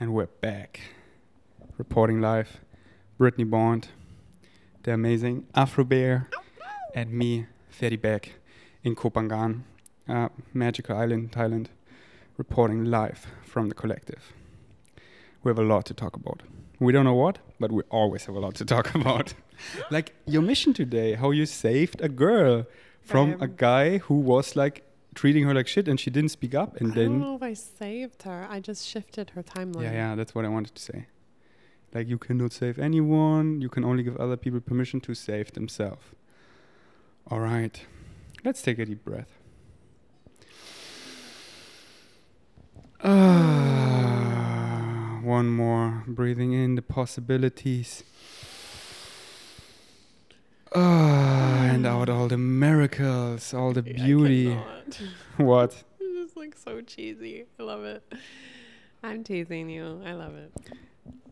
[0.00, 0.80] And we're back.
[1.78, 2.60] Reporting live.
[3.18, 3.88] Brittnee Bond,
[4.82, 6.28] the amazing Afro Bear,
[6.94, 8.32] and me, Ferdi Beck,
[8.82, 9.62] in Koh Phangan,
[10.08, 11.66] uh, magical island, Thailand,
[12.36, 14.32] reporting live from the collective.
[15.44, 16.42] We have a lot to talk about.
[16.80, 19.34] We don't know what, but we always have a lot to talk about.
[19.92, 22.66] like your mission today, how you saved a girl
[23.00, 24.82] from a Um, guy who was like
[25.14, 27.42] treating her like shit and she didn't speak up and I then don't know if
[27.42, 28.46] I saved her.
[28.48, 29.82] I just shifted her timeline.
[29.82, 31.06] Yeah, yeah, that's what I wanted to say.
[31.94, 36.02] Like you cannot save anyone, you can only give other people permission to save themselves.
[37.30, 37.80] All right.
[38.44, 39.38] Let's take a deep breath.
[43.02, 46.04] Ah, one more.
[46.06, 48.02] Breathing in the possibilities.
[50.74, 54.56] Ah, and out all the miracles, all the beauty.
[55.36, 55.82] What?
[56.00, 57.44] It's just like so cheesy.
[57.58, 58.02] I love it.
[59.02, 60.00] I'm teasing you.
[60.04, 60.52] I love it.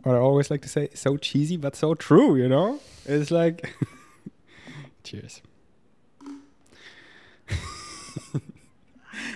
[0.03, 2.81] what I always like to say, so cheesy but so true, you know?
[3.07, 3.75] It's like
[5.05, 5.41] cheers.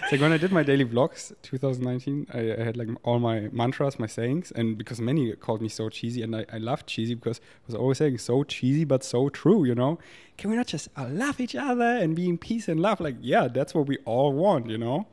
[0.02, 3.48] It's like when I did my daily vlogs 2019, I, I had like all my
[3.52, 7.14] mantras, my sayings, and because many called me so cheesy, and I, I loved cheesy
[7.14, 9.98] because I was always saying so cheesy but so true, you know?
[10.38, 13.00] Can we not just uh, love each other and be in peace and love?
[13.00, 15.06] Like, yeah, that's what we all want, you know?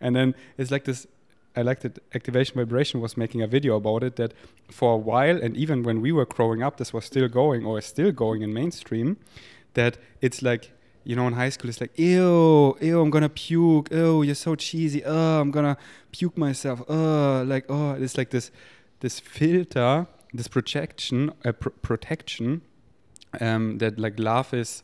[0.00, 1.06] And then it's like this
[1.58, 1.98] I liked it.
[2.14, 4.32] Activation Vibration was making a video about it that
[4.70, 7.78] for a while, and even when we were growing up, this was still going or
[7.78, 9.16] is still going in mainstream.
[9.74, 10.70] That it's like,
[11.08, 13.88] you know, in high school, it's like, ew, ew, I'm gonna puke.
[13.90, 15.02] Ew, you're so cheesy.
[15.06, 15.78] Oh, I'm gonna
[16.12, 16.82] puke myself.
[16.86, 18.50] Oh, like, oh, it's like this,
[19.00, 22.60] this filter, this projection, uh, pr- protection,
[23.40, 24.82] um, that like love is,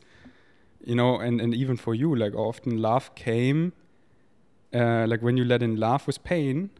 [0.83, 3.73] you know, and, and even for you, like often love came
[4.73, 6.71] uh, like when you let in love with pain,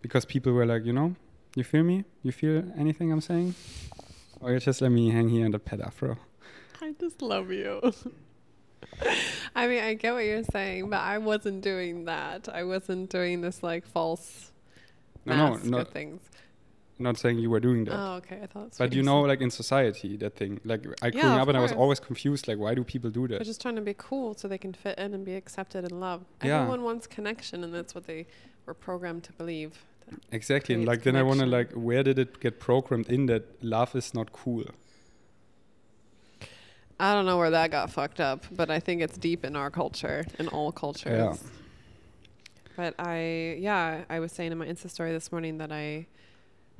[0.00, 1.14] because people were like, you know,
[1.54, 2.04] you feel me?
[2.22, 3.54] You feel anything I'm saying?
[4.40, 6.16] Or you just let me hang here in the pet afro.
[6.80, 7.92] I just love you.
[9.54, 12.48] I mean, I get what you're saying, but I wasn't doing that.
[12.52, 14.52] I wasn't doing this like false
[15.24, 16.20] No, mask no, things.
[16.98, 17.94] not saying you were doing that.
[17.96, 18.40] Oh, okay.
[18.42, 18.72] I thought.
[18.78, 20.60] But you know, like in society, that thing.
[20.64, 22.48] Like I Yeah, growing up and I was always confused.
[22.48, 23.38] Like, why do people do that?
[23.38, 26.00] They're just trying to be cool so they can fit in and be accepted and
[26.00, 26.26] loved.
[26.42, 26.60] Yeah.
[26.60, 28.26] Everyone wants connection, and that's what they
[28.66, 29.84] were programmed to believe.
[30.32, 30.74] Exactly.
[30.74, 33.94] And like then I want to like, where did it get programmed in that love
[33.94, 34.64] is not cool?
[37.00, 39.70] I don't know where that got fucked up, but I think it's deep in our
[39.70, 41.38] culture, in all cultures.
[41.40, 41.50] Yeah.
[42.76, 46.06] But I, yeah, I was saying in my Insta story this morning that I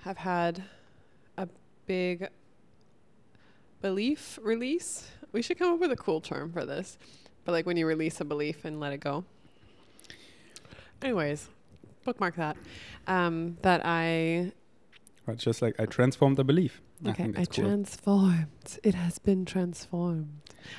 [0.01, 0.65] have had
[1.37, 1.49] a
[1.87, 2.29] big
[3.81, 5.09] belief release.
[5.33, 6.99] We should come up with a cool term for this.
[7.45, 9.25] But like when you release a belief and let it go.
[11.01, 11.49] Anyways,
[12.05, 12.57] bookmark that.
[13.07, 14.53] Um, that I
[15.27, 16.83] But just like I transformed the belief.
[17.07, 17.45] Okay, I, cool.
[17.47, 18.47] transformed.
[18.83, 20.31] It has been transformed.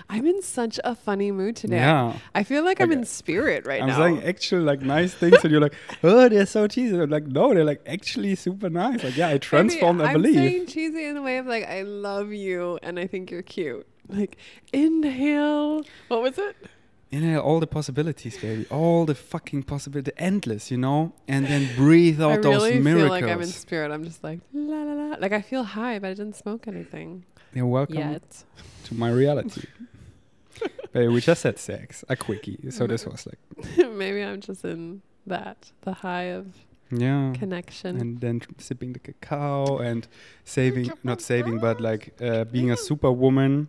[0.10, 1.78] I'm in such a funny mood today.
[1.78, 2.18] Yeah.
[2.36, 3.94] I feel like I'm in spirit right now.
[3.94, 4.20] I'm now.
[4.20, 7.00] saying actual like nice things, and you're like, oh, they're so cheesy.
[7.00, 9.04] I'm like, no, they're like actually super nice.
[9.04, 10.00] Like, yeah, I transformed.
[10.00, 10.36] Maybe I I'm believe.
[10.36, 13.88] saying cheesy in the way of like I love you and I think you're cute.
[14.10, 14.38] Like
[14.74, 15.84] inhale.
[16.10, 16.56] What was it?
[17.12, 18.68] Inhale all the possibilities, baby.
[18.70, 21.14] All the fucking possibilities, endless, you know.
[21.28, 23.04] And then breathe out I those really miracles.
[23.04, 23.92] feel like I'm in spirit.
[23.92, 25.16] I'm just like la la la.
[25.20, 28.44] Like I feel high, but I didn't smoke anything You're welcome yet.
[28.86, 29.64] to my reality.
[30.94, 32.70] baby, we just had sex, a quickie.
[32.70, 33.40] So this was like,
[33.90, 36.46] Maybe I'm just in that the high of
[36.92, 37.34] yeah.
[37.38, 37.98] connection.
[37.98, 40.08] And then sipping the cacao and
[40.44, 43.68] saving, not saving, but like uh, being a superwoman.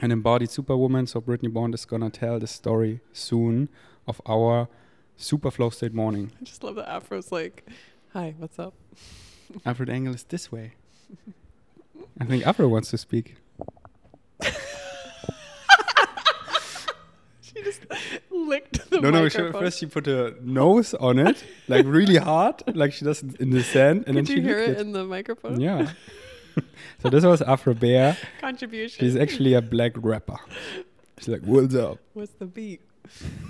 [0.00, 0.12] Lay down, baby.
[0.12, 1.06] an embodied superwoman.
[1.06, 3.68] So Brittnee Bond is gonna tell the story soon
[4.06, 4.68] of our
[5.16, 6.32] super flow state morning.
[6.40, 7.64] I just love that Afro's like,
[8.12, 8.74] "Hi, what's up?"
[9.66, 10.74] Alfred Engel is this way.
[12.20, 13.36] I think Afro wants to speak.
[17.40, 17.86] She just
[18.30, 19.28] licked the no, no.
[19.28, 23.50] She, first she put her nose on it, like really hard, like she does in
[23.50, 24.78] the sand, and Could then you she hear it, it.
[24.80, 25.60] in the microphone?
[25.60, 25.92] Yeah.
[27.02, 28.16] so this was Afro Bear.
[28.40, 29.04] Contribution.
[29.04, 30.38] She's actually a black rapper.
[31.18, 32.80] She's like, "What's up?" What's the beat?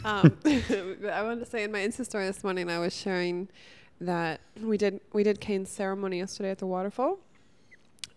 [0.05, 3.49] um, I wanted to say in my Insta story this morning, I was sharing
[4.01, 7.19] that we did we did Kane's ceremony yesterday at the waterfall,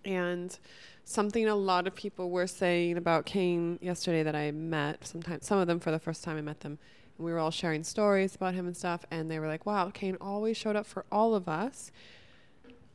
[0.06, 0.57] and
[1.06, 5.07] something a lot of people were saying about Kane yesterday that I met.
[5.07, 6.77] Sometimes some of them for the first time I met them,
[7.18, 9.89] and we were all sharing stories about him and stuff, and they were like, "Wow,
[9.94, 11.92] Kane always showed up for all of us."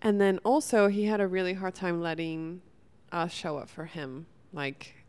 [0.04, 2.60] And then also he had a really hard time letting
[3.10, 5.04] us show up for him, like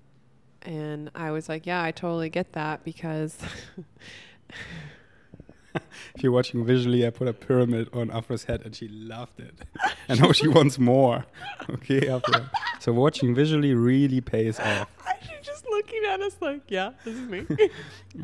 [0.66, 3.38] and I was like, yeah, I totally get that because
[5.76, 9.54] if you're watching visually, I put a pyramid on Afro's head and she loved it.
[10.08, 11.26] and now she wants more.
[11.70, 12.46] Okay, Afro.
[12.80, 14.88] So watching visually really pays off.
[15.22, 17.46] She's just looking at us like, yeah, this is me.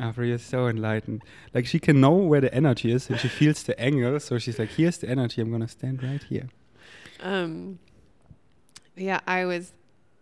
[0.00, 1.22] Afro is so enlightened.
[1.52, 4.20] Like she can know where the energy is and she feels the angle.
[4.20, 5.40] So she's like, here's the energy.
[5.40, 6.48] I'm going to stand right here.
[7.22, 7.78] Um,
[8.96, 9.72] yeah, I was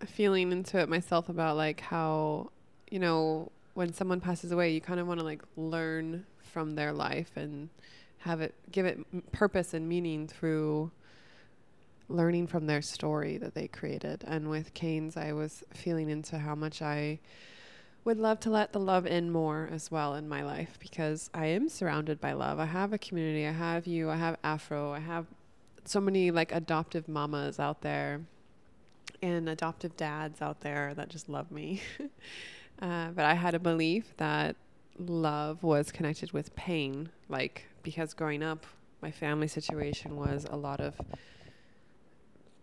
[0.06, 2.50] feeling into it myself about like how,
[2.90, 6.92] you know, when someone passes away, you kind of want to like learn from their
[6.92, 7.68] life and
[8.18, 10.90] have it give it purpose and meaning through
[12.08, 14.24] learning from their story that they created.
[14.26, 17.20] And with Kane's, I was feeling into how much I
[18.04, 21.46] would love to let the love in more as well in my life because I
[21.46, 22.58] am surrounded by love.
[22.58, 23.46] I have a community.
[23.46, 24.10] I have you.
[24.10, 24.92] I have Afro.
[24.92, 25.26] I have
[25.84, 28.20] so many like adoptive mamas out there
[29.22, 31.82] and adoptive dads out there that just love me.
[32.82, 34.56] uh, but I had a belief that
[34.98, 38.66] love was connected with pain, like because growing up,
[39.02, 40.94] my family situation was a lot of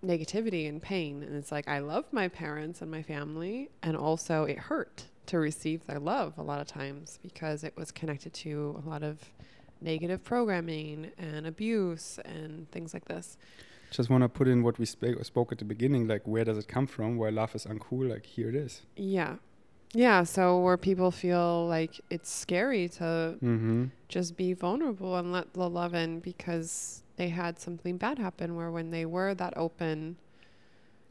[0.05, 1.23] negativity and pain.
[1.23, 5.39] And it's like I love my parents and my family, and also it hurt to
[5.39, 9.19] receive their love a lot of times because it was connected to a lot of
[9.81, 13.37] negative programming and abuse and things like this.
[13.91, 16.07] Just want to put in what we sp- spoke at the beginning.
[16.07, 17.15] Like, where does it come from?
[17.17, 18.09] Where love is uncool.
[18.09, 18.81] Like, here it is.
[18.97, 19.35] Yeah.
[19.93, 20.23] Yeah.
[20.23, 23.85] So, where people feel like it's scary to Mm-hmm.
[24.09, 28.69] just be vulnerable and let the love in because they had something bad happen, where
[28.71, 30.17] when they were that open,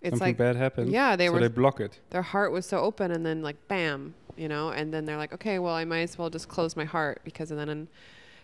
[0.02, 0.92] it's Something like, bad happened.
[0.92, 1.98] yeah, they so were, they block it.
[2.10, 5.32] their heart was so open and then like, bam, you know, and then they're like,
[5.32, 7.88] okay, well, I might as well just close my heart because and then, and,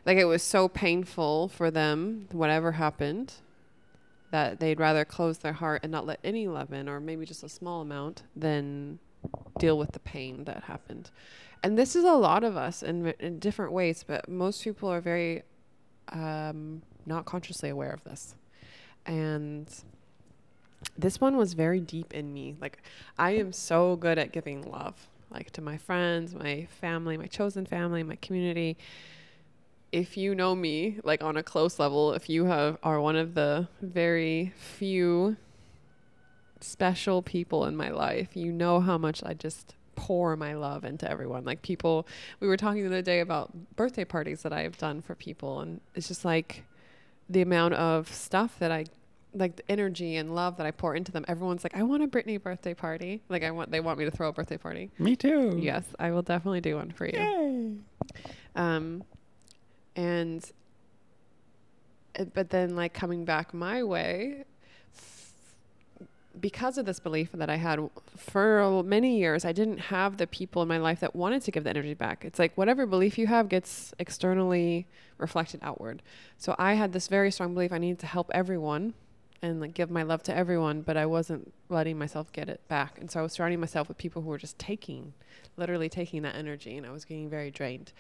[0.05, 3.35] like, it was so painful for them, whatever happened.
[4.31, 7.43] That they'd rather close their heart and not let any love in, or maybe just
[7.43, 8.99] a small amount, than
[9.59, 11.11] deal with the pain that happened.
[11.63, 15.03] And this is a lot of us in, in different ways, but most people are
[15.03, 15.43] very
[16.09, 18.35] um, not consciously aware of this.
[19.05, 19.69] And
[20.97, 22.57] this one was very deep in me.
[22.59, 22.83] Like,
[23.19, 27.67] I am so good at giving love, like to my friends, my family, my chosen
[27.67, 28.79] family, my community.
[29.93, 33.35] If you know me, like on a close level, if you have are one of
[33.35, 35.37] the very few
[36.63, 38.37] special people in my life.
[38.37, 41.45] You know how much I just pour my love into everyone.
[41.45, 42.07] Like people,
[42.41, 45.81] we were talking the other day about birthday parties that I've done for people, and
[45.95, 46.65] it's just like
[47.29, 48.87] the amount of stuff that I
[49.35, 51.25] like the energy and love that I pour into them.
[51.27, 53.23] Everyone's like, I want a Brittnee birthday party.
[53.29, 54.91] Like I want they want me to throw a birthday party.
[54.99, 55.59] Me too.
[55.61, 57.19] Yes, I will definitely do one for you.
[57.19, 57.77] Yay.
[58.55, 59.05] Um,
[59.97, 60.51] and
[62.19, 64.45] uh, but then like coming back my way
[66.41, 67.79] because of this belief that I had
[68.17, 71.65] for many years, I didn't have the people in my life that wanted to give
[71.65, 72.25] the energy back.
[72.25, 74.87] It's like whatever belief you have gets externally
[75.19, 76.03] reflected outward.
[76.39, 78.95] So I had this very strong belief I needed to help everyone
[79.43, 82.99] and like give my love to everyone, but I wasn't letting myself get it back.
[82.99, 85.13] And so I was surrounding myself with people who were just taking,
[85.57, 87.93] literally taking that energy, and I was getting very drained.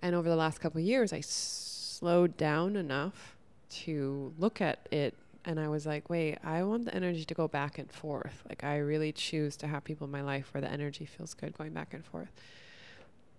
[0.00, 3.36] And over the last couple of years, I slowed down enough
[3.70, 5.14] to look at it
[5.44, 8.42] and I was like, wait, I want the energy to go back and forth.
[8.48, 11.56] Like, I really choose to have people in my life where the energy feels good
[11.56, 12.32] going back and forth.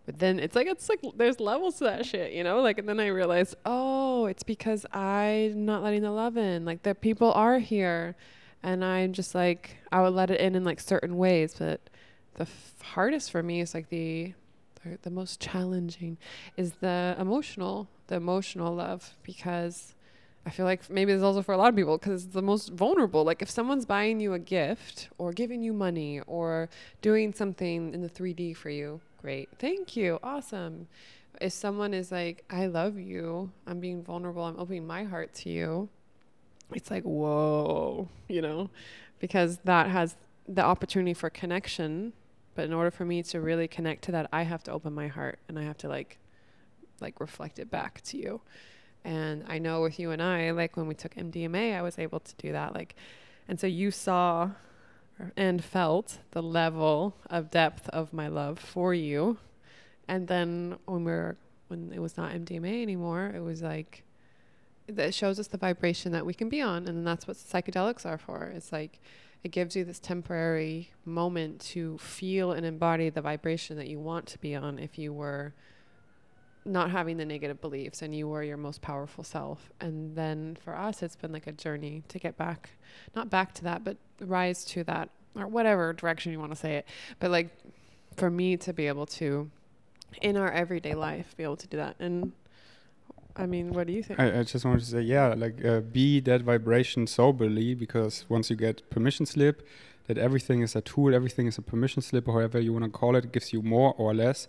[0.05, 2.61] But then it's like, it's like there's levels to that shit, you know?
[2.61, 6.63] Like, and then I realized, oh, it's because I'm not letting the love in.
[6.63, 8.15] Like, the people are here.
[8.61, 11.55] And I'm just like, I would let it in in like certain ways.
[11.57, 11.81] But
[12.35, 14.33] the f- hardest for me is like the,
[14.85, 16.17] the, the most challenging
[16.57, 19.95] is the emotional, the emotional love because
[20.45, 22.69] I feel like maybe it's also for a lot of people because it's the most
[22.69, 23.23] vulnerable.
[23.23, 26.69] Like if someone's buying you a gift or giving you money or
[27.01, 29.49] doing something in the 3D for you, great.
[29.57, 30.19] Thank you.
[30.23, 30.87] Awesome.
[31.41, 35.49] If someone is like, I love you, I'm being vulnerable, I'm opening my heart to
[35.49, 35.89] you,
[36.73, 38.69] it's like, whoa, you know,
[39.19, 40.15] because that has
[40.47, 42.13] the opportunity for connection.
[42.55, 45.07] But in order for me to really connect to that, I have to open my
[45.07, 46.17] heart and I have to like,
[46.99, 48.41] like reflect it back to you.
[49.03, 52.21] And I know with you and I, like when we took MDMA, I was able
[52.21, 52.73] to do that.
[52.73, 52.95] Like,
[53.47, 54.51] and so you saw
[55.37, 59.37] and felt the level of depth of my love for you.
[60.07, 64.03] And then when we are when it was not MDMA anymore, it was like
[64.87, 68.17] that shows us the vibration that we can be on, and that's what psychedelics are
[68.17, 68.51] for.
[68.55, 68.99] It's like
[69.45, 74.25] it gives you this temporary moment to feel and embody the vibration that you want
[74.25, 75.53] to be on if you were
[76.65, 79.69] not having the negative beliefs and you were your most powerful self.
[79.79, 82.71] And then for us, it's been like a journey to get back,
[83.15, 86.77] not back to that, but rise to that, or whatever direction you want to say
[86.77, 86.87] it.
[87.19, 87.49] But like
[88.15, 89.51] for me to be able to,
[90.23, 91.97] in our everyday life, be able to do that.
[91.99, 92.31] And
[93.37, 94.19] I mean, what do you think?
[94.19, 98.49] I, I just wanted to say, yeah, like uh, be that vibration soberly because once
[98.49, 99.67] you get permission slip,
[100.07, 102.91] that everything is a tool, everything is a permission slip, or however you want to
[102.91, 104.47] call it, gives you more or less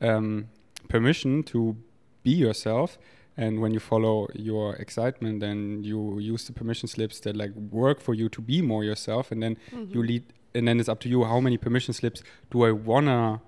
[0.00, 0.48] um,
[0.88, 1.76] permission to
[2.22, 2.98] be yourself.
[3.36, 8.00] And when you follow your excitement, then you use the permission slips that like work
[8.00, 9.94] for you to be more yourself, and then Mm-hmm.
[9.94, 10.24] you lead.
[10.54, 13.40] And then it's up to you how many permission slips do I wanna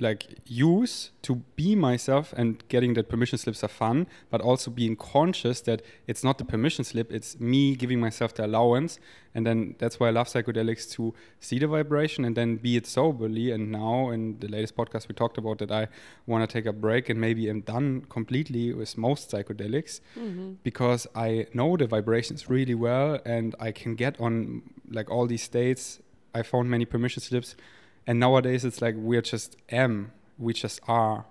[0.00, 4.96] like use to be myself and getting that permission slips are fun but also being
[4.96, 8.98] conscious that it's not the permission slip it's me giving myself the allowance.
[9.34, 12.86] And then that's why i love psychedelics to see the vibration and then be it
[12.86, 13.52] soberly.
[13.52, 15.86] And now in the latest podcast we talked about that i
[16.26, 20.52] want to take a break and maybe i'm done completely with most psychedelics Mm-hmm.
[20.62, 25.42] because i know the vibrations really well and i can get on like all these
[25.42, 26.00] states.
[26.34, 27.56] I found many permission slips
[28.06, 31.24] and nowadays it's like we're just am we just are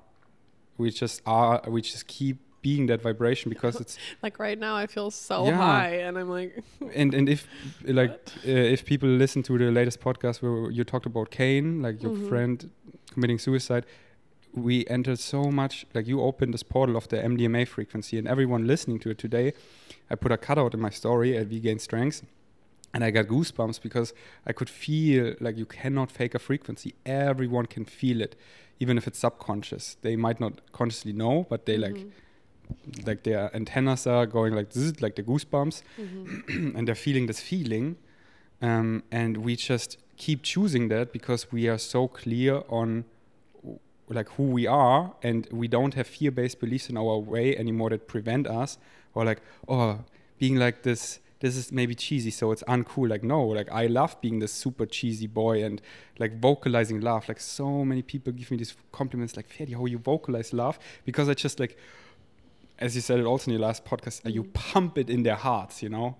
[0.78, 4.86] we just are we just keep being that vibration because it's Like right now, I
[4.88, 5.56] feel so Yeah.
[5.58, 6.62] high, and I'm like,
[6.94, 7.48] and and if
[7.86, 8.12] like
[8.46, 12.12] uh, if people listen to the latest podcast where you talked about Kane like your
[12.12, 12.28] Mhm.
[12.30, 12.70] friend
[13.14, 13.86] committing suicide
[14.54, 18.66] we entered so much like you opened this portal of the MDMA frequency and everyone
[18.68, 19.54] listening to it today
[20.12, 22.24] I put a cutout in my story at Gain Strengths
[22.94, 24.14] and I got goosebumps because
[24.46, 26.94] I could feel like you cannot fake a frequency.
[27.06, 28.36] Everyone can feel it
[28.80, 29.98] even if it's subconscious.
[30.02, 32.12] They might not consciously know but they like Mhm.
[33.08, 35.82] like their antennas are going like zzz, like the goosebumps.
[36.00, 36.76] Mhm.
[36.76, 37.96] and they're feeling this feeling.
[38.62, 43.06] Um, and we just keep choosing that because we are so clear on
[44.10, 45.14] like who we are.
[45.24, 48.78] And we don't have fear-based beliefs in our way anymore that prevent us
[49.14, 50.00] or like oh
[50.40, 54.20] being like this this is maybe cheesy so it's uncool like no like i love
[54.22, 55.82] being this super cheesy boy and
[56.20, 57.28] like vocalizing love.
[57.30, 60.78] Like so many people give me these compliments like Ferdi, how you vocalize love?
[61.06, 61.78] Because i just like
[62.78, 65.36] as you said it also in your last podcast uh, you pump it in their
[65.36, 66.18] hearts you know?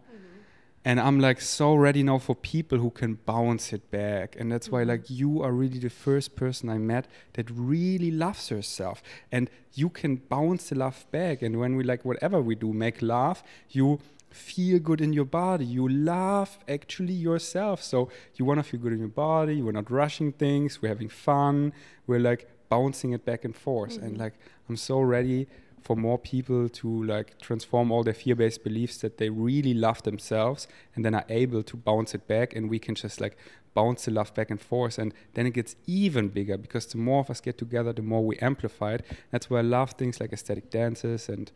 [0.86, 4.38] And i'm like so ready now for people who can bounce it back.
[4.40, 4.88] And that's why Mhm.
[4.88, 9.04] like you are really the first person i met that really loves herself.
[9.32, 11.42] And you can bounce the love back.
[11.42, 14.00] And when we like whatever we do make love you
[14.30, 15.66] feel good in your body.
[15.66, 17.82] You love actually yourself.
[17.82, 19.62] So you want to feel good in your body.
[19.62, 20.82] We're not rushing things.
[20.82, 21.74] We're having fun.
[22.08, 23.98] We're like bouncing it back and forth.
[23.98, 24.20] And Mhm.
[24.20, 24.34] like
[24.70, 25.48] i'm so ready
[25.82, 30.68] for more people to like transform all their fear-based beliefs that they really love themselves
[30.96, 32.56] and then are able to bounce it back.
[32.56, 33.36] And we can just like
[33.74, 35.00] bounce the love back and forth.
[35.00, 38.24] And then it gets even bigger because the more of us get together the more
[38.24, 39.06] we amplify it.
[39.32, 41.52] That's why i love things like aesthetic dances and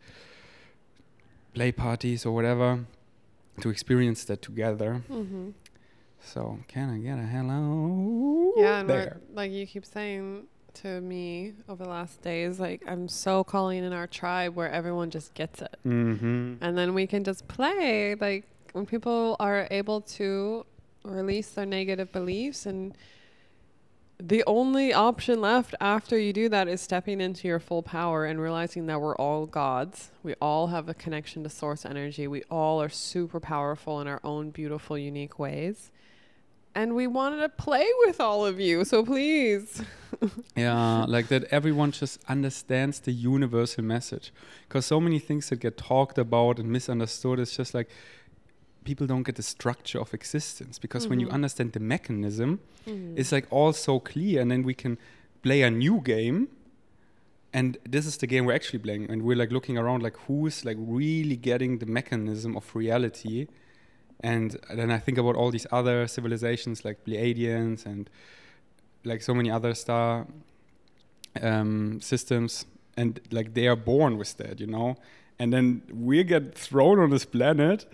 [1.54, 2.84] play parties or whatever
[3.60, 5.52] to experience that together Mhm.
[6.20, 10.46] so can i get a hello Yeah, and there like you keep saying
[10.82, 15.08] to me over the last days, like I'm so calling in our tribe where everyone
[15.10, 16.54] just gets it, mm-hmm.
[16.60, 18.16] and then we can just play.
[18.16, 18.42] Like
[18.72, 20.66] when people are able to
[21.04, 22.96] release their negative beliefs and
[24.18, 28.40] the only option left after you do that is stepping into your full power and
[28.40, 30.10] realizing that we're all gods.
[30.22, 32.26] We all have a connection to source energy.
[32.28, 35.90] We all are super powerful in our own beautiful, unique ways.
[36.76, 38.84] And we wanted to play with all of you.
[38.84, 39.82] So please.
[40.56, 44.32] Yeah, like that everyone just understands the universal message.
[44.66, 47.90] Because so many things that get talked about and misunderstood, is just like
[48.84, 50.78] people don't get the structure of existence.
[50.78, 51.32] Because when you Mhm.
[51.32, 53.14] understand the mechanism, Mm.
[53.18, 54.40] it's like all so clear.
[54.42, 54.98] And then we can
[55.42, 56.48] play a new game.
[57.52, 59.08] And this is the game we're actually playing.
[59.10, 63.46] And we're like looking around, like who's like really getting the mechanism of reality.
[64.20, 68.08] And then I think about all these other civilizations like Pleiadians and
[69.04, 70.26] like so many other star
[71.42, 72.64] um, systems,
[72.96, 74.96] and like they are born with that, you know.
[75.38, 77.86] And then we get thrown on this planet,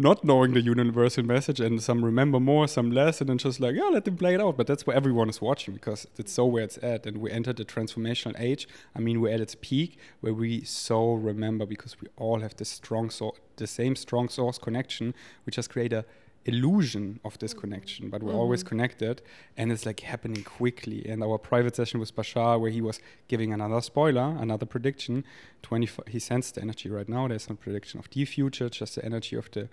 [0.00, 3.74] not knowing the universal message, and some remember more, some less, and then just like,
[3.74, 4.56] yeah, let them play it out.
[4.56, 7.56] But that's where everyone is watching because it's so where it's at, and we entered
[7.56, 8.68] the transformational age.
[8.94, 12.68] I mean, we're at its peak where we so remember because we all have this
[12.68, 15.14] strong so the same strong source connection.
[15.44, 16.04] We just create a
[16.48, 18.68] illusion of this connection, but we're always Mhm.
[18.70, 19.16] connected,
[19.56, 21.00] and it's like happening quickly.
[21.10, 25.24] And our private session with Bashar, where he was giving another spoiler, another prediction.
[25.62, 27.28] Twenty, he sensed the energy right now.
[27.28, 29.68] There's no prediction of the future, just the energy of the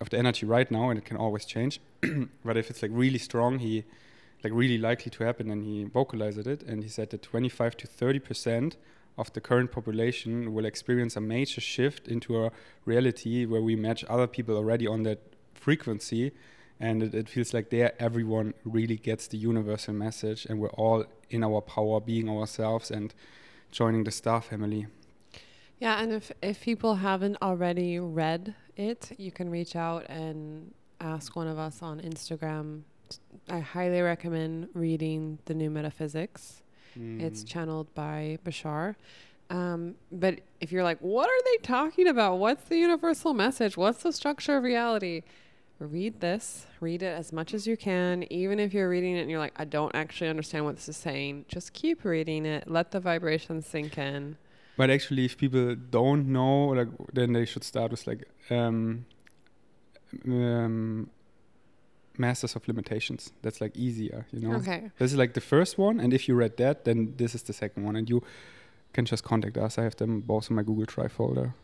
[0.00, 1.80] of the energy right now, and it can always change.
[2.46, 3.84] but if it's like really strong, he
[4.44, 7.86] like really likely to happen, and he vocalized it, and he said that 25 to
[7.86, 8.76] 30 percent
[9.16, 12.52] of the current population will experience a major shift into a
[12.84, 15.18] reality where we match other people already on that
[15.58, 16.32] frequency
[16.80, 21.04] and it, it feels like there everyone really gets the universal message and we're all
[21.30, 23.14] in our power being ourselves and
[23.72, 24.86] joining the star family
[25.80, 31.36] Yeah, and if if people haven't already read it, you can reach out and ask
[31.36, 32.82] one of us on Instagram.
[33.48, 36.62] I highly recommend reading the New Metaphysics.
[36.96, 37.46] It's Mm.
[37.52, 38.96] channeled by Bashar.
[39.50, 42.38] Um, but if you're like, what are they talking about?
[42.38, 43.76] What's the universal message?
[43.76, 45.22] What's the structure of reality?
[45.80, 48.24] Read this, read it as much as you can.
[48.32, 50.96] Even if you're reading it and you're like, I don't actually understand what this is
[50.96, 52.68] saying, just keep reading it.
[52.68, 54.36] Let the vibrations sink in.
[54.76, 59.06] But actually, if people don't know, like, then they should start with like um,
[60.24, 61.10] um,
[62.16, 63.32] Masters of Limitations.
[63.42, 64.56] That's like easier, you know.
[64.56, 64.90] Okay.
[64.98, 67.52] This is like the first one, and if you read that, then this is the
[67.52, 68.22] second one, and you
[68.92, 69.78] can just contact us.
[69.78, 71.54] I have them both in my Google Drive folder,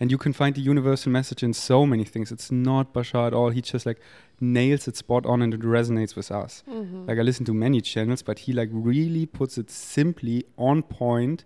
[0.00, 2.32] and you can find the universal message in so many things.
[2.32, 3.50] It's not Bashar at all.
[3.50, 4.00] He just like
[4.40, 6.62] nails it spot on, and it resonates with us.
[6.68, 7.06] Mm-hmm.
[7.06, 11.44] Like I listen to many channels, but he like really puts it simply on point.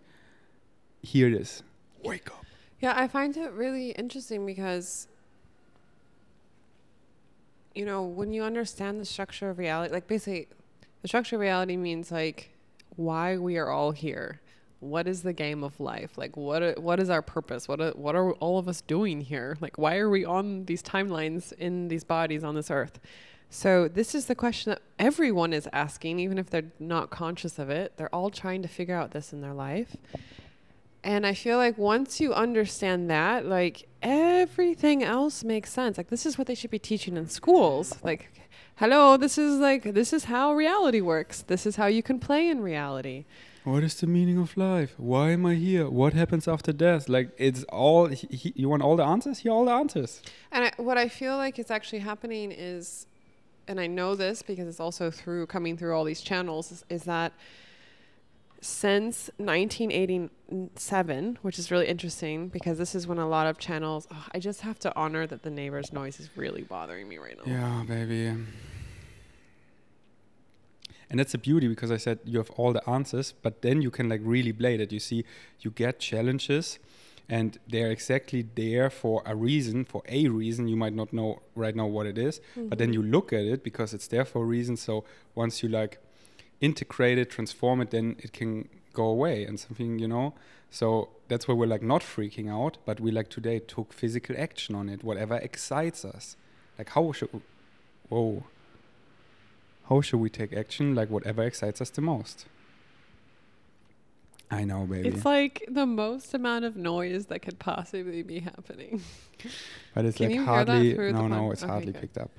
[1.03, 1.63] Here it is.
[2.03, 2.45] Wake up.
[2.81, 5.09] Yeah, I find it really interesting because,
[7.75, 10.49] you know, when you understand the structure of reality, like basically,
[11.03, 12.51] the structure of reality means like
[12.97, 14.41] why we are all here.
[14.81, 16.17] What is the game of life?
[16.17, 17.67] Like, what what is our purpose?
[17.67, 19.57] What are, what are all of us doing here?
[19.61, 23.01] Like, why are we on these timelines in these bodies on this earth?
[23.51, 27.71] So this is the question that everyone is asking, even if they're not conscious of
[27.71, 27.95] it.
[27.97, 29.97] They're all trying to figure out this in their life.
[31.03, 35.97] And I feel like once you understand that, like everything else makes sense.
[35.97, 37.97] Like this is what they should be teaching in schools.
[38.03, 38.31] Like,
[38.77, 41.43] hello, this is like this is how reality works.
[41.43, 43.25] This is how you can play in reality.
[43.65, 44.95] What is the meaning of life?
[44.97, 45.91] Why am I here?
[45.91, 47.09] What happens after death?
[47.09, 48.07] Like it's all.
[48.07, 49.41] He, he, you want all the answers?
[49.41, 50.23] Here, all the answers.
[50.53, 53.07] And I, what I feel like is actually happening is,
[53.67, 57.05] and I know this because it's also through coming through all these channels, is, is
[57.05, 57.33] that
[58.61, 64.27] since 1987, which is really interesting because this is when a lot of channels, oh,
[64.35, 67.53] I just have to honor that the neighbor's noise is really bothering me right now.
[67.53, 68.35] Yeah, baby.
[71.11, 73.91] And that's the beauty because I said you have all the answers, but then you
[73.91, 74.93] can like really play that.
[74.93, 75.25] You see,
[75.61, 76.79] you get challenges,
[77.29, 80.69] and they're exactly there for a reason, for a reason.
[80.69, 82.95] You might not know right now what it is, but then mm-hmm.
[82.95, 84.77] you look at it because it's there for a reason.
[84.77, 85.99] So once you like
[86.61, 90.35] integrate it, transform it, then it can go away and something, you know.
[90.71, 94.75] So that's why we're like not freaking out, but we like today took physical action
[94.75, 96.37] on it, whatever excites us.
[96.79, 97.31] Like how should
[98.09, 98.45] whoa.
[99.89, 100.95] How should we take action?
[100.95, 102.47] Like whatever excites us the most.
[104.51, 105.09] I know, baby.
[105.09, 109.03] It's like the most amount of noise that could possibly be happening.
[109.95, 112.01] but it's Can like you hear that hardly no no, it's okay, hardly good.
[112.01, 112.31] picked up.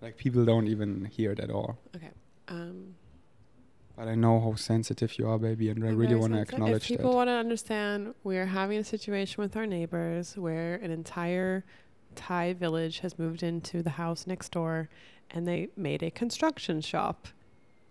[0.00, 1.78] Like people don't even hear it at all.
[1.96, 2.10] Okay.
[2.48, 2.94] Um,
[3.96, 6.88] But I know how sensitive you are, baby, and I really want to acknowledge If
[6.88, 7.16] people that.
[7.16, 11.64] want to understand, we are having a situation with our neighbors where an entire
[12.14, 14.88] Thai village has moved into the house next door,
[15.30, 17.28] and they made a construction shop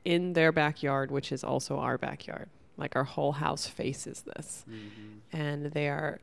[0.04, 2.50] in their backyard, which is also our backyard.
[2.78, 5.38] Like our whole house faces this, mm-hmm.
[5.38, 6.20] and they are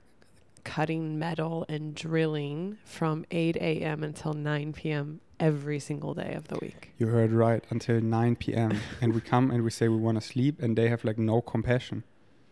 [0.65, 4.03] cutting metal and drilling from 8 a.m.
[4.03, 5.21] until 9 p.m.
[5.39, 6.91] every single day of the week.
[6.99, 8.81] You heard right until 9 p.m.
[9.01, 11.41] and we come and we say we want to sleep, and they have like no
[11.41, 12.03] compassion.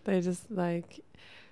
[0.05, 1.01] They just like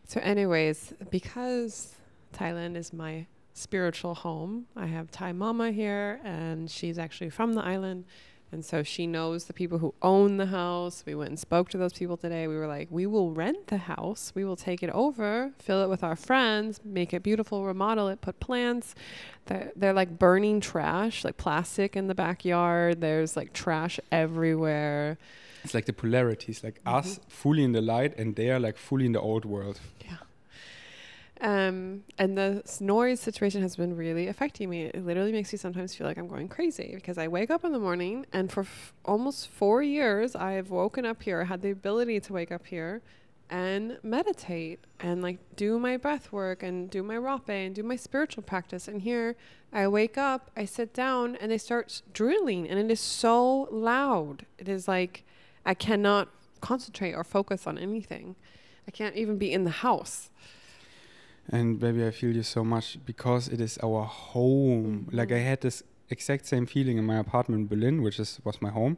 [0.07, 1.94] so anyways, because
[2.35, 7.62] Thailand is my spiritual home, I have Thai mama here and she's actually from the
[7.62, 8.04] island.
[8.52, 11.02] And so she knows the people who own the house.
[11.04, 12.46] We went and spoke to those people today.
[12.46, 14.30] We were like, we will rent the house.
[14.34, 18.20] We will take it over, fill it with our friends, make it beautiful, remodel it,
[18.20, 18.94] put plants.
[19.46, 23.00] They're, they're like burning trash, like plastic in the backyard.
[23.00, 25.18] There's like trash everywhere.
[25.64, 26.96] It's like the polarities, like Mm-hmm.
[26.96, 29.80] us fully in the light, and they are like fully in the old world.
[31.40, 34.84] Um, and the noise situation has been really affecting me.
[34.84, 37.72] It literally makes me sometimes feel like I'm going crazy because I wake up in
[37.72, 42.20] the morning and for f- almost four years, I've woken up here, had the ability
[42.20, 43.02] to wake up here
[43.50, 47.96] and meditate and like do my breath work and do my rapé and do my
[47.96, 48.88] spiritual practice.
[48.88, 49.36] And here
[49.72, 54.46] I wake up, I sit down and they start drilling and it is so loud.
[54.56, 55.24] It is like
[55.66, 56.28] I cannot
[56.60, 58.36] concentrate or focus on anything.
[58.86, 60.30] I can't even be in the house.
[61.50, 65.09] And baby, I feel you so much because it is our home.
[65.12, 68.61] Like I had this exact same feeling in my apartment in Berlin, which is was
[68.62, 68.96] my home,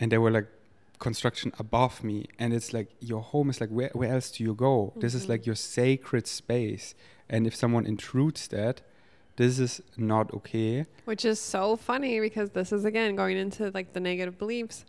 [0.00, 0.46] and there were like
[0.98, 4.54] construction above me, and it's like your home is like where where else do you
[4.54, 4.92] go?
[4.96, 5.28] This is Mhm.
[5.28, 6.94] like your sacred space,
[7.28, 8.80] and if someone intrudes that,
[9.36, 10.86] this is not okay.
[11.04, 14.84] Which is so funny because this is again going into like the negative beliefs.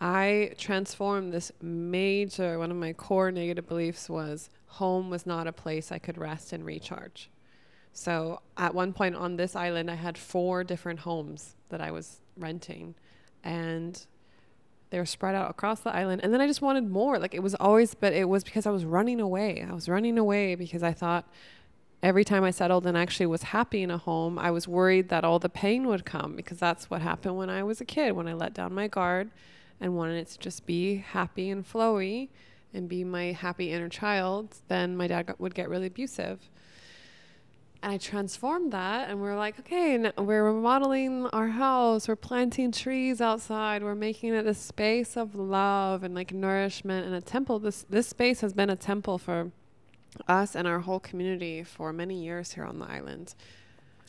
[0.00, 5.52] I transformed this major one of my core negative beliefs was home was not a
[5.52, 7.30] place I could rest and recharge.
[7.92, 12.20] So at one point on this island, I had four different homes that I was
[12.36, 12.96] renting,
[13.44, 14.04] and
[14.90, 16.22] they were spread out across the island.
[16.24, 17.18] And then I just wanted more.
[17.18, 19.64] Like it was always, but it was because I was running away.
[19.68, 21.32] I was running away because I thought
[22.02, 25.24] every time I settled and actually was happy in a home, I was worried that
[25.24, 28.26] all the pain would come because that's what happened when I was a kid, when
[28.26, 29.30] I let down my guard
[29.80, 32.28] and wanted it to just be happy and flowy
[32.72, 36.50] and be my happy inner child, then my dad got, would get really abusive.
[37.82, 43.20] And I transformed that, and we're like, okay, we're remodeling our house, we're planting trees
[43.20, 47.58] outside, we're making it a space of love and like nourishment and a temple.
[47.58, 49.52] This this space has been a temple for
[50.26, 53.34] us and our whole community for many years here on the island.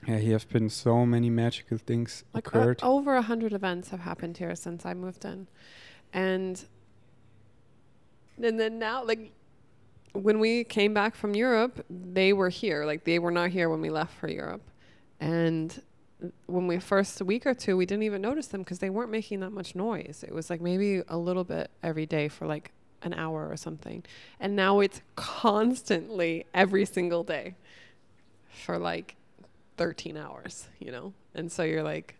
[0.07, 2.79] Yeah, here have been so many magical things like occurred.
[2.83, 5.47] Over a hundred events have happened here since I moved in,
[6.13, 6.63] and
[8.41, 9.31] and then now, like
[10.13, 12.85] when we came back from Europe, they were here.
[12.85, 14.61] Like they were not here when we left for Europe,
[15.19, 15.81] and
[16.45, 19.39] when we first week or two, we didn't even notice them because they weren't making
[19.39, 20.23] that much noise.
[20.27, 24.03] It was like maybe a little bit every day for like an hour or something,
[24.39, 27.55] and now it's constantly every single day
[28.49, 29.15] for like
[29.77, 31.13] 13 hours, you know?
[31.33, 32.15] And so you're like,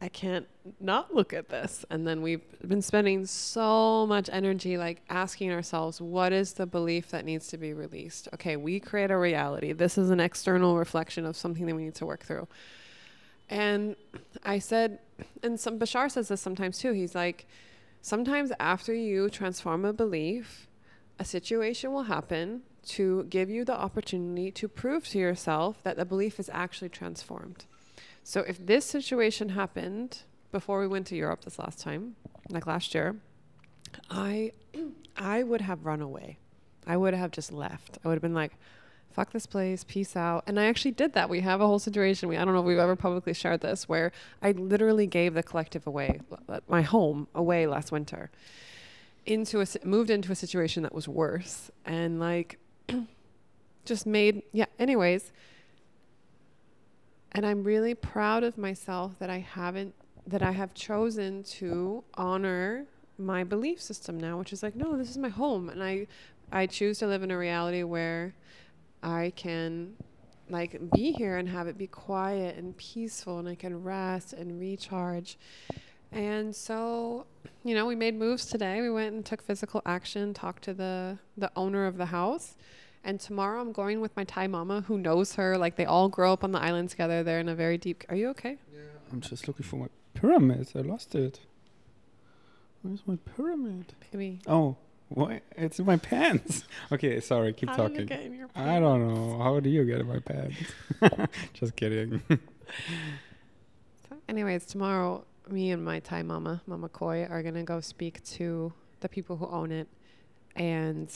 [0.00, 0.46] I can't
[0.78, 1.84] not look at this.
[1.90, 7.10] And then we've been spending so much energy like asking ourselves, what is the belief
[7.10, 8.28] that needs to be released?
[8.34, 9.72] Okay, we create a reality.
[9.72, 12.46] This is an external reflection of something that we need to work through.
[13.48, 13.96] And
[14.44, 14.98] I said,
[15.42, 16.92] and some Bashar says this sometimes too.
[16.92, 17.46] He's like,
[18.02, 20.68] sometimes after you transform a belief,
[21.18, 26.04] a situation will happen to give you the opportunity to prove to yourself that the
[26.04, 27.64] belief is actually transformed.
[28.22, 30.22] So if this situation happened
[30.52, 32.16] before we went to Europe this last time,
[32.48, 33.16] like last year,
[34.10, 34.52] I
[35.16, 36.38] I would have run away.
[36.86, 37.98] I would have just left.
[38.04, 38.52] I would have been like,
[39.10, 40.44] fuck this place, peace out.
[40.46, 41.28] And I actually did that.
[41.28, 42.28] We have a whole situation.
[42.28, 45.42] We I don't know if we've ever publicly shared this where I literally gave the
[45.42, 48.30] collective away, uh, my home away last winter.
[49.24, 52.58] Into a moved into a situation that was worse and like
[53.84, 55.32] just made yeah, anyways,
[57.32, 59.94] and I'm really proud of myself that I haven't
[60.26, 62.86] that I have chosen to honor
[63.18, 66.06] my belief system now, which is like, no, this is my home and I
[66.50, 68.34] I choose to live in a reality where
[69.02, 69.94] I can
[70.48, 74.60] like be here and have it be quiet and peaceful and I can rest and
[74.60, 75.38] recharge.
[76.12, 77.26] And so,
[77.64, 78.80] you know, we made moves today.
[78.80, 82.56] We went and took physical action, talked to the the owner of the house
[83.06, 85.56] and tomorrow I'm going with my Thai mama who knows her.
[85.56, 87.22] Like they all grow up on the island together.
[87.22, 88.04] They're in a very deep.
[88.08, 88.58] Are you okay?
[88.74, 88.80] Yeah.
[89.12, 90.72] I'm just looking for my pyramid.
[90.74, 91.38] I lost it.
[92.82, 93.94] Where's my pyramid?
[94.12, 94.40] Maybe.
[94.48, 94.76] Oh,
[95.08, 95.42] what?
[95.56, 96.64] It's in my pants.
[96.92, 97.52] okay, sorry.
[97.52, 98.00] Keep How talking.
[98.00, 98.70] You get in your pants?
[98.70, 99.38] I don't know.
[99.38, 100.56] How do you get in my pants?
[101.54, 102.20] just kidding.
[102.28, 102.38] so
[104.28, 109.08] anyways, tomorrow, me and my Thai mama, Mama Koi, are gonna go speak to the
[109.08, 109.88] people who own it,
[110.54, 111.10] and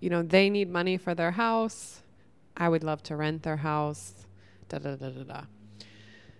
[0.00, 2.02] you know, they need money for their house.
[2.56, 4.26] I would love to rent their house.
[4.68, 5.40] Da da da da da.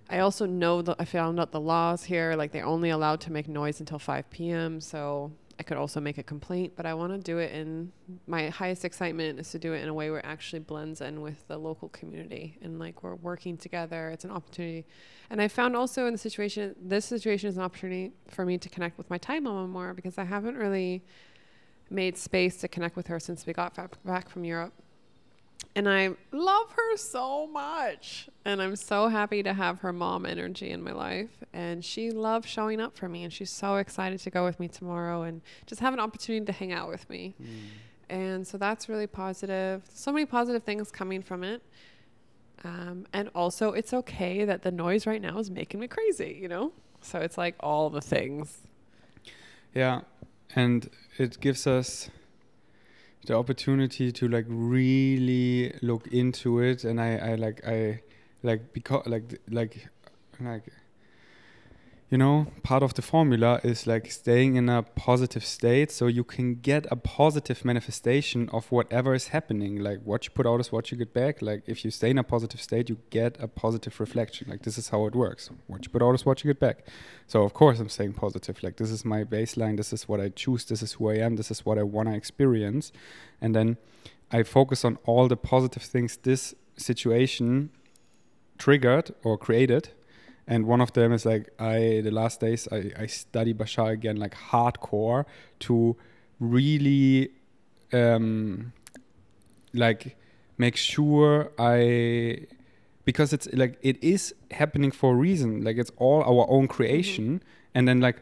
[0.09, 3.33] I also know that I found out the laws here, like they're only allowed to
[3.33, 4.81] make noise until 5 p.m.
[4.81, 5.31] So
[5.61, 7.93] I could also make a complaint, but I want to do it in
[8.27, 11.21] my highest excitement is to do it in a way where it actually blends in
[11.21, 14.09] with the local community and like we're working together.
[14.09, 14.87] It's an opportunity.
[15.29, 18.71] And I found also in the situation, this situation is an opportunity for me to
[18.71, 21.05] connect with my Thai mama more because I haven't really
[21.91, 24.73] made space to connect with her since we got back from Europe.
[25.77, 28.29] And I love her so much.
[28.45, 31.31] And I'm so happy to have her mom energy in my life.
[31.53, 33.25] And she loves showing up for me.
[33.25, 36.53] And she's so excited to go with me tomorrow and just have an opportunity to
[36.53, 37.35] hang out with me.
[37.41, 37.47] Mm.
[38.09, 39.83] And so that's really positive.
[39.95, 41.63] So many positive things coming from it.
[42.65, 46.49] Um, and also, it's okay that the noise right now is making me crazy, you
[46.49, 46.73] know?
[47.01, 48.59] So it's like all the things.
[49.75, 50.01] Yeah
[50.55, 52.11] and it gives us
[53.27, 56.85] the opportunity to like really look into it.
[56.85, 58.01] And i i like i
[58.43, 59.89] like because like like
[60.41, 60.73] like
[62.11, 66.25] you know, part of the formula is like staying in a positive state so you
[66.25, 69.79] can get a positive manifestation of whatever is happening.
[69.79, 71.41] Like what you put out is what you get back.
[71.41, 74.49] Like if you stay in a positive state, you get a positive reflection.
[74.51, 75.51] Like this is how it works.
[75.69, 76.85] What you put out is what you get back.
[77.29, 78.61] So of course I'm staying positive.
[78.61, 79.77] Like this is my baseline.
[79.77, 80.65] This is what I choose.
[80.65, 81.37] This is who I am.
[81.37, 82.91] This is what I want to experience.
[83.41, 83.77] And then
[84.33, 87.71] I focus on all the positive things this situation
[88.59, 89.91] triggered or created
[90.51, 94.17] and one of them is like I the last days I, I study Bashar again
[94.17, 95.25] like hardcore
[95.61, 95.97] to
[96.41, 97.31] really
[97.93, 98.73] um
[99.73, 100.17] like
[100.59, 102.47] make sure I
[103.05, 105.65] because it's like it is happening for a reason.
[105.65, 107.43] Like it's all our own creation.
[107.75, 108.19] And then like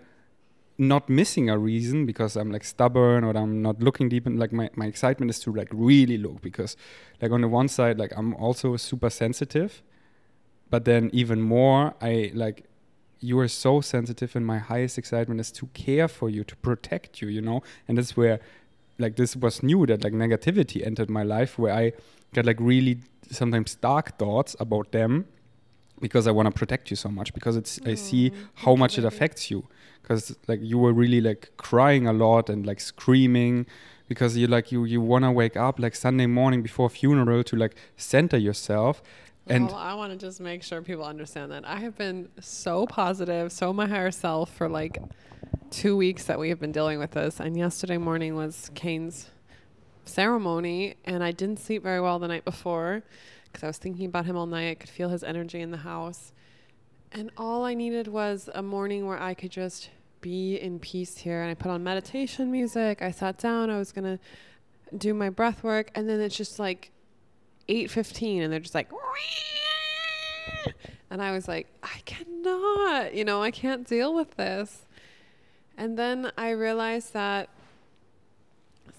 [0.79, 4.53] not missing a reason because I'm like stubborn or I'm not looking deep and like
[4.53, 6.77] my, my excitement is to like really look because
[7.21, 9.83] like on the one side like I'm also super sensitive
[10.71, 12.65] but then even more I like
[13.21, 17.21] you are so sensitive and my highest excitement is to care for you to protect
[17.21, 17.63] you you know?
[17.87, 18.41] And that's where
[18.99, 21.93] like this was new that like negativity entered my life where I
[22.35, 22.99] get like really
[23.31, 25.27] sometimes dark thoughts about them
[26.01, 28.99] because I want to protect you so much because it's I see mm, how much
[28.99, 29.67] it affects you.
[30.03, 33.67] Because like you were really like crying a lot and like screaming
[34.09, 37.57] because you like you you want to wake up like Sunday morning before funeral to
[37.57, 39.03] like center yourself
[39.49, 42.87] and well, I want to just make sure people understand that I have been so
[42.87, 44.99] positive, so my higher self for like
[45.71, 47.41] two weeks that we have been dealing with this.
[47.41, 49.31] And yesterday morning was Kane's
[50.05, 53.03] ceremony, and I didn't sleep very well the night before
[53.45, 54.71] because I was thinking about him all night.
[54.71, 56.33] I could feel his energy in the house.
[57.13, 61.43] And all I needed was a morning where I could just be in peace here.
[61.43, 63.01] And I put on meditation music.
[63.01, 63.71] I sat down.
[63.71, 65.91] I was going to do my breath work.
[65.95, 66.91] And then it's just like
[67.69, 68.89] 8.15 and they're just like
[71.11, 74.87] and i was like i cannot you know i can't deal with this.
[75.77, 77.49] And then i realized that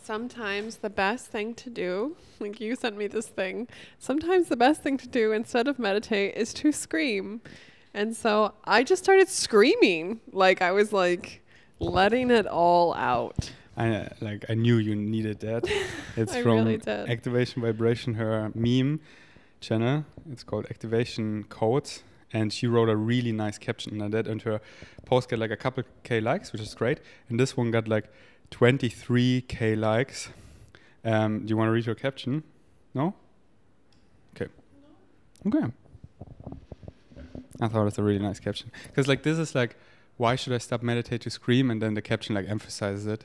[0.04, 3.68] sometimes the best thing to do like you sent me this thing
[4.00, 7.42] sometimes the best thing to do instead of meditate is to scream.
[7.94, 10.22] And so i just started screaming.
[10.32, 11.42] Like i was like
[11.80, 15.64] letting it all out I uh, like I knew you needed that.
[16.18, 16.82] It's from really.
[16.86, 19.00] Activation Vibration, her meme
[19.62, 20.04] channel.
[20.30, 24.28] It's called Activation Codes, and she wrote a really nice caption on that.
[24.28, 24.60] And her
[25.06, 27.00] post got like a couple k likes, which is great.
[27.30, 28.12] And this one got like
[28.52, 30.30] 23k likes.
[31.06, 32.44] Um, do you want to read your caption?
[32.94, 33.14] No.
[34.36, 34.52] Okay.
[35.48, 35.72] Okay.
[37.62, 39.78] I thought it's a really nice caption because like this is like,
[40.18, 41.72] why should I stop meditate to scream?
[41.72, 43.24] And then the caption like emphasizes it.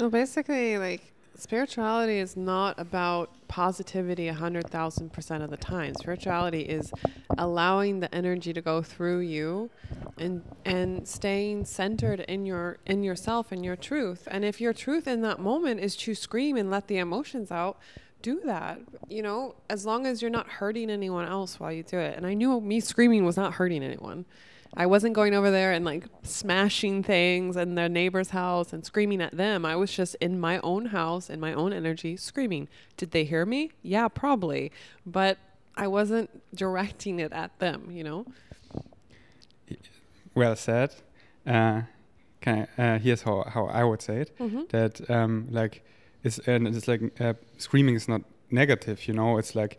[0.00, 5.94] Well, basically, like spirituality is not about positivity a hundred thousand percent of the time.
[5.94, 6.92] Spirituality is
[7.36, 9.70] allowing the energy to go through you,
[10.18, 14.26] and and staying centered in your in yourself and your truth.
[14.30, 17.78] And if your truth in that moment is to scream and let the emotions out,
[18.22, 18.80] do that.
[19.08, 22.16] You know, as long as you're not hurting anyone else while you do it.
[22.16, 24.24] And I knew me screaming was not hurting anyone.
[24.74, 29.20] I wasn't going over there and like smashing things in their neighbor's house and screaming
[29.20, 29.66] at them.
[29.66, 32.68] I was just in my own house, in my own energy, screaming.
[32.96, 33.72] Did they hear me?
[33.82, 34.72] Yeah, probably.
[35.04, 35.38] But
[35.76, 38.26] I wasn't directing it at them, you know?
[40.34, 40.94] well said.
[41.46, 41.82] Uh,
[42.46, 44.38] uh, here's how, how I would say it.
[44.38, 44.62] Mm-hmm.
[44.70, 45.84] That um, like
[46.22, 49.06] it's and it's like uh, screaming is not negative.
[49.06, 49.78] You know, it's like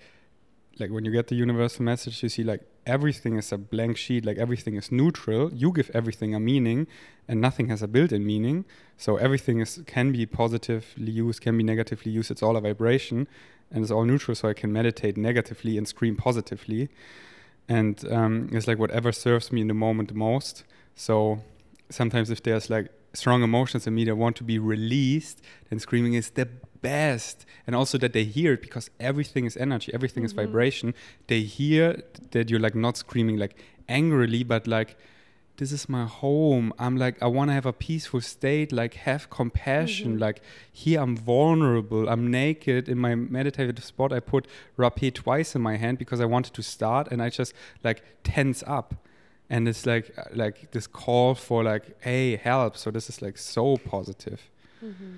[0.79, 4.25] like when you get the universal message, you see like everything is a blank sheet.
[4.25, 5.53] Like everything is neutral.
[5.53, 6.87] You give everything a meaning,
[7.27, 8.65] and nothing has a built-in meaning.
[8.97, 12.31] So everything is can be positively used, can be negatively used.
[12.31, 13.27] It's all a vibration,
[13.71, 14.35] and it's all neutral.
[14.35, 16.89] So I can meditate negatively and scream positively
[17.67, 20.63] and um, it's like whatever serves me in the moment the most.
[20.95, 21.41] So
[21.89, 26.13] sometimes if there's like strong emotions in me that want to be released, then screaming
[26.15, 26.47] is the
[26.91, 27.45] best.
[27.65, 30.41] And also that they hear it because everything is energy, everything is Mhm.
[30.43, 30.87] vibration.
[31.31, 31.85] They hear
[32.31, 33.53] that you're like not screaming like
[33.87, 34.91] angrily, but like
[35.57, 36.65] this is my home.
[36.83, 40.25] I'm like I want to have a peaceful state, like have compassion, Mhm.
[40.27, 40.37] like
[40.83, 44.11] here I'm vulnerable, I'm naked in my meditative spot.
[44.11, 44.43] I put
[44.77, 47.53] rapé twice in my hand because I wanted to start and I just
[47.87, 48.89] like tense up.
[49.49, 52.75] And it's like uh, like this call for like, hey, help.
[52.75, 54.39] So this is like so positive.
[54.83, 55.13] Mm-hmm.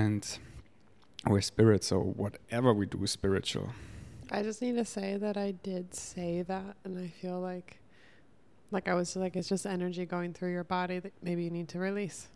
[0.00, 0.22] And
[1.26, 3.70] we're spirit, so whatever we do is spiritual.
[4.30, 7.78] I just need to say that I did say that, and I feel like,
[8.70, 11.68] like I was like, it's just energy going through your body that maybe you need
[11.70, 12.28] to release.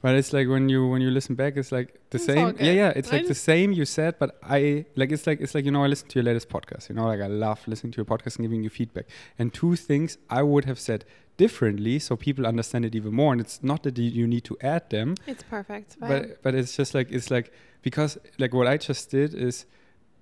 [0.00, 2.56] But it's like when you when you listen back, it's like the It's same.
[2.58, 2.92] Yeah, yeah.
[2.96, 5.70] It's I like the same you said, but I like it's like it's like you
[5.70, 6.88] know I listened to your latest podcast.
[6.88, 9.06] You know, like I love listening to your podcast and giving you feedback.
[9.38, 11.04] And two things I would have said
[11.36, 13.32] differently, so people understand it even more.
[13.32, 15.96] And it's not that you, need to add them, It's perfect.
[15.98, 19.66] But, but but it's just like it's like because like what I just did is,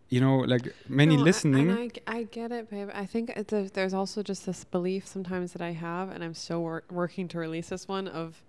[0.09, 1.71] you know, like many No, I- listening.
[1.71, 2.89] and I, g- I get it, babe.
[2.95, 6.61] I think a, there's also just this belief sometimes that I have, and I'm still
[6.63, 8.43] wor- working to release this one of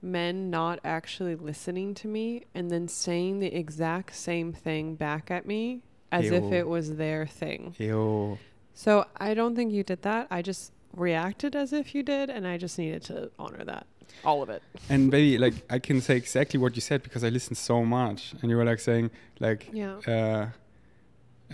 [0.00, 5.46] men not actually listening to me and then saying the exact same thing back at
[5.46, 7.74] me as if it was their thing.
[7.78, 8.36] Ew.
[8.74, 10.26] So I don't think you did that.
[10.30, 13.86] I just reacted as if you did, and I just needed to honor that.
[14.24, 14.62] All of it.
[14.88, 18.34] And maybe like I can say exactly what you said because I listened so much,
[18.42, 19.96] and you were like saying like Yeah.
[20.06, 20.46] uh,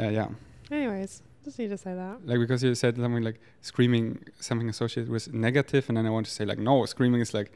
[0.00, 0.28] uh yeah
[0.70, 2.26] Anyways, just need to say that.
[2.26, 6.26] like because you said something like screaming something associated with negative and then i want
[6.26, 7.50] to say like no screaming is like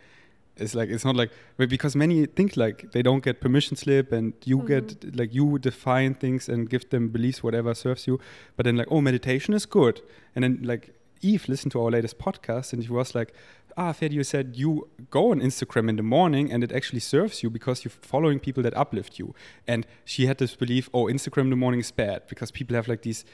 [0.57, 4.13] it's like it's not like but because many think like they don't get permission slip
[4.13, 4.67] and you Mhm.
[4.67, 8.19] get like you define things and give them beliefs whatever serves you
[8.57, 10.01] but then like oh meditation is good
[10.35, 13.33] and then like eve listened to our latest podcast and she was like
[13.77, 17.43] ah Fed, you said you go on instagram in the morning and it actually serves
[17.43, 19.35] you because you're following people that uplift you.
[19.67, 22.89] And she had this belief oh instagram in the morning is bad because people have
[22.89, 23.25] like these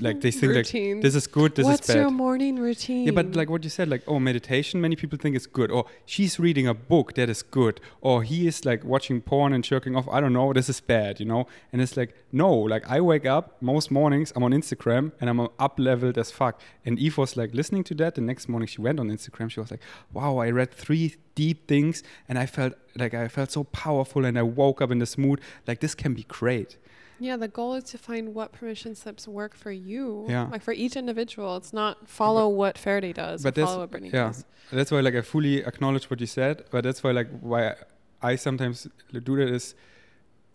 [0.00, 0.66] like they think like
[1.02, 2.02] this is good, this What's is bad.
[2.02, 3.06] your morning routine?
[3.06, 4.80] yeah, but like what you said, like oh, meditation.
[4.80, 8.46] Many people think it's good, or she's reading a book that is good, or he
[8.46, 10.08] is like watching porn and jerking off.
[10.08, 11.46] I don't know, this is bad, you know.
[11.72, 15.40] And it's like no, like I wake up most mornings, I'm on Instagram and I'm
[15.40, 16.60] up leveled as fuck.
[16.84, 18.14] And Eve was like listening to that.
[18.14, 19.50] The next morning she went on Instagram.
[19.50, 19.80] She was like,
[20.12, 24.38] wow, I read three deep things, and I felt like I felt so powerful, and
[24.38, 25.40] I woke up in this mood.
[25.66, 26.76] Like this can be great.
[27.18, 30.26] Yeah, the goal is to find what permission slips work for you.
[30.28, 30.48] Yeah.
[30.50, 31.56] Like for each individual.
[31.56, 34.26] It's not follow what Ferdi does but follow what Brittnee yeah.
[34.28, 34.44] does.
[34.72, 37.74] that's why like i fully acknowledge what you said but that's why like why
[38.20, 38.88] i sometimes
[39.28, 39.74] do that is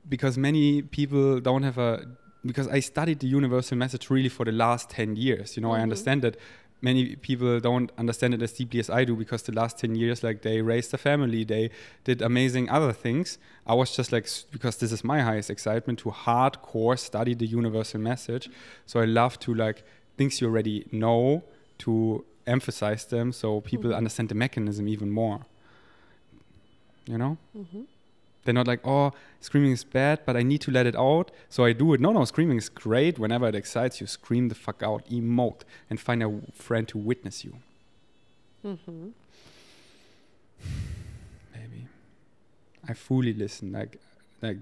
[0.10, 2.06] because many people don't have a
[2.45, 5.80] because i studied the universal message really for the last 10 years you know i
[5.80, 5.84] Mhm.
[5.88, 6.36] understand that
[6.81, 10.23] many people don't understand it as deeply as i do because the last 10 years
[10.23, 11.69] like they raised a family they
[12.03, 13.37] did amazing other things.
[13.67, 17.99] I was just like because this is my highest excitement to hardcore study the universal
[18.01, 18.49] message.
[18.85, 19.83] So i love to like
[20.17, 21.43] things you already know
[21.79, 23.97] to emphasize them so people Mhm.
[23.97, 25.39] understand the mechanism even more.
[27.05, 27.37] You know?
[27.53, 27.81] Hmm
[28.43, 31.32] they're not like oh screaming is bad but i need to let it out.
[31.49, 31.99] So i do it.
[32.01, 33.19] No no screaming is great.
[33.19, 36.97] Whenever it excites you scream the fuck out emote and find a w- friend to
[36.97, 37.54] witness you.
[38.65, 39.10] Mm-hmm.
[41.56, 41.88] maybe.
[42.88, 43.99] I fully listen like
[44.41, 44.58] like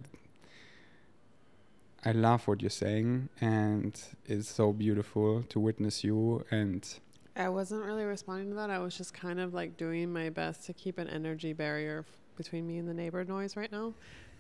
[2.06, 7.00] i love what you're saying and it's so beautiful to witness you and
[7.36, 8.70] I wasn't really responding to that.
[8.70, 12.18] I was just kind of like doing my best to keep an energy barrier f-
[12.40, 13.94] between me and the neighbor noise right now.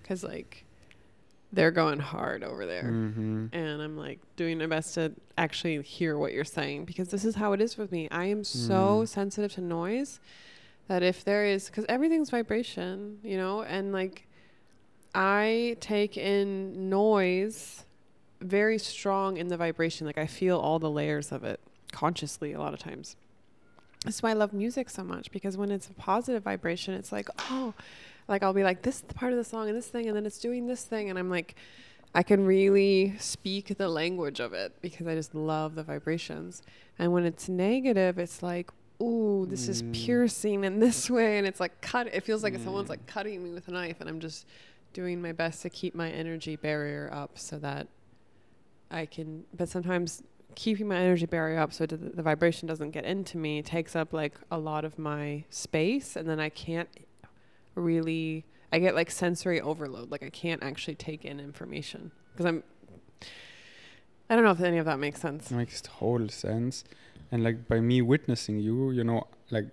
[0.03, 0.65] Cause like
[1.51, 2.83] they're going hard over there.
[2.83, 3.49] Mhm.
[3.53, 7.35] And I'm like doing my best to actually hear what you're saying because this is
[7.35, 8.07] how it is with me.
[8.09, 9.07] I am so Mm.
[9.07, 10.19] sensitive to noise
[10.87, 14.27] that if there is, because everything's vibration, you know, and like
[15.13, 17.83] I take in noise
[18.41, 20.07] very strong in the vibration.
[20.07, 21.59] Like I feel all the layers of it
[21.91, 23.15] consciously a lot of times.
[24.05, 27.27] That's why I love music so much because when it's a positive vibration, it's like,
[27.51, 27.73] oh,
[28.27, 30.15] like I'll be like, this is the part of the song and this thing, and
[30.15, 31.09] then it's doing this thing.
[31.09, 31.55] And I'm like,
[32.15, 36.61] I can really speak the language of it because I just love the vibrations.
[36.97, 39.93] And when it's negative, it's like, ooh, this is Mm.
[39.93, 41.37] piercing in this way.
[41.37, 42.91] And it's like cut, it feels like someone's Mm.
[42.91, 43.97] like cutting me with a knife.
[43.99, 44.47] And I'm just
[44.93, 47.87] doing my best to keep my energy barrier up so that
[48.89, 50.23] I can, but sometimes
[50.55, 54.13] keeping my energy barrier up so the, the vibration doesn't get into me takes up
[54.13, 56.89] like a lot of my space and then I can't
[57.75, 62.63] really I get like sensory overload like I can't actually take in information because I'm
[64.29, 65.49] I don't know if any of that makes sense.
[65.49, 66.83] It makes total sense.
[67.31, 69.65] And like by me witnessing you, you know, like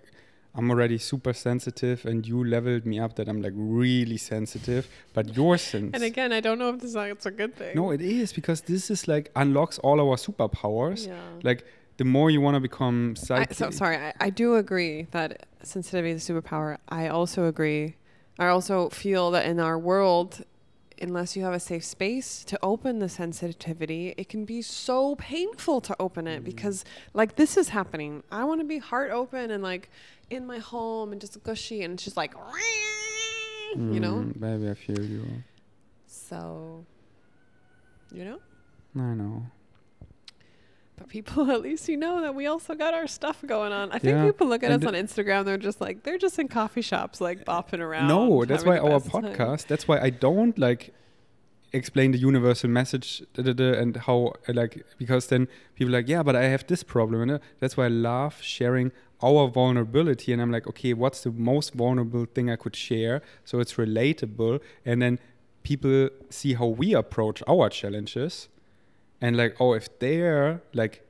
[0.56, 4.88] I'm already super sensitive and you leveled me up that I'm like really sensitive.
[5.12, 7.76] But your sense And again, I don't know if this is it's a good thing.
[7.76, 11.06] No, it is because this is like unlocks all our superpowers.
[11.06, 11.20] yeah.
[11.42, 11.64] Like
[11.98, 13.56] the more you want to become I, psychic.
[13.56, 16.78] so sorry, I, I do agree that sensitivity is a superpower.
[16.88, 17.96] I also agree.
[18.38, 20.44] I also feel that in our world,
[21.00, 25.80] unless you have a safe space to open the sensitivity, it can be so painful
[25.82, 26.44] to open it Mhm.
[26.44, 28.22] because, like, this is happening.
[28.30, 29.88] I want to be heart open and like
[30.30, 34.16] in my home and just gushy, and she's like like, you know.
[34.16, 35.24] Mm, Baby, I feel you.
[36.06, 36.84] So,
[38.12, 38.38] you know.
[38.96, 39.46] I know.
[40.96, 43.90] But people, at least you know that we also got our stuff going on.
[43.92, 46.48] I think Yeah, people look at us on Instagram, they're just like, they're just in
[46.48, 48.08] coffee shops, like bopping around.
[48.08, 49.24] No, that's why our best time.
[49.24, 49.66] podcast.
[49.66, 50.94] That's why I don't like
[51.72, 56.08] explain the universal message da, da, da, and how like because then people are like
[56.08, 58.92] yeah, but I have this problem, and that's why I love sharing
[59.22, 60.32] our vulnerability.
[60.32, 64.60] And I'm like, okay, what's the most vulnerable thing I could share so it's relatable,
[64.84, 65.18] and then
[65.62, 68.48] people see how we approach our challenges,
[69.20, 71.06] and like, oh, if they're like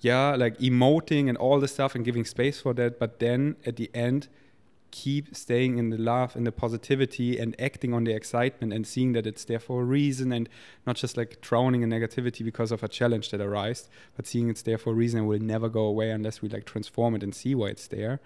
[0.00, 2.98] yeah, like emoting and all the stuff and giving space for that.
[2.98, 4.28] But then at the end,
[4.90, 9.12] keep staying in the love and the positivity and acting on the excitement and seeing
[9.12, 10.48] that it's there for a reason and
[10.86, 14.62] not just like drowning in negativity because of a challenge that arises, but seeing it's
[14.62, 17.34] there for a reason and will never go away unless we like transform it and
[17.34, 18.20] see why it's there.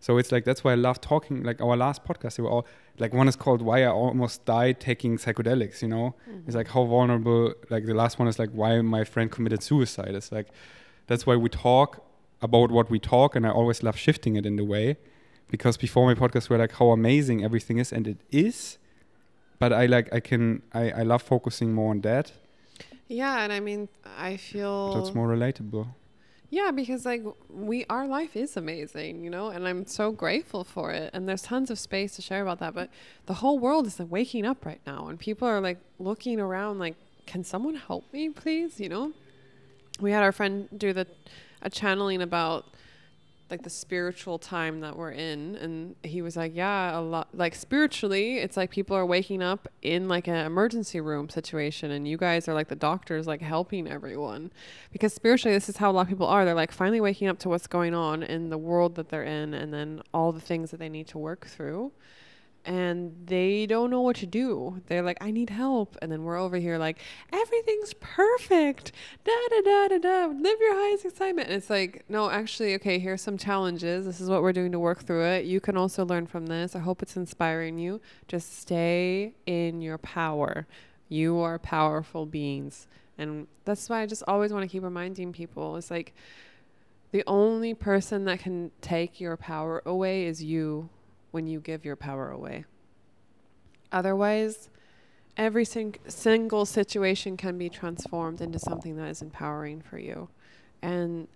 [0.00, 1.42] So it's like that's why I love talking.
[1.42, 2.66] Like our last podcast, they were all
[2.98, 6.46] like one is called "Why I Almost Died Taking Psychedelics." You know, mm-hmm.
[6.46, 7.52] it's like how vulnerable.
[7.68, 10.14] Like the last one is like why my friend committed suicide.
[10.14, 10.50] It's like
[11.08, 12.04] that's why we talk
[12.40, 14.98] about what we talk, and I always love shifting it in the way
[15.50, 18.78] because before my podcast were like how amazing everything is, and it is.
[19.58, 22.32] But I like I can I I love focusing more on that.
[23.08, 25.88] Yeah, and I mean I feel it's more relatable.
[26.50, 30.92] Yeah, because like we our life is amazing, you know, and I'm so grateful for
[30.92, 31.10] it.
[31.12, 32.74] And there's tons of space to share about that.
[32.74, 32.88] But
[33.26, 36.78] the whole world is like waking up right now and people are like looking around
[36.78, 36.94] like,
[37.26, 38.80] can someone help me, please?
[38.80, 39.12] You know?
[40.00, 41.06] We had our friend do the
[41.60, 42.64] a channeling about
[43.50, 47.54] like the spiritual time that we're in and he was like yeah a lot like
[47.54, 52.16] spiritually it's like people are waking up in like an emergency room situation and you
[52.16, 54.50] guys are like the doctors like helping everyone.
[54.92, 56.44] Because spiritually this is how a lot of people are.
[56.44, 59.54] They're like finally waking up to what's going on in the world that they're in
[59.54, 61.92] and then all the things that they need to work through
[62.68, 64.82] and they don't know what to do.
[64.88, 65.96] They're like, I need help.
[66.02, 66.98] And then we're over here like,
[67.32, 68.92] everything's perfect.
[69.24, 70.26] Da da da da da.
[70.26, 71.48] Live your highest excitement.
[71.48, 74.04] And it's like, no, actually, okay, here's some challenges.
[74.04, 75.46] This is what we're doing to work through it.
[75.46, 76.76] You can also learn from this.
[76.76, 78.02] I hope it's inspiring you.
[78.26, 80.66] Just stay in your power.
[81.08, 82.86] You are powerful beings.
[83.16, 85.78] And that's why I just always want to keep reminding people.
[85.78, 86.12] It's like
[87.12, 90.90] the only person that can take your power away is you
[91.30, 92.64] when you give your power away.
[93.92, 94.68] Otherwise,
[95.36, 100.28] every sing- single situation can be transformed into something that is empowering for you.
[100.82, 101.28] And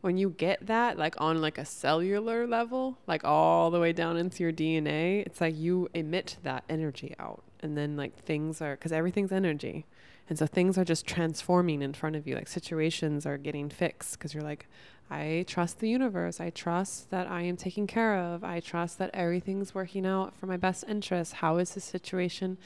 [0.00, 4.16] when you get that like on like a cellular level, like all the way down
[4.16, 8.76] into your DNA, it's like you emit that energy out and then like things are
[8.76, 9.86] cuz everything's energy.
[10.28, 14.18] And so things are just transforming in front of you like situations are getting fixed
[14.18, 14.66] cuz you're like
[15.12, 16.40] I trust the universe.
[16.40, 18.42] I trust that I am taken care of.
[18.42, 21.34] I trust that everything's working out for my best interest.
[21.34, 22.56] How is this situation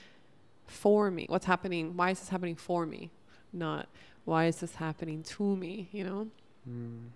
[0.64, 1.26] for me?
[1.28, 1.96] What's happening?
[1.96, 3.10] Why is this happening for me?
[3.52, 3.88] Not
[4.24, 6.28] why is this happening to me, you know?
[6.68, 7.06] Mm.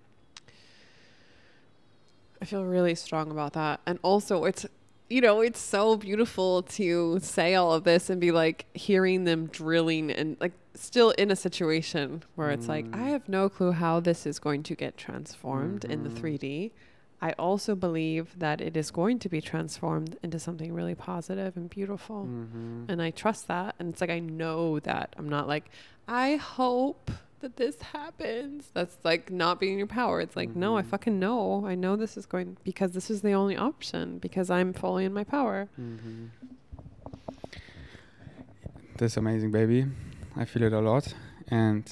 [2.43, 3.81] I feel really strong about that.
[3.87, 4.67] And also, it's
[5.11, 9.49] you know, it's so beautiful to say all of this and be like hearing them
[9.49, 13.09] drilling and like still in a situation where it's like, I mm.
[13.09, 15.93] have no clue how this is going to get transformed mm-hmm.
[15.93, 16.71] in the 3D.
[17.21, 17.29] Mm-hmm.
[17.39, 22.25] Also believe that it is going to be transformed into something really positive and beautiful.
[22.25, 22.85] Mm-hmm.
[22.89, 23.75] And I trust that.
[23.79, 25.15] And it's like, I know that.
[25.19, 25.71] I'm not like,
[26.09, 27.11] I hope
[27.41, 28.71] that this happens.
[28.73, 30.21] That's like not being your power.
[30.21, 30.61] It's like, mm-hmm.
[30.61, 30.91] no, I mm-hmm.
[30.91, 31.67] fucking know.
[31.67, 35.13] I know this is going because this is the only option because I'm fully in
[35.13, 35.69] my power.
[35.81, 36.27] Mm-hmm.
[38.99, 39.87] This amazing baby.
[40.37, 41.15] I feel it a lot.
[41.49, 41.91] And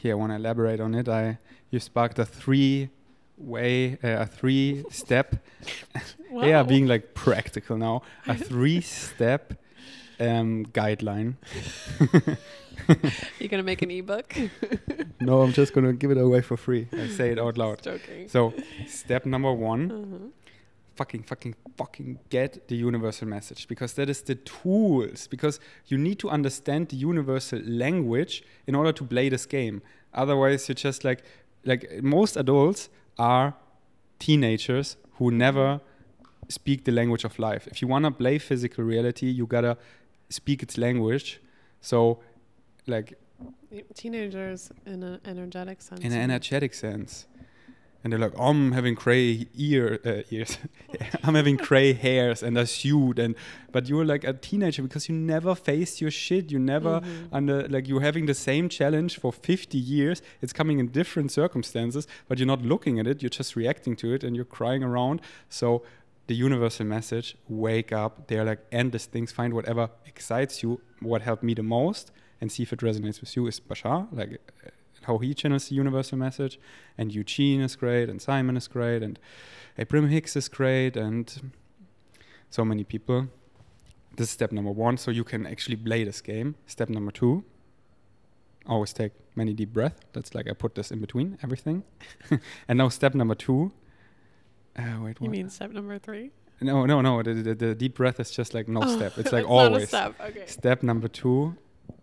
[0.00, 1.08] here when I want to elaborate on it.
[1.08, 1.38] I
[1.70, 2.90] you sparked a three
[3.36, 5.36] way uh, a three step
[6.32, 9.54] yeah being like practical now a three step
[10.18, 11.34] um, guideline
[13.38, 14.34] You're gonna make an ebook?
[15.20, 16.88] no, I'm just gonna give it away for free.
[16.92, 17.82] I say it out loud.
[17.90, 18.28] Joking.
[18.28, 18.52] So,
[18.86, 20.26] step number one: uh-huh.
[20.96, 25.26] fucking, fucking, fucking get the universal message because that is the tools.
[25.26, 29.82] Because you need to understand the universal language in order to play this game.
[30.12, 31.22] Otherwise, you're just like,
[31.64, 32.88] like most adults
[33.18, 33.54] are
[34.18, 35.80] teenagers who never
[36.48, 37.66] speak the language of life.
[37.68, 39.76] If you wanna play physical reality, you gotta
[40.28, 41.40] speak its language.
[41.80, 42.20] So
[42.90, 43.18] like
[43.94, 46.00] teenagers in an energetic sense.
[46.00, 47.26] In an energetic sense.
[48.02, 50.56] And they're like, I'm having gray ear uh, ears.
[51.22, 53.34] I'm having gray hairs and a suit and
[53.72, 56.50] but you're like a teenager because you never faced your shit.
[56.50, 57.34] You never mm-hmm.
[57.34, 60.22] under like you're having the same challenge for 50 years.
[60.40, 63.22] It's coming in different circumstances, but you're not looking at it.
[63.22, 65.20] You're just reacting to it and you're crying around.
[65.50, 65.82] So
[66.26, 68.28] the universal message: wake up.
[68.28, 69.30] They're like endless things.
[69.30, 70.80] Find whatever excites you.
[71.00, 74.40] What helped me the most and see if it resonates with you is Bashar, like
[74.66, 74.70] uh,
[75.02, 76.58] how he channels the universal message.
[76.96, 79.18] And Eugene is great, and Simon is great, and
[79.78, 81.52] Abraham Hicks is great, and
[82.48, 83.28] so many people.
[84.16, 86.56] This is step number one, so you can actually play this game.
[86.66, 87.44] Step number two,
[88.66, 90.00] always take many deep breaths.
[90.12, 91.84] That's like I put this in between everything.
[92.68, 93.72] and now step number two.
[94.76, 96.32] Uh, wait, you mean step number three?
[96.60, 97.22] No, no, no.
[97.22, 99.16] The, the, the, deep breath is just like no oh, step.
[99.16, 99.88] It's like always.
[99.88, 100.14] step.
[100.20, 100.44] Okay.
[100.46, 101.56] step number two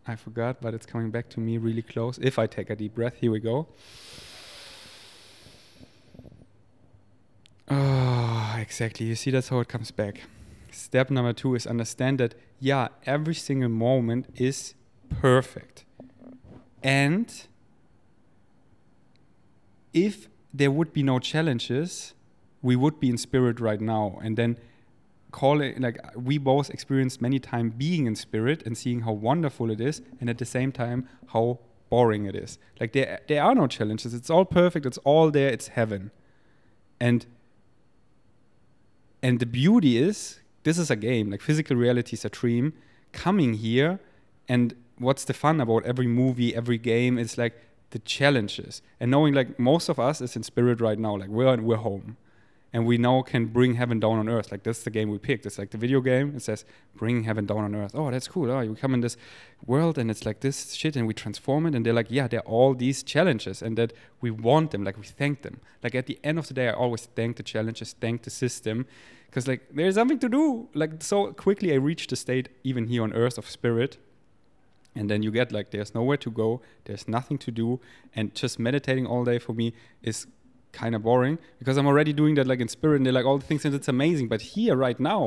[0.07, 2.17] I forgot, but it's coming back to me really close.
[2.21, 3.67] If I take a deep breath, here we go.
[7.69, 8.07] Oh,
[8.67, 9.05] Exactly.
[9.05, 10.23] You see, that's how it comes back.
[10.71, 14.73] Step number two is understand that, yeah, every single moment is
[15.21, 15.85] perfect.
[16.83, 17.33] And
[19.93, 22.13] if there would be no challenges,
[22.61, 24.19] we would be in spirit right now.
[24.21, 24.57] And then
[25.31, 29.69] call it like we both experienced many times being in spirit and seeing how wonderful
[29.69, 31.59] it is, and at the same time how
[31.89, 32.57] boring it is.
[32.79, 34.13] Like there there are no challenges.
[34.13, 36.11] It's all perfect, it's all there, it's heaven.
[36.99, 37.25] And
[39.21, 42.73] and the beauty is this is a game, like physical reality is a dream.
[43.13, 43.99] Coming here
[44.49, 47.55] and what's the fun about every movie, every game is like
[47.91, 51.55] the challenges and knowing like most of us is in spirit right now like we're
[51.57, 52.17] we're home
[52.73, 54.51] and we now can bring heaven down on earth.
[54.51, 55.45] Like that's the game we picked.
[55.45, 56.35] It's like the video game.
[56.35, 56.65] It says
[56.95, 57.91] bring heaven down on earth.
[57.93, 58.51] Oh that's cool.
[58.51, 59.17] Oh you come in this
[59.65, 61.75] world and it's like this shit and we transform it.
[61.75, 64.83] And they're like yeah there are all these challenges and that we want them.
[64.83, 65.61] Like we thank them.
[65.81, 68.85] Like at the end of the day i always thank the challenges thank the system.
[69.27, 70.67] Because like there's something to do.
[70.73, 73.97] Like so quickly i reached the state even here on earth of spirit.
[74.93, 76.61] And then you get like there's nowhere to go.
[76.85, 77.79] There's nothing to do.
[78.13, 80.25] And just meditating all day for me is
[80.77, 83.39] kind of boring because i'm already doing that like in spirit and they're like all
[83.39, 84.27] the things and it's amazing.
[84.33, 85.23] But here right now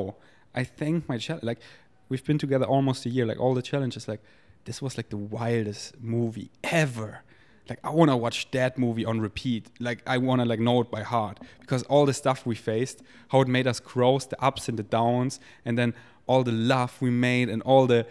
[0.55, 1.61] i thank my challenge like
[2.09, 4.23] we've been together almost a year like all the challenges like
[4.65, 7.23] this was like the wildest movie ever.
[7.69, 9.63] Like i want to watch that movie on repeat.
[9.89, 11.37] Like i want to like know it by heart.
[11.63, 14.89] Because all the stuff we faced how it made us grow the ups and the
[15.01, 15.95] downs and then
[16.29, 18.07] all the love we made and all the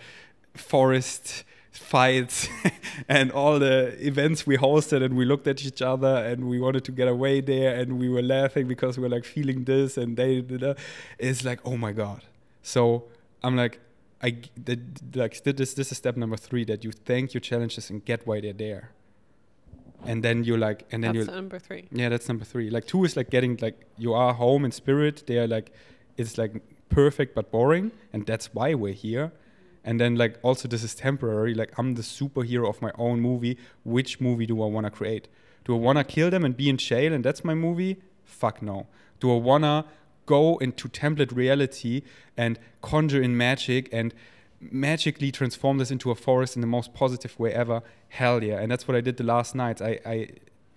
[0.56, 1.46] forest
[1.80, 2.48] fights
[3.10, 6.84] and all the events we hosted and we looked at each other and we wanted
[6.86, 10.18] to get away there and we were laughing because we were like feeling this and
[10.18, 10.64] they did.
[11.18, 12.22] It's like, oh my God.
[12.62, 13.06] So
[13.44, 13.80] I'm like,
[14.22, 14.78] I the,
[15.16, 18.42] like this this is step number three that you thank your challenges and get why
[18.42, 18.92] they're there.
[20.06, 21.88] And then you're like and then That's you number three.
[21.92, 22.70] yeah, that's number three.
[22.70, 25.24] Like two is like getting like you are home in spirit.
[25.28, 25.72] They are like
[26.18, 29.32] it's like perfect but boring, and that's why we're here.
[29.90, 31.56] And then like also this is temporary.
[31.56, 33.58] Like I'm the superhero of my own movie.
[33.84, 35.28] Which movie do I want to create?
[35.66, 38.00] Do I want to kill them and be in jail and that's my movie?
[38.24, 38.86] Fuck no.
[39.20, 39.86] Do I want to
[40.28, 42.04] go into template reality
[42.38, 44.14] and conjure in magic and
[44.62, 47.82] magically transform this into a forest in the most positive way ever?
[48.10, 48.60] Hell yeah.
[48.60, 50.28] And that's what I did the last night I, I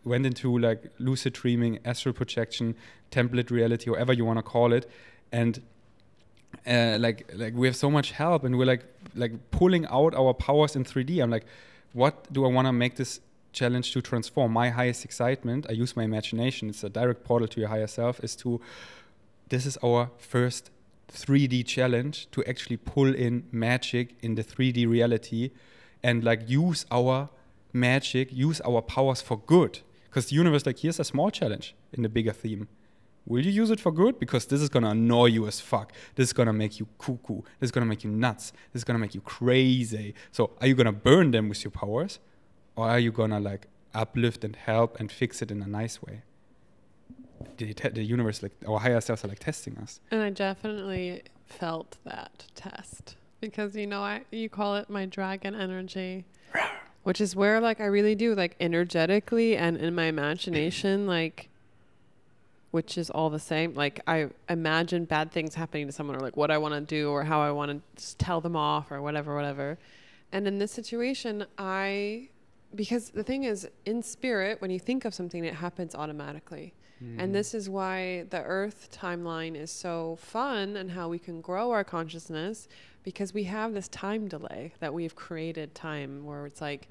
[0.05, 2.77] went into like lucid dreaming, astral projection,
[3.11, 4.91] template reality, whatever you want to call it.
[5.31, 5.61] And
[6.67, 8.85] uh, like like we have so much help and we're like
[9.15, 11.23] like pulling out our powers in 3D.
[11.23, 11.47] I'm like,
[11.93, 13.21] what do I want to make this
[13.53, 14.53] challenge to transform?
[14.53, 16.69] My highest excitement, I use my imagination.
[16.69, 18.23] It's a direct portal to your higher self.
[18.23, 18.61] Is to
[19.49, 20.71] this is our first
[21.13, 25.51] 3D challenge to actually pull in magic in the 3D reality
[26.03, 27.29] and like use our
[27.73, 29.81] magic, use our powers for good.
[30.05, 32.69] Because the universe, like, here's a small challenge in the bigger theme.
[33.27, 34.19] Will you use it for good?
[34.19, 35.93] Because this is gonna annoy you as fuck.
[36.17, 37.43] This is gonna make you cuckoo.
[37.61, 38.53] This is gonna make you nuts.
[38.73, 40.15] This is gonna make you crazy.
[40.33, 42.19] So, are you gonna burn them with your powers,
[42.75, 46.23] or are you gonna like uplift and help and fix it in a nice way?
[47.59, 50.01] The, the universe, like our higher selves, are like testing us.
[50.11, 55.55] And I definitely felt that test because you know I you call it my dragon
[55.55, 56.25] energy,
[57.05, 61.51] which is where like I really do like energetically and in my imagination like
[62.73, 63.75] which is all the same.
[63.75, 67.11] Like I imagine bad things happening to someone or like what I want to do
[67.11, 69.79] or how I want to tell them off or whatever whatever.
[70.33, 72.31] And in this situation, I
[72.75, 76.75] because the thing is in spirit when you think of something it happens automatically.
[77.19, 77.33] And mm.
[77.33, 81.83] this is why the Earth timeline is so fun and how we can grow our
[81.83, 82.69] consciousness
[83.03, 86.89] because we have this time delay that we've created time where it's like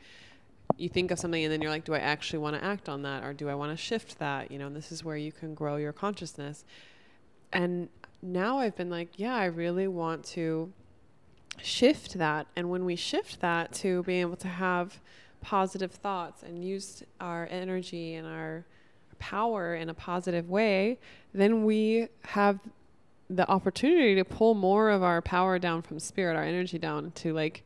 [0.78, 3.04] you think of something and then you're like, do I actually want to act on
[3.04, 4.52] that or do I want to shift that?
[4.52, 6.66] You know, and this is where you can grow your consciousness.
[7.54, 7.90] And
[8.22, 10.72] now I've been like, yeah, I really want to
[11.62, 12.48] shift that.
[12.56, 15.00] And when we shift that to being able to have
[15.42, 18.66] positive thoughts and use our energy and our
[19.20, 20.98] power in a positive way,
[21.34, 22.60] then we have
[23.30, 27.34] the opportunity to pull more of our power down from spirit, our energy down to
[27.34, 27.64] like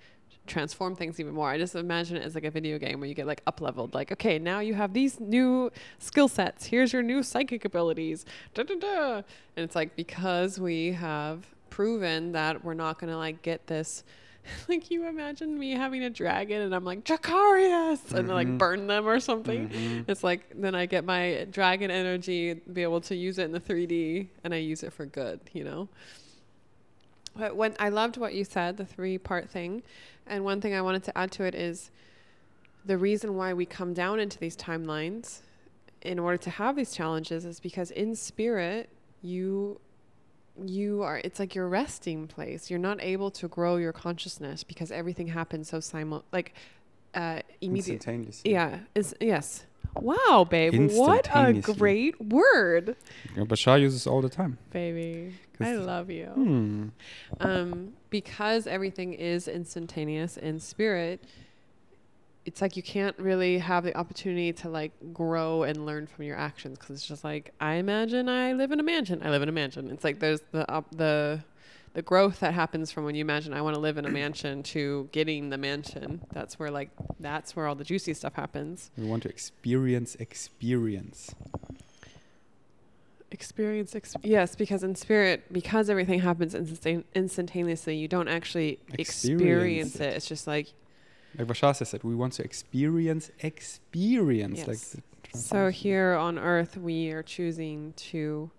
[0.48, 1.50] transform things even more.
[1.50, 3.93] I just imagine it as like a video game where you get like up leveled.
[3.93, 6.66] Like, okay, now you have these new skill sets.
[6.66, 8.26] Here's your new psychic abilities.
[8.54, 9.14] Da, da, da.
[9.56, 14.04] And it's like because we have proven that we're not gonna like get this
[14.70, 18.88] like you imagine me having a dragon and I'm like Dracarys and then like burn
[18.88, 19.70] them or something.
[19.70, 20.06] Mhm.
[20.08, 23.60] It's like then I get my dragon energy, be able to use it in the
[23.60, 25.89] 3D, and I use it for good, you know.
[27.38, 29.84] But when I loved what you said, the three part thing,
[30.26, 31.92] and one thing I wanted to add to it is
[32.86, 35.42] the reason why we come down into these timelines
[36.02, 38.90] in order to have these challenges is because in spirit
[39.24, 39.80] you
[40.64, 42.70] you are it's like your resting place.
[42.70, 46.54] You're not able to grow your consciousness because everything happens so simul like
[47.14, 48.52] uh immediate Instantaneously.
[48.52, 49.66] yeah is yes
[50.02, 52.96] wow babe what a great word
[53.36, 54.58] Yeah, Bashar uses all the time.
[54.72, 55.34] Baby.
[55.60, 56.88] i love you Hmm.
[57.39, 61.24] um because everything is instantaneous in spirit
[62.46, 66.38] it's like you can't really have the opportunity to like grow and learn from your
[66.38, 69.22] actions because it's just like I imagine I live in a mansion.
[69.24, 69.89] I live in a mansion.
[69.89, 71.43] It's like there's the up the
[71.96, 74.62] the growth that happens from when you imagine I want to live in a mansion
[74.64, 76.22] to getting the mansion.
[76.34, 76.89] That's where like
[77.22, 78.91] that's where all the juicy stuff happens.
[78.98, 81.34] We want to experience experience.
[83.32, 89.00] Experience, ex- yes, because in spirit, because everything happens instan- instantaneously, you don't actually Experience
[89.00, 90.02] experience, it.
[90.02, 90.16] it.
[90.18, 90.74] It's just like
[91.38, 94.60] Like Bashar said, we want to experience experience.
[94.60, 94.98] Like Yes.
[95.32, 98.52] the So here on Earth, we are choosing to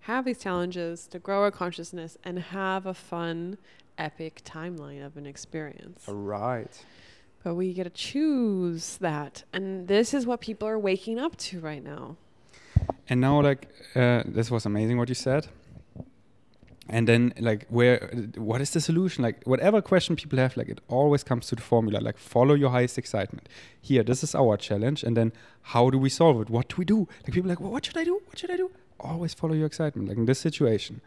[0.00, 3.58] have these challenges, to grow our consciousness, and have a fun,
[3.96, 6.04] epic timeline of an experience.
[6.08, 6.84] All right.
[7.44, 11.60] But we get to choose that, and this is what people are waking up to
[11.60, 12.16] right now.
[13.08, 15.48] And now, like, uh, this was amazing what you said.
[16.90, 19.22] And then, like, where, what is the solution?
[19.22, 22.70] Like, whatever question people have, like, it always comes to the formula, like, follow your
[22.70, 23.48] highest excitement.
[23.80, 25.02] Here, this is our challenge.
[25.02, 25.32] And then,
[25.62, 26.48] how do we solve it?
[26.50, 27.06] What do we do?
[27.24, 28.22] Like, people are like, well, what should I do?
[28.26, 28.70] What should I do?
[29.00, 30.08] Always follow your excitement.
[30.08, 31.00] Like, in this situation,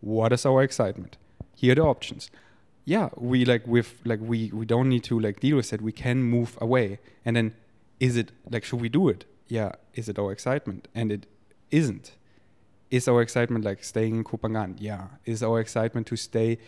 [0.00, 1.16] what is our excitement?
[1.56, 2.30] Here are the options.
[2.84, 5.82] Yeah, we like with like we we don't need to like deal with it.
[5.82, 7.00] We can move away.
[7.24, 7.54] And then,
[8.00, 9.24] is it like should we do it?
[9.48, 10.88] Yeah, is it our excitement?
[10.94, 11.26] And it
[11.70, 12.12] isn't.
[12.90, 14.76] Is our excitement like staying in Koh Phangan?
[14.78, 15.08] Yeah.
[15.26, 16.58] Is our excitement to stay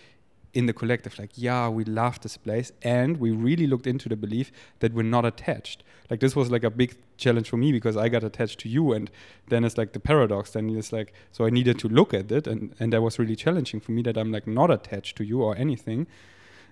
[0.52, 1.18] in the collective?
[1.18, 2.72] Like, yeah, we love this place.
[2.82, 5.82] And we really looked into the belief that we're not attached.
[6.10, 8.92] Like, this was like a big challenge for me because I got attached to you.
[8.92, 9.10] And
[9.48, 10.50] then it's like the paradox.
[10.50, 12.46] Then it's like, so I needed to look at it.
[12.46, 15.42] And, and that was really challenging for me that I'm like not attached to you
[15.42, 16.06] or anything.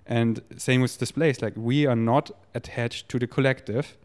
[0.07, 1.43] And same with this place.
[1.43, 3.97] Like, we are not attached to the collective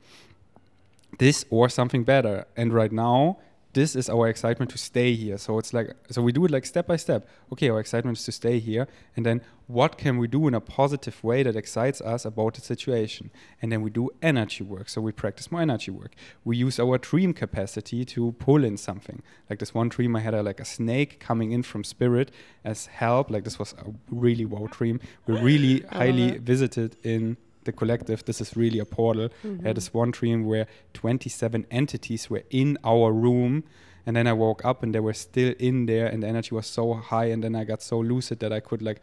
[1.20, 2.46] this or something better.
[2.56, 3.38] And right now,
[3.74, 5.38] this is our excitement to stay here.
[5.38, 7.28] So it's like, so we do it like step by step.
[7.52, 8.88] Okay, our excitement is to stay here.
[9.16, 12.62] And then what can we do in a positive way that excites us about the
[12.62, 13.32] situation?
[13.62, 14.90] And then we do energy work.
[14.90, 16.14] So we practice more energy work.
[16.44, 19.24] We use our dream capacity to pull in something.
[19.50, 22.32] Like this one dream, I had a, like a snake coming in from spirit
[22.64, 23.32] as help.
[23.32, 25.00] Like this was a really wow dream.
[25.26, 28.24] We really highly visited in the collective.
[28.26, 29.30] This is really a portal.
[29.44, 33.64] I had this one dream where 27 entities were in our room.
[34.06, 36.68] And then I woke up and they were still in there, and the energy was
[36.68, 37.26] so high.
[37.26, 39.00] And then I got so lucid that I could like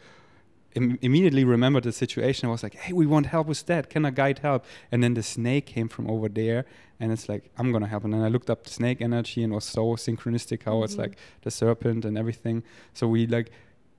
[0.76, 2.48] Im- immediately remember the situation.
[2.48, 3.90] I was like, "Hey, we want help with that.
[3.90, 6.64] Can a guide help?" And then the snake came from over there,
[7.00, 9.52] and it's like, "I'm gonna help." And then I looked up the snake energy, and
[9.52, 10.98] was so synchronistic how it's Mhm.
[10.98, 12.62] like the serpent and everything.
[12.94, 13.50] So we like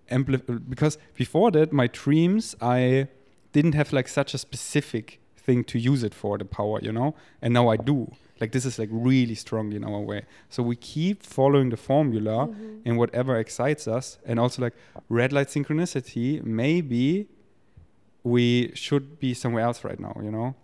[0.09, 3.07] amplify because before that, my dreams I
[3.53, 7.15] didn't have like such a specific thing to use it for the power, you know,
[7.41, 8.11] and now I do.
[8.39, 10.23] Like this is like really strongly in our way.
[10.49, 12.81] So we keep following the formula Mhm.
[12.85, 14.73] in whatever excites us, and also like
[15.09, 16.43] red light synchronicity.
[16.43, 17.27] Maybe
[18.23, 20.55] we should be somewhere else right now, you know.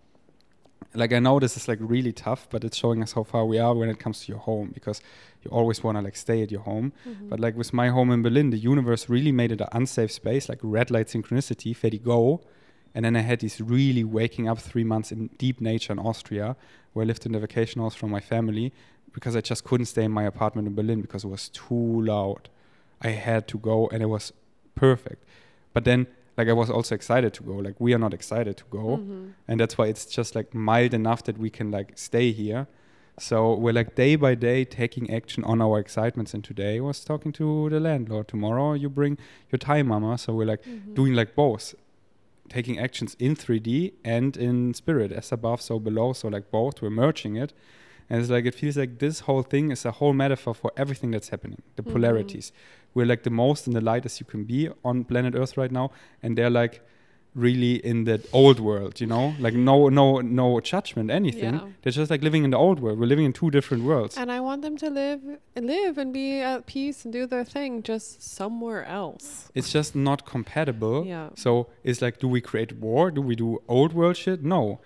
[0.94, 3.60] Like I know this is like really tough, but it's showing us how far we
[3.60, 5.02] are when it comes to your home because
[5.44, 6.94] you always want to like stay at your home.
[7.08, 7.30] Mhm.
[7.30, 10.50] But like with my home in Berlin, the universe really made it an unsafe space,
[10.50, 12.42] like red light synchronicity, Ferdi go.
[12.98, 16.56] And then I had these really waking up three months in deep nature in Austria,
[16.94, 18.74] where I lived in the vacation house from my family,
[19.14, 22.50] because I just couldn't stay in my apartment in Berlin because it was too loud.
[23.00, 24.34] I had to go, and it was
[24.74, 25.24] perfect.
[25.74, 27.54] But then, like, I was also excited to go.
[27.68, 29.34] Like, we are not excited to go, Mhm.
[29.48, 32.66] and that's why it's just like mild enough that we can like stay here.
[33.20, 36.34] So we're like day by day taking action on our excitements.
[36.34, 38.28] And today I was talking to the landlord.
[38.28, 39.20] Tomorrow you bring
[39.52, 40.18] your Thai mama.
[40.18, 40.96] So we're like Mhm.
[40.96, 41.76] doing like both,
[42.50, 46.14] taking actions in 3D and in spirit, as above, so below.
[46.14, 47.54] So like both, we're merging it.
[48.10, 51.12] And it's like it feels like this whole thing is a whole metaphor for everything
[51.12, 51.62] that's happening.
[51.76, 51.92] The Mhm.
[51.92, 52.52] polarities.
[52.94, 55.72] We're like the most in the light as you can be on planet Earth right
[55.72, 55.92] now,
[56.24, 56.82] and they're like
[57.38, 61.54] really in that old world, you know, like no no no judgment, anything.
[61.54, 61.68] Yeah.
[61.82, 63.00] They're just like living in the old world.
[63.00, 64.18] We're living in two different worlds.
[64.18, 65.22] And I want them to live,
[65.56, 69.50] live and be at peace and do their thing, just somewhere else.
[69.54, 71.06] It's just not compatible.
[71.06, 71.30] Yeah.
[71.36, 73.12] So it's like, do we create war?
[73.12, 74.44] Do we do old world shit?
[74.44, 74.80] No.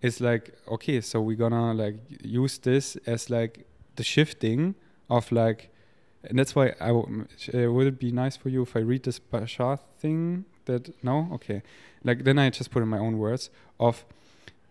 [0.00, 4.74] It's like, okay, so we're gonna like use this as like the shifting
[5.08, 5.70] of like,
[6.24, 9.04] and that's why I w- uh, would it be nice for you if I read
[9.04, 10.44] this Bashar thing?
[10.66, 11.62] That no, okay,
[12.04, 14.04] like then I just put in my own words of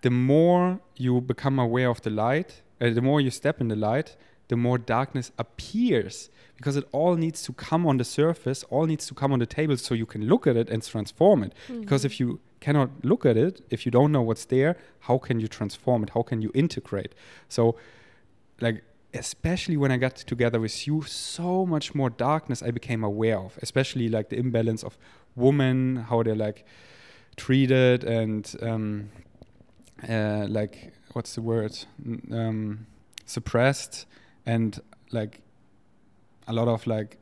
[0.02, 3.76] the more you become aware of the light, uh, the more you step in the
[3.76, 4.16] light,
[4.48, 9.08] the more darkness appears because it all needs to come on the surface, all needs
[9.08, 11.54] to come on the table so you can look at it and transform it.
[11.68, 11.82] Mm-hmm.
[11.82, 15.40] Because if you cannot look at it, if you don't know what's there, how can
[15.40, 16.12] you transform it?
[16.12, 17.14] How can you integrate?
[17.50, 17.78] So,
[18.60, 18.84] like,
[19.14, 23.58] especially when I got together with you, so much more darkness I became aware of,
[23.62, 24.98] especially like the imbalance of
[25.36, 26.66] women, how they're like
[27.36, 29.10] treated and um,
[30.08, 31.78] uh, like what's the word?
[32.32, 32.88] Um,
[33.26, 34.06] suppressed
[34.46, 34.80] and
[35.12, 35.42] like
[36.48, 37.18] a lot of like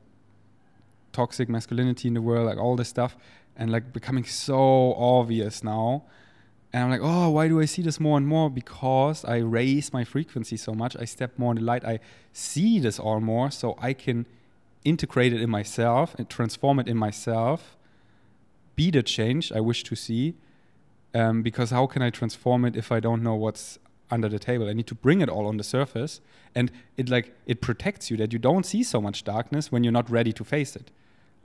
[1.11, 3.17] toxic masculinity in the world like all this stuff
[3.55, 6.05] and like becoming so obvious now.
[6.71, 8.49] And i'm like oh why do i see this more and more?
[8.49, 11.99] Because i raise my frequency so much i step more in the light i
[12.31, 14.27] see this all more so i can
[14.85, 17.75] integrate it in myself and transform it in myself
[18.81, 20.25] be the change i wish to see
[21.13, 23.79] um, because how can I transform it if I don't know what's
[24.11, 24.69] under the table?
[24.69, 26.21] I need to bring it all on the surface,
[26.53, 29.93] and it like it protects you that you don't see so much darkness when you're
[29.93, 30.91] not ready to face it.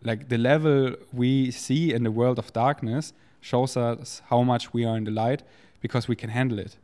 [0.02, 4.84] Like the level we see in the world of darkness shows us how much we
[4.84, 5.42] are in the light
[5.80, 6.76] because we can handle it.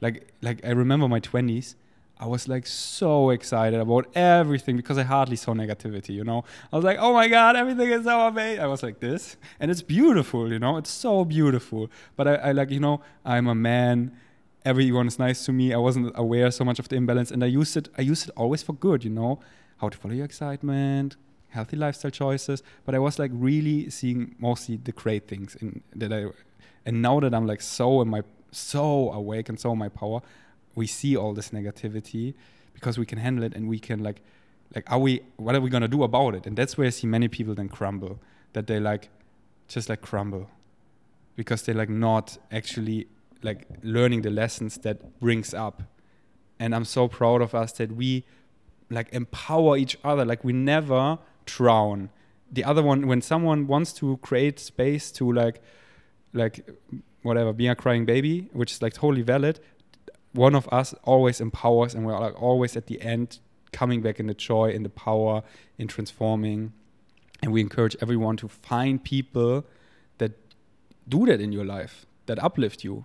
[0.00, 1.76] Like like I remember my twenties.
[2.20, 6.44] I was like so excited about everything because I hardly saw negativity, you know.
[6.72, 8.60] I was like, oh my God, everything is so amazing.
[8.60, 9.36] I was like this.
[9.60, 11.90] And it's beautiful, you know, it's so beautiful.
[12.16, 14.16] But I, I like, you know, I'm a man.
[14.64, 15.72] Everyone is nice to me.
[15.72, 17.30] I wasn't aware so much of the imbalance.
[17.30, 19.38] And I used it, I used it always for good, you know,
[19.76, 21.16] how to follow your excitement,
[21.50, 22.64] healthy lifestyle choices.
[22.84, 26.26] But I was like really seeing mostly the great things in that I
[26.84, 30.22] and now that I'm like so in my so awake and so in my power,
[30.78, 32.34] we see all this negativity
[32.72, 34.22] because we can handle it and we can like
[34.74, 36.46] like are we what are we gonna do about it?
[36.46, 38.20] And that's where i see many people then crumble
[38.52, 39.08] that they like
[39.66, 40.48] just like crumble
[41.36, 43.08] because they're like not actually
[43.42, 45.82] like learning the lessons that brings up.
[46.60, 48.24] And i'm so proud of us that we
[48.90, 50.24] like empower each other.
[50.24, 52.10] Like we never drown.
[52.50, 55.60] The other one when someone wants to create space to like
[56.32, 56.68] like
[57.22, 59.60] whatever being a crying baby which is like totally valid
[60.32, 63.38] one of us always empowers and we're like always at the end
[63.72, 65.42] coming back in the joy in the power
[65.78, 66.72] in transforming.
[67.42, 69.64] And we encourage everyone to find people
[70.18, 70.32] that
[71.08, 73.04] do that in your life that uplift you.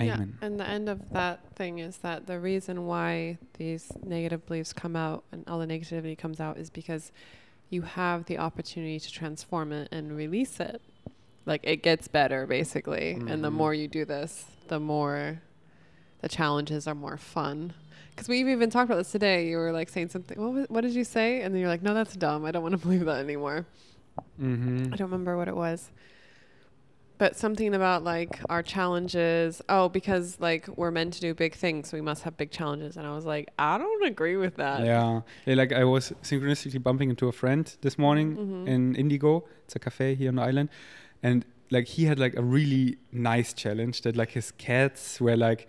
[0.00, 0.36] Amen.
[0.40, 4.72] Yeah, and the end of that thing is that the reason why these negative beliefs
[4.72, 7.12] come out and all the negativity comes out is because
[7.68, 10.80] you have the opportunity to transform it and release it.
[11.50, 13.10] Like it gets better basically.
[13.30, 13.54] And the Mhm.
[13.62, 14.32] more you do this,
[14.68, 15.42] the more
[16.22, 17.74] the challenges are more fun.
[18.10, 19.48] Because we've even talked about this today.
[19.50, 20.38] You were like saying something.
[20.40, 21.42] What, was, what did you say?
[21.42, 22.44] And then you're like, no, that's dumb.
[22.44, 23.66] I don't want to believe that anymore.
[24.40, 24.92] mm-hmm.
[24.92, 25.90] I don't remember what it was.
[27.18, 29.60] But something about like our challenges.
[29.68, 32.96] Oh, because like we're meant to do big things, so we must have big challenges.
[32.96, 34.84] And I was like, I don't agree with that.
[34.86, 35.20] yeah.
[35.46, 38.68] yeah like i was synchronistically bumping into a friend this morning Mhm.
[38.74, 40.68] in indigo it's a cafe here on the island
[41.22, 45.68] and like he had like a really nice challenge that like his cats were like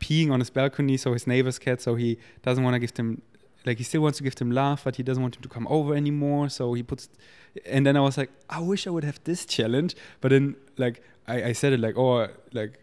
[0.00, 3.22] peeing on his balcony so his neighbor's cat so he doesn't want to give them
[3.64, 5.66] like he still wants to give them love but he doesn't want them to come
[5.68, 7.08] over anymore so he puts
[7.66, 11.02] and then i was like i wish i would have this challenge but then like
[11.26, 12.80] i, I said it like oh like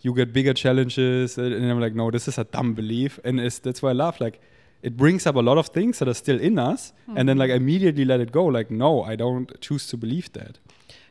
[0.00, 3.58] you get bigger challenges and i'm like no this is a dumb belief and it's,
[3.58, 4.40] that's why i laugh like
[4.80, 7.16] it brings up a lot of things that are still in us hmm.
[7.16, 10.32] and then like I immediately let it go like no i don't choose to believe
[10.34, 10.58] that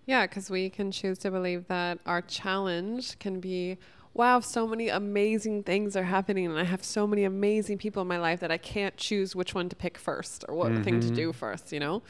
[0.07, 3.77] Yeah, because we can choose to believe that our challenge can be,
[4.13, 8.07] wow, so many amazing things are happening, and I have so many amazing people in
[8.07, 11.11] my life that I can't choose which one to pick first or what thing to
[11.11, 11.37] do mm-hmm.
[11.37, 12.03] first, you know?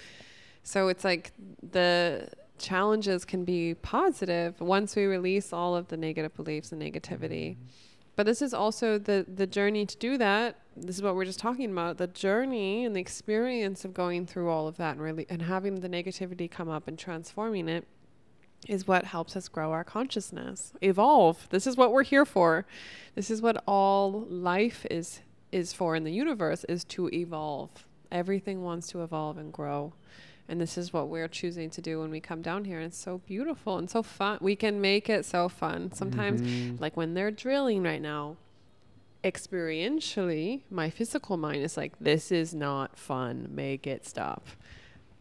[0.62, 1.32] So it's like
[1.72, 2.30] the
[2.60, 7.56] challenges can be positive once we release all of the negative beliefs and negativity.
[7.56, 7.64] Mm-hmm.
[8.18, 10.58] But this is also the the journey to do that.
[10.76, 11.98] This is what we're just talking about.
[11.98, 15.76] The journey and the experience of going through all of that and really and having
[15.76, 17.88] the negativity come up and transforming it
[18.68, 20.74] is what helps us grow our consciousness.
[20.82, 21.48] Evolve.
[21.52, 22.66] This is what we're here for.
[23.14, 27.88] This is what all life is is for in the universe is to evolve.
[28.12, 29.94] Everything wants to evolve and grow.
[30.50, 32.78] And this is what we're choosing to do when we come down here.
[32.78, 34.38] And it's so beautiful and so fun.
[34.42, 35.92] We can make it so fun.
[35.92, 36.80] Sometimes Mhm.
[36.80, 38.38] like when they're drilling right now
[39.24, 44.48] experientially my physical mind is like this is not fun make it stop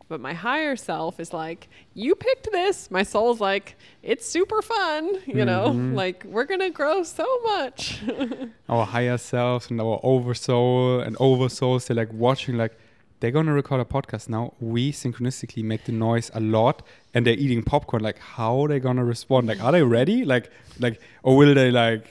[0.08, 5.16] but my higher self is like you picked this my soul's like it's super fun
[5.26, 5.94] you know Mhm.
[5.94, 8.00] like we're gonna grow so much
[8.68, 12.76] our higher selves and our oversoul and oversouls they're like watching like
[13.20, 16.82] they're gonna record a podcast now we synchronistically make the noise a lot
[17.14, 20.50] and they're eating popcorn like how are they gonna respond like are they ready like
[20.78, 22.06] like or will they like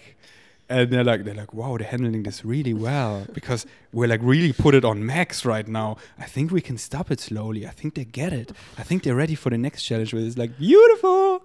[0.68, 4.52] and they're like, they're like, wow, they're handling this really well because we're like really
[4.52, 5.98] put it on max right now.
[6.18, 7.68] I think we can stop it slowly.
[7.68, 8.52] I think they get it.
[8.76, 10.12] I think they're ready for the next challenge.
[10.12, 11.44] Where it's like beautiful.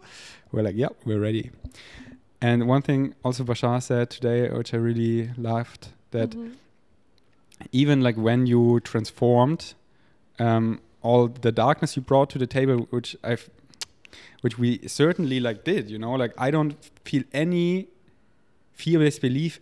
[0.53, 1.51] We're like, yep, we're ready.
[2.41, 6.53] And one thing also Bashar said today, which I really loved, that Mhm.
[7.73, 9.75] Even like when you transformed
[10.39, 13.49] um, all the darkness you brought to the table, which I've,
[14.41, 17.89] which we certainly like did, you know, like I don't feel any
[18.73, 19.61] fear-based belief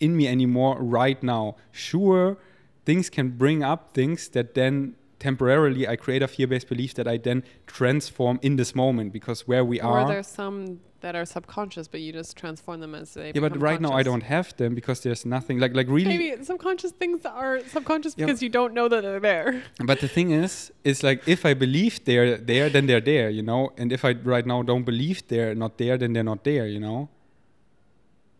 [0.00, 1.56] in me anymore right now.
[1.72, 2.36] Sure,
[2.84, 7.16] things can bring up things that then temporarily I create a fear-based belief that I
[7.16, 10.06] then transform in this moment because where we are.
[10.06, 13.30] there's some that are subconscious, but you just transform them as they.
[13.34, 16.16] Yeah, but right now I don't have them because there's nothing like like really.
[16.16, 18.24] Maybe subconscious things are subconscious Yeah.
[18.26, 19.50] because you don't know that they're there.
[19.90, 23.42] But the thing is, is like if I believe they're there, then they're there, you
[23.50, 23.62] know.
[23.80, 26.80] And if I right now don't believe they're not there, then they're not there, you
[26.86, 26.98] know.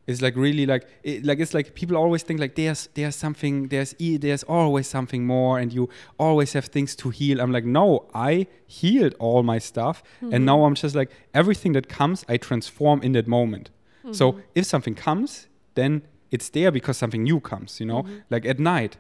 [0.07, 3.69] It's like really like it, like it's like people always think like there's there's something
[3.69, 5.89] there's there's always something more and you
[6.19, 7.41] always have things to heal.
[7.41, 10.45] I'm like no, I healed all my stuff and hmm.
[10.45, 13.71] now I'm just like everything that comes I transform in that moment.
[14.13, 14.41] So hmm.
[14.55, 18.03] if something comes, then it's there because something new comes, you know.
[18.03, 18.19] Hmm.
[18.29, 18.97] Like at night,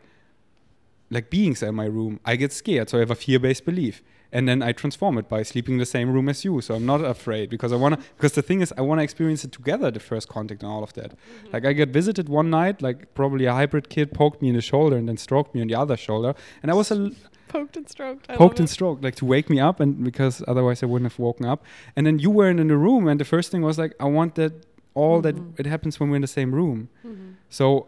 [1.11, 4.03] like beings are in my room, I get scared, so I have a fear-based belief,
[4.35, 6.61] and then I transform it by sleeping in the same room as you.
[6.61, 7.99] So I'm not afraid because I wanna.
[8.17, 10.93] Because the thing is, I wanna experience it together, the first contact and all of
[10.95, 11.11] that.
[11.53, 14.67] Like I get visited one night, like probably a hybrid kid poked me in the
[14.73, 17.11] shoulder and then stroked me on the other shoulder, and I was a l-
[17.55, 18.25] Poked and stroked.
[18.29, 21.21] I poked and stroked, like to wake me up, and because otherwise I wouldn't have
[21.21, 21.61] woken up.
[21.95, 24.35] And then you weren't in the room, and the first thing was like, I want
[24.35, 24.53] that
[24.95, 25.23] all Mhm.
[25.27, 26.79] that it happens when we're in the same room.
[27.05, 27.09] it.
[27.09, 27.35] Mhm.
[27.59, 27.87] So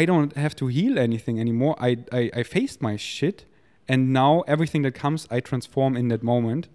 [0.00, 1.74] I don't have to heal anything anymore.
[1.78, 1.90] I,
[2.20, 3.44] I, I faced my shit,
[3.88, 6.68] and now everything that comes, I transform in that moment.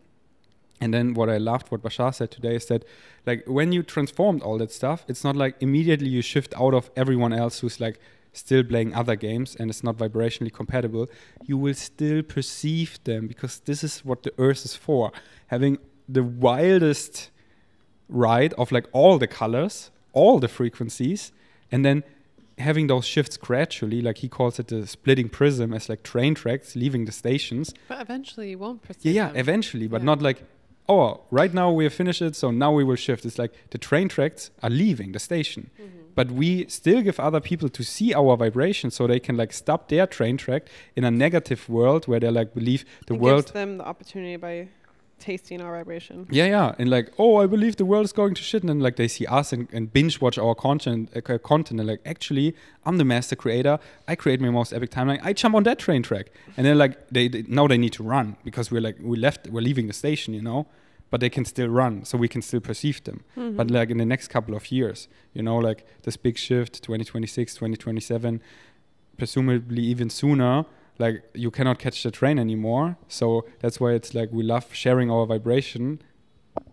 [0.81, 2.85] And then what I loved, what Bashar said today, is that
[3.25, 6.89] like when you transformed all that stuff, it's not like immediately you shift out of
[6.95, 7.99] everyone else who's like
[8.31, 11.07] still playing other games and it's not vibrationally compatible.
[11.45, 15.11] You will still perceive them because this is what the earth is for.
[15.47, 17.29] Having the wildest
[18.07, 21.31] ride of like all the colors, all the frequencies,
[21.71, 22.03] and then
[22.59, 26.75] having those shifts gradually, like he calls it the splitting prism, as like train tracks
[26.75, 27.73] leaving the stations.
[27.87, 29.37] But eventually you won't Yeah, yeah, them.
[29.37, 30.05] eventually, but Yeah.
[30.05, 30.43] not like,
[30.87, 33.25] oh, right now we have finished it, so now we will shift.
[33.25, 35.99] It's like the train tracks are leaving the station, Mm-hmm.
[36.15, 39.87] but we still give other people to see our vibration, so they can like stop
[39.89, 40.63] their train track
[40.95, 44.35] in a negative world where they like believe the it world gives them the opportunity
[44.37, 44.67] by
[45.19, 46.27] tasting our vibration.
[46.29, 48.79] Yeah, yeah, and like, oh, I believe the world is going to shit, and then
[48.79, 52.55] like they see us and, and binge watch our content, uh, content, and like, actually,
[52.85, 53.79] I'm the master creator.
[54.07, 55.19] I create my most epic timeline.
[55.23, 58.03] I jump on that train track, and then like they, they now they need to
[58.03, 60.67] run because we're like we left, we're leaving the station, you know,
[61.09, 63.23] but they can still run, so we can still perceive them.
[63.37, 63.57] Mm-hmm.
[63.57, 67.53] But like in the next couple of years, you know, like this big shift, 2026,
[67.55, 68.41] 2027,
[69.17, 70.65] presumably even sooner,
[70.99, 72.97] like you cannot catch the train anymore.
[73.07, 76.01] So that's why it's like we love sharing our vibration,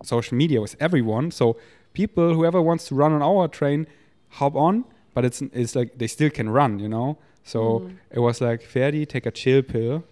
[0.02, 1.30] social media with everyone.
[1.30, 1.56] So
[1.92, 3.86] people, whoever wants to run on our train,
[4.30, 4.84] hop on.
[5.14, 7.18] But it's it's like they still can run, you know.
[7.44, 7.96] So Mhm.
[8.10, 10.04] it was like Ferdi, take a chill pill.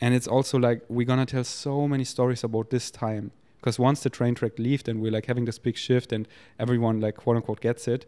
[0.00, 4.02] And it's also like we're gonna tell so many stories about this time because once
[4.02, 6.26] the train track left and we're like having this big shift and
[6.58, 8.06] everyone like quote unquote gets it,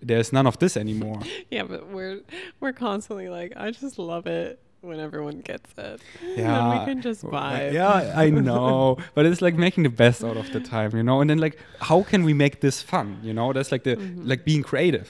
[0.00, 1.20] there's none of this anymore.
[1.50, 2.20] Yeah, but we're
[2.60, 6.00] we're constantly like, I just love it when everyone gets it.
[6.22, 6.70] Yeah.
[6.70, 7.72] and we can just vibe.
[7.72, 11.20] Yeah, I know, but it's like making the best out of the time, you know.
[11.20, 13.18] And then like, how can we make this fun?
[13.22, 14.26] You know, that's like the Mhm.
[14.28, 15.08] like being creative.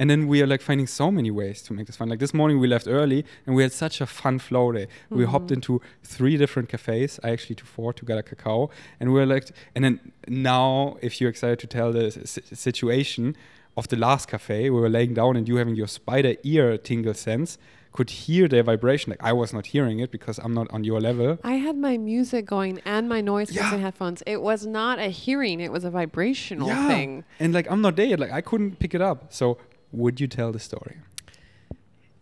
[0.00, 2.08] And then we are like finding so many ways to make this fun.
[2.08, 4.86] Like this morning we left early and we had such a fun flow day.
[5.10, 8.70] We hopped into three different cafes, I actually to four to get a cacao.
[9.00, 13.34] And we are like, and then now, if you're excited to tell the s- situation
[13.78, 17.14] of the last cafe, we were laying down and you having your spider ear tingle
[17.14, 17.58] sense
[17.92, 19.10] could hear their vibration.
[19.10, 21.38] Like I was not hearing it because I'm not on your level.
[21.42, 23.76] I had my music going and my noise Yeah.
[23.86, 24.22] headphones.
[24.34, 26.88] It was not a hearing; it was a vibrational Yeah.
[26.92, 27.10] thing.
[27.40, 28.18] And like I'm not there yet.
[28.24, 29.32] Like I couldn't pick it up.
[29.32, 29.58] So
[29.92, 30.96] would you tell the story?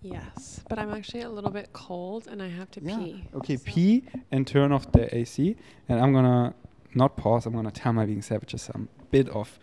[0.02, 3.24] Yes, but I'm actually a little bit cold and I have to pee.
[3.34, 5.56] Okay, so- pee and turn off the AC.
[5.88, 6.54] And I'm gonna
[6.94, 7.44] not pause.
[7.46, 9.58] I'm gonna tell my being savages some bit of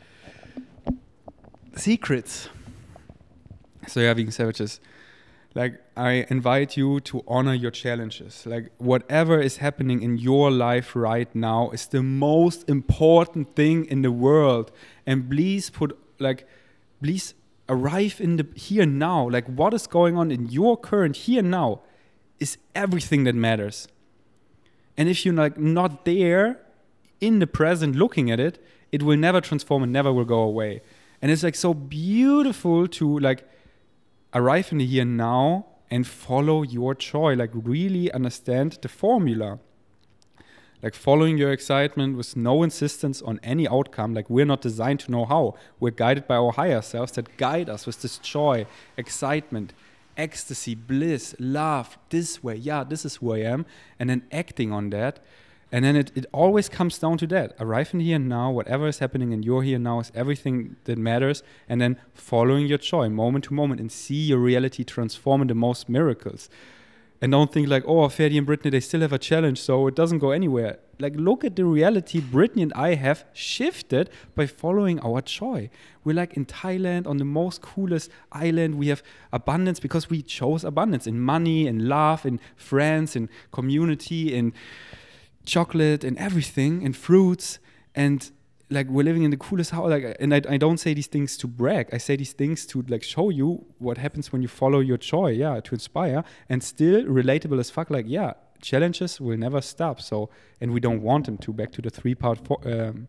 [1.76, 2.49] secrets.
[3.88, 4.80] So yeah, being savages.
[5.55, 8.45] Like I invite you to honor your challenges.
[8.45, 14.01] Like whatever is happening in your life right now is the most important thing in
[14.01, 14.71] the world.
[15.05, 16.47] And please put like
[17.01, 17.36] please
[17.69, 19.30] arrive in the here now.
[19.30, 21.82] Like what is going on in your current here now
[22.39, 23.88] is everything that matters.
[24.97, 26.59] And if you're like not there
[27.21, 30.82] in the present looking at it, it will never transform and never will go away.
[31.24, 33.49] And it's like so beautiful to like
[34.34, 39.59] arrive in the here now and follow your joy like really understand the formula.
[40.82, 45.11] Like following your excitement with no insistence on any outcome like we're not designed to
[45.11, 45.55] know how.
[45.80, 48.65] We're guided by our higher selves that guide us with this joy
[48.97, 49.71] excitement
[50.17, 53.65] ecstasy bliss love this way yeah this is who i am.
[53.97, 55.21] And then acting on that
[55.74, 58.88] and then it, it always comes down to that arrive in here and now whatever
[58.88, 62.78] is happening in your here and now is everything that matters and then following your
[62.78, 66.47] joy moment to moment and see your reality transform into most miracles
[67.24, 69.95] and don't think like, oh, Ferdi and Brittnee, they still have a challenge, so it
[69.95, 70.80] doesn't go anywhere.
[70.99, 75.69] Like, look at the reality Brittnee and I have shifted by following our joy.
[76.03, 78.76] We're like in Thailand on the most coolest island.
[78.76, 79.01] We have
[79.32, 84.51] abundance because we chose abundance in money, in love, in friends, in community, in
[85.45, 87.59] chocolate, and everything, and fruits.
[87.95, 88.31] And
[88.73, 91.37] like we're living in the coolest house like and I, I don't say these things
[91.37, 94.79] to brag i say these things to like show you what happens when you follow
[94.79, 99.61] your joy yeah to inspire and still relatable as fuck like yeah challenges will never
[99.61, 100.29] stop so
[100.61, 103.07] and we don't want them to back to the three part um,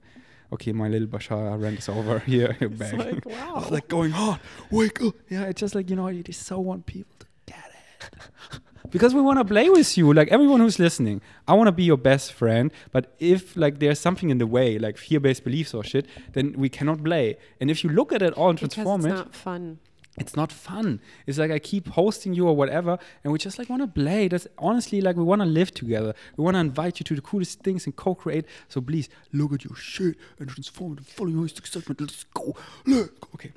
[0.53, 3.67] okay my little bashar rant is over here back like, wow.
[3.71, 4.39] like going on
[4.71, 7.71] wake up yeah it's just like you know you just so want people to get
[8.01, 8.61] it
[8.91, 11.85] because we want to play with you like everyone who's listening i want to be
[11.85, 15.83] your best friend but if like there's something in the way like fear-based beliefs or
[15.83, 19.21] shit then we cannot play and if you look at it all and transform because
[19.21, 19.79] it it's not fun
[20.17, 21.01] it's not fun.
[21.27, 24.29] It's like I keep hosting you or whatever, and we just like want to play.
[24.29, 26.15] That's honestly like we want to live together.
[26.37, 28.45] We want to invite you to the coolest things and co-create.
[28.69, 32.01] So please look at your shit and transform it and follow your excitement.
[32.01, 32.55] Let's go.
[32.87, 33.27] Let's go.
[33.35, 33.51] Okay,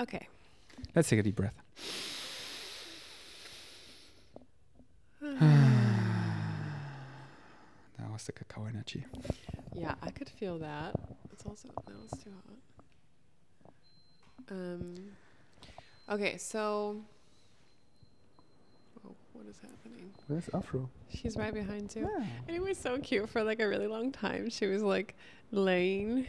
[0.00, 0.28] okay
[0.94, 1.54] let's take a deep breath.
[7.98, 9.04] that was the cacao energy.
[9.72, 10.94] yeah i could feel that
[11.32, 12.56] it's also that was too hot
[14.50, 14.94] um
[16.10, 16.96] okay so
[19.06, 20.88] oh, what is happening Where's Afro?
[21.14, 22.08] she's right behind too
[22.48, 24.50] And it was so cute for like a really long time.
[24.50, 25.14] She was like
[25.50, 26.26] laying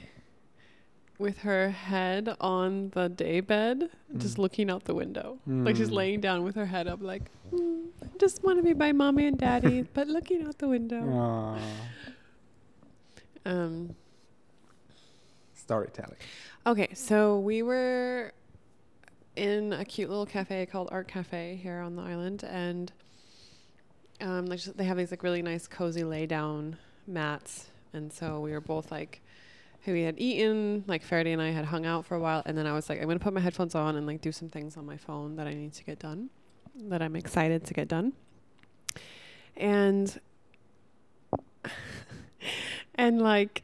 [1.24, 4.40] with her head on the day bed, just Mm.
[4.40, 5.40] looking out the window.
[5.48, 5.94] Like she's Mm.
[6.02, 9.26] laying down with her head up, like, "Mm, I just want to be by mommy
[9.26, 11.58] and daddy, but looking out the window.
[13.46, 13.96] Um,
[15.56, 16.18] Storytelling.
[16.68, 18.34] okay, so we were
[19.38, 22.92] in a cute little cafe called Art Cafe here on the island, and
[24.22, 28.42] um, like just- they have these like really nice cozy lay down mats, and so
[28.42, 29.22] we were both like,
[29.84, 32.58] who we had eaten, like Ferdi and I had hung out for a while, and
[32.58, 34.78] then I was like, I'm gonna put my headphones on and like do some things
[34.78, 36.30] on my phone that I need to get done,
[36.76, 38.14] that I'm excited to get done,
[39.58, 40.20] and
[42.96, 43.64] and like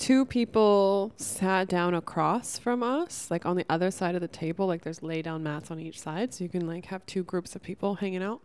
[0.00, 4.66] two people sat down across from us, like on the other side of the table.
[4.66, 7.54] Like there's lay down mats on each side, so you can like have two groups
[7.54, 8.40] of people hanging out.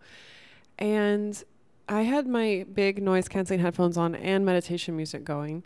[0.78, 1.41] And
[1.88, 5.64] I had my big noise canceling headphones on and meditation music going.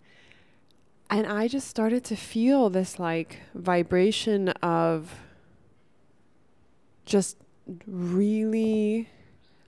[1.11, 5.15] And I just started to feel this like vibration of
[7.05, 7.37] just
[7.87, 9.09] really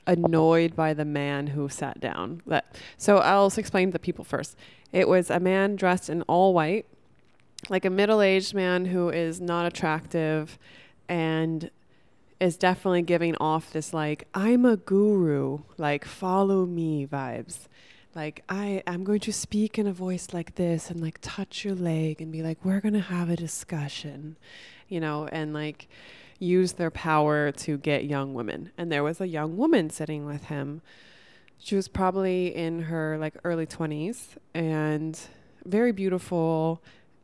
[0.05, 2.41] annoyed by the man who sat down.
[2.45, 4.55] That so I'll explain the people first.
[4.91, 6.85] It was a man dressed in all white,
[7.69, 10.59] like a middle-aged man who is not attractive
[11.09, 11.71] and
[12.39, 17.67] is definitely giving off this like I'm a guru, like follow me vibes.
[18.15, 21.75] Like I I'm going to speak in a voice like this and like touch your
[21.75, 24.37] leg and be like we're going to have a discussion,
[24.89, 25.87] you know, and like
[26.39, 28.71] use their power to get young women.
[28.77, 30.81] And there was a young woman sitting with him.
[31.57, 35.19] She was probably in her like early 20s and
[35.63, 36.81] very beautiful,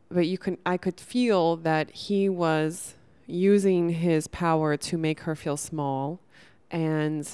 [0.09, 2.93] but you can I could feel that he was
[3.25, 6.21] using his power to make her feel small
[6.71, 7.27] and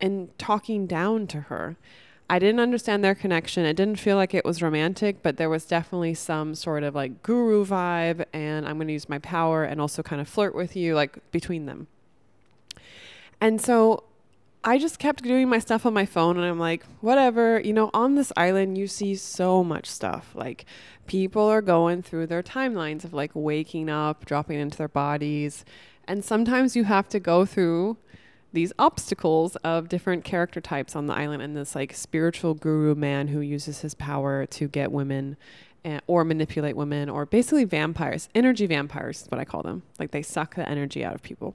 [0.00, 1.76] and talking down to her.
[2.28, 3.64] I didn't understand their connection.
[3.64, 7.22] It didn't feel like it was romantic, but there was definitely some sort of like
[7.22, 10.74] guru vibe and I'm going to use my power and also kind of flirt with
[10.74, 11.86] you like between them.
[13.40, 14.04] And so
[14.64, 17.90] I just kept doing my stuff on my phone and I'm like, whatever, you know,
[17.94, 20.32] on this island you see so much stuff.
[20.34, 20.64] Like
[21.06, 25.64] people are going through their timelines of like waking up, dropping into their bodies,
[26.08, 27.98] and sometimes you have to go through
[28.56, 33.28] these obstacles of different character types on the island and this like spiritual guru man
[33.28, 35.36] who uses his power to get women
[35.84, 39.82] uh, or manipulate women or basically vampires energy vampires is what i call them.
[39.98, 41.54] Like they suck the energy out of people.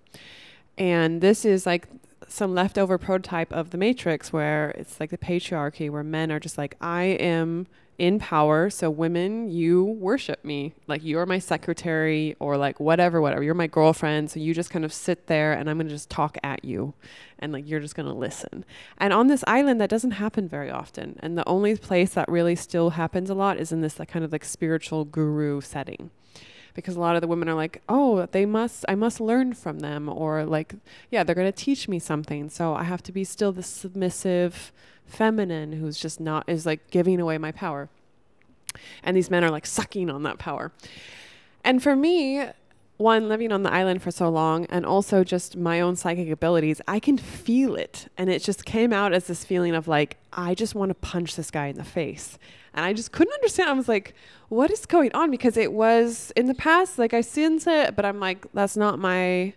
[0.78, 1.88] And this is like
[2.28, 6.58] some leftover prototype of the matrix where it's like the patriarchy where men are just
[6.58, 7.66] like i am
[8.02, 8.68] in power.
[8.72, 10.74] So women, you worship me.
[10.88, 13.43] Like you're my secretary or like whatever, whatever.
[13.43, 14.32] You're my girlfriend.
[14.32, 16.95] So you just kind of sit there and I'm going to just talk at you
[17.38, 18.66] and like you're just going to listen.
[18.97, 21.20] And on this island that doesn't happen very often.
[21.22, 24.26] And the only place that really still happens a lot is in this like kind
[24.26, 26.10] of like spiritual guru setting
[26.74, 29.80] because a lot of the women are like, oh, they must, I must learn from
[29.80, 30.74] them, or like,
[31.10, 32.49] yeah, they're going to teach me something.
[32.49, 34.72] So I have to be still the submissive
[35.12, 37.89] feminine who's just not, is like giving away my power.
[39.03, 40.72] And these men are like sucking on that power.
[41.64, 42.45] And for me,
[42.97, 46.82] one, living on the island for so long, and also just my own psychic abilities,
[46.88, 48.07] I can feel it.
[48.18, 51.36] And it just came out as this feeling of like, I just want to punch
[51.36, 52.38] this guy in the face.
[52.74, 53.70] And I just couldn't understand.
[53.70, 54.14] I was like,
[54.49, 55.32] what is going on?
[55.32, 58.99] Because it was in the past, like I sensed it, but I'm like, that's not
[58.99, 59.53] my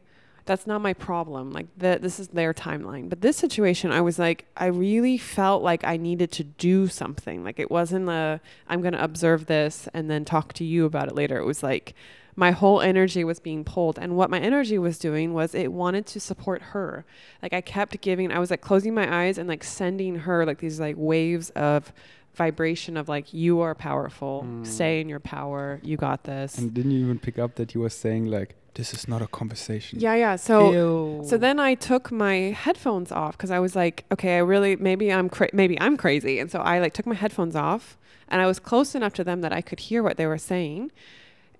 [0.46, 1.50] that's not my problem.
[1.50, 3.08] Like that this is their timeline.
[3.08, 7.44] But this situation I was like I really felt like I needed to do something.
[7.44, 11.08] Like it wasn't a I'm going to observe this and then talk to you about
[11.08, 11.38] it later.
[11.38, 11.94] It was like
[12.36, 16.04] my whole energy was being pulled and what my energy was doing was it wanted
[16.04, 17.04] to support her
[17.42, 20.58] like i kept giving i was like closing my eyes and like sending her like
[20.58, 21.92] these like waves of
[22.34, 24.66] vibration of like you are powerful mm.
[24.66, 27.78] stay in your power you got this and didn't you even pick up that he
[27.78, 30.00] was saying like this is not a conversation.
[30.00, 31.24] Yeah yeah so Ew.
[31.28, 35.12] so then i took my headphones off because i was like okay i really maybe
[35.12, 36.38] i'm cra- maybe i'm crazy.
[36.38, 37.96] And so i like took my headphones off
[38.28, 40.90] and i was close enough to them that i could hear what they were saying.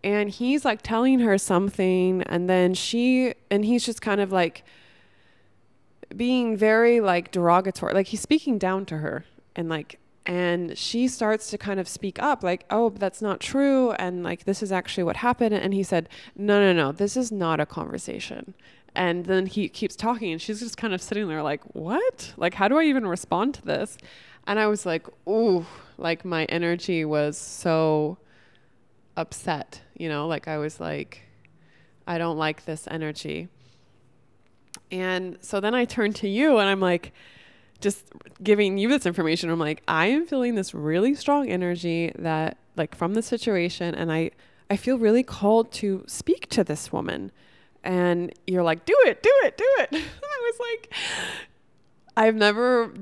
[0.03, 4.65] And he's like telling her something and then she and he's just kind of like
[6.15, 9.25] being very like derogatory like he's speaking down to her
[9.57, 13.93] and like and she starts to kind of speak up like oh that's not true
[13.93, 17.31] and like this is actually what happened and he said no no no this is
[17.31, 18.55] not a conversation
[18.95, 22.33] and then he keeps talking and she's just kind of sitting there like what?
[22.37, 23.99] Like how do i even respond to this?
[24.47, 25.67] And i was like ooh
[25.99, 28.19] like my energy was so
[29.17, 31.23] upset you know like i was like
[32.07, 33.49] i don't like this energy.
[34.91, 37.13] And so then i turned to you and i'm like
[37.85, 38.07] just
[38.43, 42.97] giving you this information, I'm like, I am feeling this really strong energy that like
[42.97, 44.31] from the situation and I
[44.71, 47.31] I feel really called to speak to this woman.
[47.85, 49.89] And you're like, do it, do it, do it.
[49.95, 50.95] I was like,
[52.17, 52.95] I've never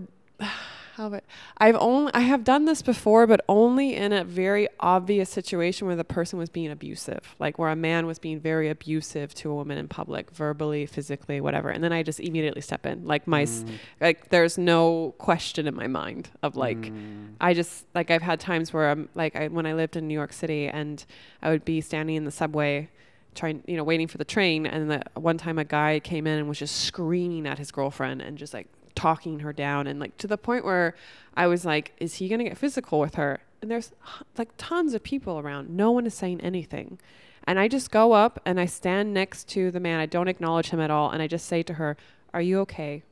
[0.96, 1.18] how
[1.56, 5.96] I've only I have done this before, but only in a very obvious situation where
[5.96, 9.54] the person was being abusive, like where a man was being very abusive to a
[9.54, 11.70] woman in public, verbally, physically, whatever.
[11.70, 13.78] And then I just immediately step in, like my mm.
[14.02, 17.32] like there's no question in my mind of like mm.
[17.40, 20.14] I just like I've had times where I'm like I when I lived in New
[20.14, 21.02] York City and
[21.40, 22.90] I would be standing in the subway
[23.34, 26.38] trying you know waiting for the train and the one time a guy came in
[26.38, 30.16] and was just screaming at his girlfriend and just like talking her down and like
[30.18, 30.94] to the point where
[31.34, 33.40] I was like, is he going to get physical with her?
[33.60, 33.92] And there's
[34.36, 35.70] like tons of people around.
[35.70, 36.98] No one is saying anything.
[37.44, 39.98] And I just go up and I stand next to the man.
[39.98, 41.10] I don't acknowledge him at all.
[41.10, 41.96] And I just say to her,
[42.32, 43.02] Are you okay?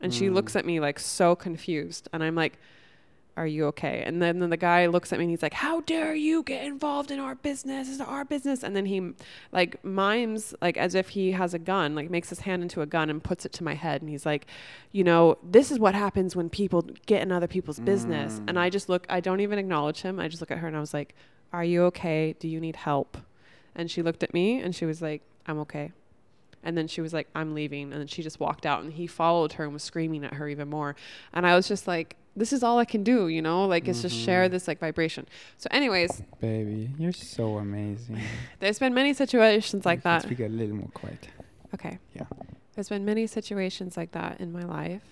[0.00, 0.18] And mm.
[0.18, 2.08] she looks at me like so confused.
[2.12, 2.58] And I'm like,
[3.36, 4.02] are you okay?
[4.04, 6.64] And then, then the guy looks at me and he's like, how dare you get
[6.64, 7.88] involved in our business?
[7.88, 8.62] Is our business.
[8.62, 9.12] And then he
[9.52, 12.86] like mimes like as if he has a gun, like makes his hand into a
[12.86, 14.00] gun and puts it to my head.
[14.00, 14.46] And he's like,
[14.90, 17.84] you know, this is what happens when people get in other people's mm.
[17.84, 18.40] business.
[18.48, 20.18] And I just look, I don't even acknowledge him.
[20.18, 21.14] I just look at her and I was like,
[21.52, 22.34] are you okay?
[22.38, 23.18] Do you need help?
[23.74, 25.92] And she looked at me and she was like, I'm okay.
[26.62, 27.92] And then she was like, I'm leaving.
[27.92, 30.48] And then she just walked out and he followed her and was screaming at her
[30.48, 30.96] even more.
[31.32, 33.66] And I was just like, this is all I can do, you know?
[33.66, 34.08] Like it's mm-hmm.
[34.08, 34.52] just share mm-hmm.
[34.52, 35.26] this like vibration.
[35.58, 38.20] So anyways, baby, you're so amazing.
[38.60, 40.24] there's been many situations like that.
[40.24, 41.28] Let's Speak a little more quiet.
[41.74, 41.98] Okay.
[42.14, 42.26] Yeah.
[42.74, 45.02] There's been many situations like that in my life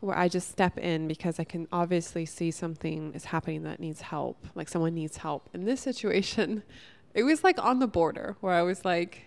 [0.00, 4.02] where I just step in because I can obviously see something is happening that needs
[4.02, 5.48] help, like someone needs help.
[5.54, 6.62] In this situation,
[7.14, 9.22] it was like on the border where I was like,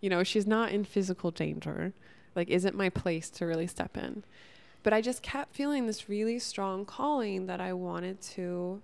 [0.00, 1.92] you know, she's not in physical danger.
[2.36, 4.24] Like, isn't my place to really step in?
[4.84, 8.80] But I just kept feeling this really strong calling that I wanted to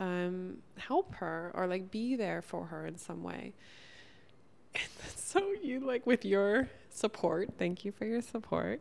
[0.00, 3.52] um, help her or like be there for her in some way.
[4.74, 8.80] And so you like with your support, thank you for your support.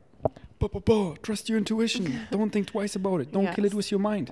[0.60, 1.16] Bah, bah, bah.
[1.22, 2.22] Trust your intuition.
[2.32, 3.32] Don't think twice about it.
[3.32, 3.56] Don't yes.
[3.56, 4.32] kill it with your mind.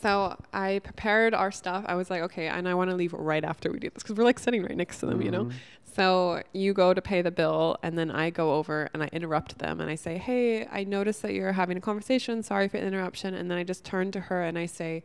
[0.00, 1.84] So I prepared our stuff.
[1.86, 4.16] I was like, okay, and I want to leave right after we do this because
[4.16, 5.24] we're like sitting right next to them, mm-hmm.
[5.24, 5.44] you know.
[5.44, 5.58] Mm-hmm.
[5.94, 9.58] So you go to pay the bill, and then I go over and I interrupt
[9.58, 12.42] them and I say, Hey, I noticed that you're having a conversation.
[12.42, 13.34] Sorry for the interruption.
[13.34, 15.04] And then I just turn to her and I say,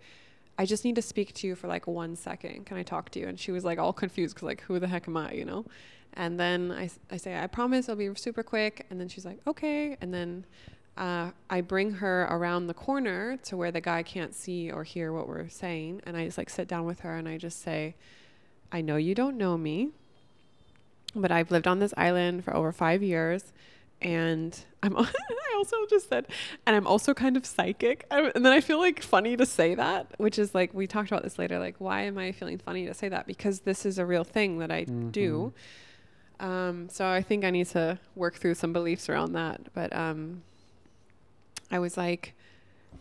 [0.58, 2.66] I just need to speak to you for like one second.
[2.66, 3.28] Can I talk to you?
[3.28, 5.66] And she was like all confused because, like, who the heck am I, you know?
[6.16, 8.88] And then I, I say, I promise I'll be super quick.
[8.90, 9.96] And then she's like, Okay.
[10.02, 10.46] And then
[11.00, 15.12] uh, I bring her around the corner to where the guy can't see or hear
[15.14, 16.02] what we're saying.
[16.06, 17.96] And I just like sit down with her and I just say,
[18.72, 19.90] I know you don't know me,
[21.16, 23.54] but I've lived on this island for over five years.
[24.02, 26.28] And I'm, I also just said,
[26.68, 28.06] and I'm also kind of psychic.
[28.12, 31.10] I, and then I feel like funny to say that, which is like, we talked
[31.12, 31.60] about this later.
[31.60, 33.26] Like, why am I feeling funny to say that?
[33.26, 35.12] Because this is a real thing that I Mhm.
[35.12, 35.54] do.
[36.40, 39.74] Um, so I think I need to work through some beliefs around that.
[39.74, 40.44] But um,
[41.72, 42.34] I was like,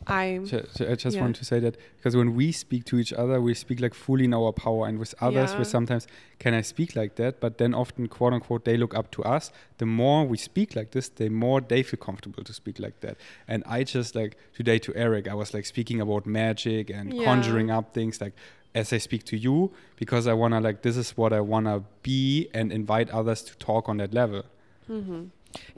[0.07, 0.47] I'm.
[0.47, 1.23] Ju- ju- I just Yeah.
[1.23, 4.25] want to say that because when we speak to each other, we speak like fully
[4.25, 5.59] in our power, and with others, Yeah.
[5.59, 6.07] we sometimes
[6.39, 9.51] can I speak like that, but then often quote unquote they look up to us.
[9.79, 13.17] The more we speak like this, the more they feel comfortable to speak like that.
[13.49, 17.25] And I just like today to Eric, I was like speaking about magic and Yeah.
[17.25, 18.35] conjuring up things like
[18.75, 22.49] as I speak to you because I wanna like this is what I wanna be
[22.55, 24.45] and invite others to talk on that level.
[24.87, 25.25] hmm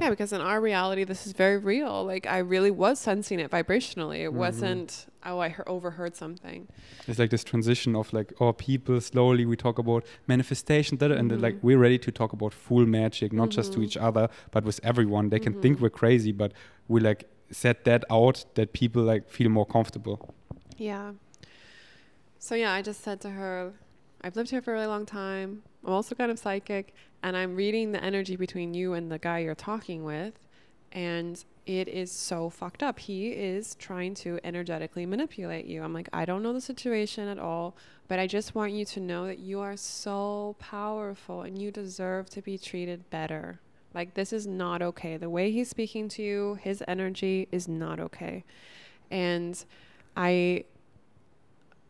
[0.00, 2.04] Yeah, because in our reality, this is very real.
[2.04, 4.20] Like I really was sensing it vibrationally.
[4.24, 4.38] It Mhm.
[4.44, 5.06] wasn't.
[5.24, 6.66] Oh, I heard, overheard something.
[7.06, 11.14] It's like this transition of like, oh, people slowly we talk about manifestation, da, da,
[11.14, 13.84] and like we're ready to talk about full magic, not just to Mhm.
[13.84, 15.28] each other, but with everyone.
[15.30, 15.82] They can think Mhm.
[15.82, 16.52] we're crazy, but
[16.88, 20.34] we like set that out that people like feel more comfortable.
[20.78, 21.12] Yeah.
[22.38, 23.72] So yeah, I just said to her,
[24.22, 25.62] I've lived here for a really long time.
[25.84, 29.40] I'm also kind of psychic, and I'm reading the energy between you and the guy
[29.40, 30.34] you're talking with,
[30.92, 32.98] and it is so fucked up.
[32.98, 35.82] He is trying to energetically manipulate you.
[35.82, 37.76] I'm like, I don't know the situation at all,
[38.08, 42.28] but I just want you to know that you are so powerful and you deserve
[42.30, 43.60] to be treated better.
[43.94, 45.16] Like this is not okay.
[45.16, 48.44] The way he's speaking to you, his energy is not okay.
[49.10, 49.62] And
[50.16, 50.64] I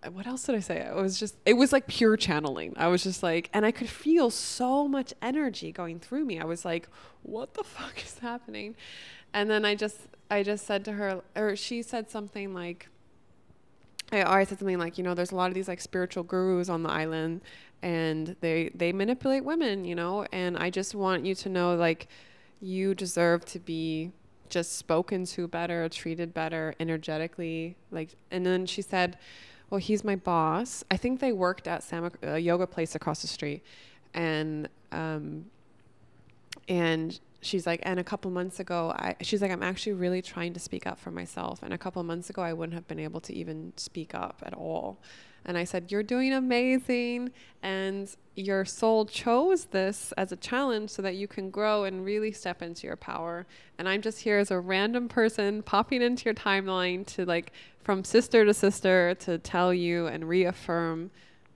[0.09, 0.79] what else did I say?
[0.79, 2.75] It was just it was like pure channeling.
[2.77, 6.41] I was just like and I could feel so much energy going through me.
[6.41, 6.89] I was like,
[7.23, 8.77] what the fuck is happening?
[9.33, 9.99] And then I just
[10.31, 12.89] I just said to her or she said something like
[14.13, 16.69] I, I said something like, you know, there's a lot of these like spiritual gurus
[16.69, 17.43] on the island
[17.83, 22.09] and they they manipulate women, you know, and I just want you to know like
[22.61, 24.13] you deserve to be
[24.49, 27.77] just spoken to better, treated better energetically.
[27.91, 29.19] Like and then she said,
[29.71, 30.85] Well, he's my boss.
[30.91, 33.63] I think they worked at Sam a yoga place across the street.
[34.13, 35.47] And um
[36.69, 40.53] and she's like and a couple months ago I she's like I'm actually really trying
[40.55, 43.21] to speak up for myself and a couple months ago I wouldn't have been able
[43.23, 44.99] to even speak up at all.
[45.45, 47.31] And I said, You're doing amazing.
[47.63, 52.33] And your soul chose this as a challenge so that you can grow and really
[52.33, 53.47] step into your power.
[53.79, 57.53] And I'm just here as a random person popping into your timeline to, like,
[57.83, 61.11] from sister to sister, to tell you and reaffirm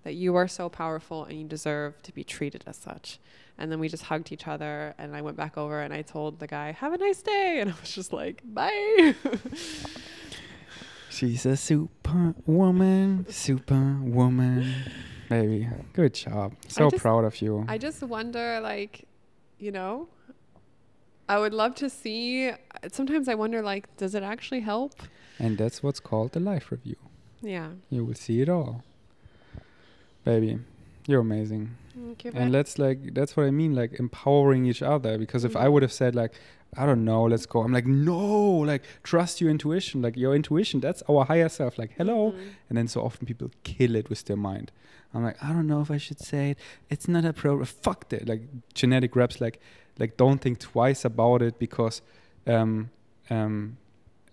[0.05, 3.19] that you are so powerful and you deserve to be treated as such.
[3.56, 4.94] And then we just hugged each other.
[4.98, 7.59] And I went back over and I told the guy, Have a nice day.
[7.61, 9.15] And I was just like, Bye.
[11.14, 14.74] She's a superwoman, superwoman.
[15.28, 16.54] Baby, good job.
[16.66, 17.64] So just- proud of you.
[17.68, 19.06] I just wonder, like,
[19.58, 20.08] you know,
[21.28, 22.50] I would love to see.
[22.90, 24.94] Sometimes I wonder, like, does it actually help?
[25.38, 26.96] and that's what's called the life review.
[27.42, 27.70] Yeah.
[27.90, 28.82] You will see it all.
[30.24, 30.58] Baby,
[31.06, 31.76] you're amazing.
[31.94, 32.32] Thank you.
[32.34, 35.64] and let's like that's what i mean like empowering each other because if mm-hmm.
[35.64, 36.32] i would have said like
[36.76, 37.62] i don't know let's go.
[37.62, 38.26] I'm like no
[38.72, 42.32] like trust your intuition like your intuition that's our higher self like hello.
[42.32, 42.51] Mhm.
[42.68, 44.72] and then so often people kill it with their mind.
[45.12, 46.59] I'm like i don't know if i should say it.
[46.90, 48.28] It's not a problem fuck that.
[48.28, 48.42] Like
[48.74, 49.60] genetic reps like
[49.98, 52.02] like don't think twice about it because
[52.46, 52.90] um
[53.30, 53.76] um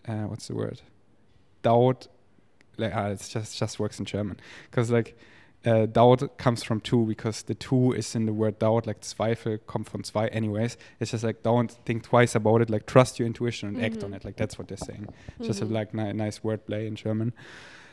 [0.07, 0.81] uh, what's the word?
[1.61, 2.07] Doubt
[2.77, 4.37] like ah, it's just just works in german.
[4.69, 5.15] Because like
[5.65, 9.59] uh, doubt comes from two because the two is in the word doubt, like Zweifel
[9.67, 10.27] kommt from zwei.
[10.27, 14.03] Anyways, it's just like don't think twice about it, like trust your intuition and act
[14.03, 14.15] on Mhm.
[14.15, 14.25] it.
[14.25, 15.07] Like that's what they're saying.
[15.41, 15.71] Just a Mhm.
[15.71, 17.33] like ni- nice wordplay in German.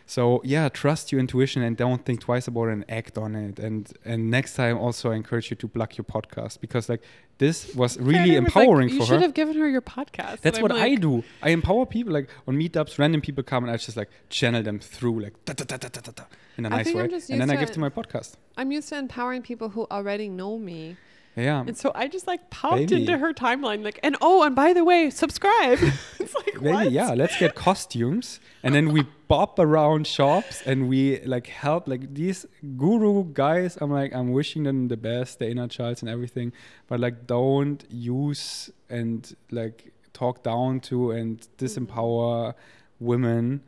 [0.08, 3.58] So yeah, trust your intuition and don't think twice about it and act on it.
[3.58, 7.02] And and next time also I encourage you to plug your podcast because like
[7.36, 9.14] this was really Karen was like, empowering you for her.
[9.14, 10.40] You should have given her your podcast.
[10.40, 11.24] That's what I'm I do.
[11.42, 14.78] I empower people like on meetups, random people come and I just like channel them
[14.78, 16.24] through like da, da, da, da, da, da,
[16.56, 17.04] in a I nice way.
[17.28, 18.36] And then I give to my podcast.
[18.56, 20.96] I'm used to empowering people who already know me.
[21.38, 21.60] Yeah.
[21.60, 22.96] And so I just like popped Baby.
[22.96, 25.78] into her timeline, like, and oh, and by the way, subscribe.
[26.18, 26.90] it's like, Maybe, what?
[26.90, 32.14] yeah, let's get costumes and then we bop around shops and we like help like
[32.14, 32.44] these
[32.76, 33.78] guru guys.
[33.80, 36.52] I'm like, I'm wishing them the best, the inner childs and everything,
[36.88, 41.64] but like don't use and like talk down to and mm-hmm.
[41.64, 42.54] disempower
[42.98, 43.62] women.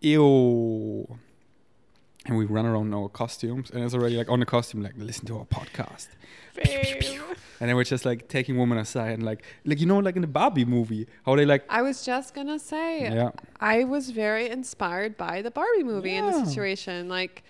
[0.00, 1.18] Ew.
[2.28, 4.92] And we run around in our costumes and it's already like on the costume, like
[4.96, 6.08] listen to our podcast.
[7.60, 10.28] And we're just like taking women aside and like like you know like in the
[10.28, 13.30] Barbie movie how they like I was just gonna say, yeah
[13.60, 17.08] I was very inspired by the Barbie movie in the situation.
[17.08, 17.42] Like,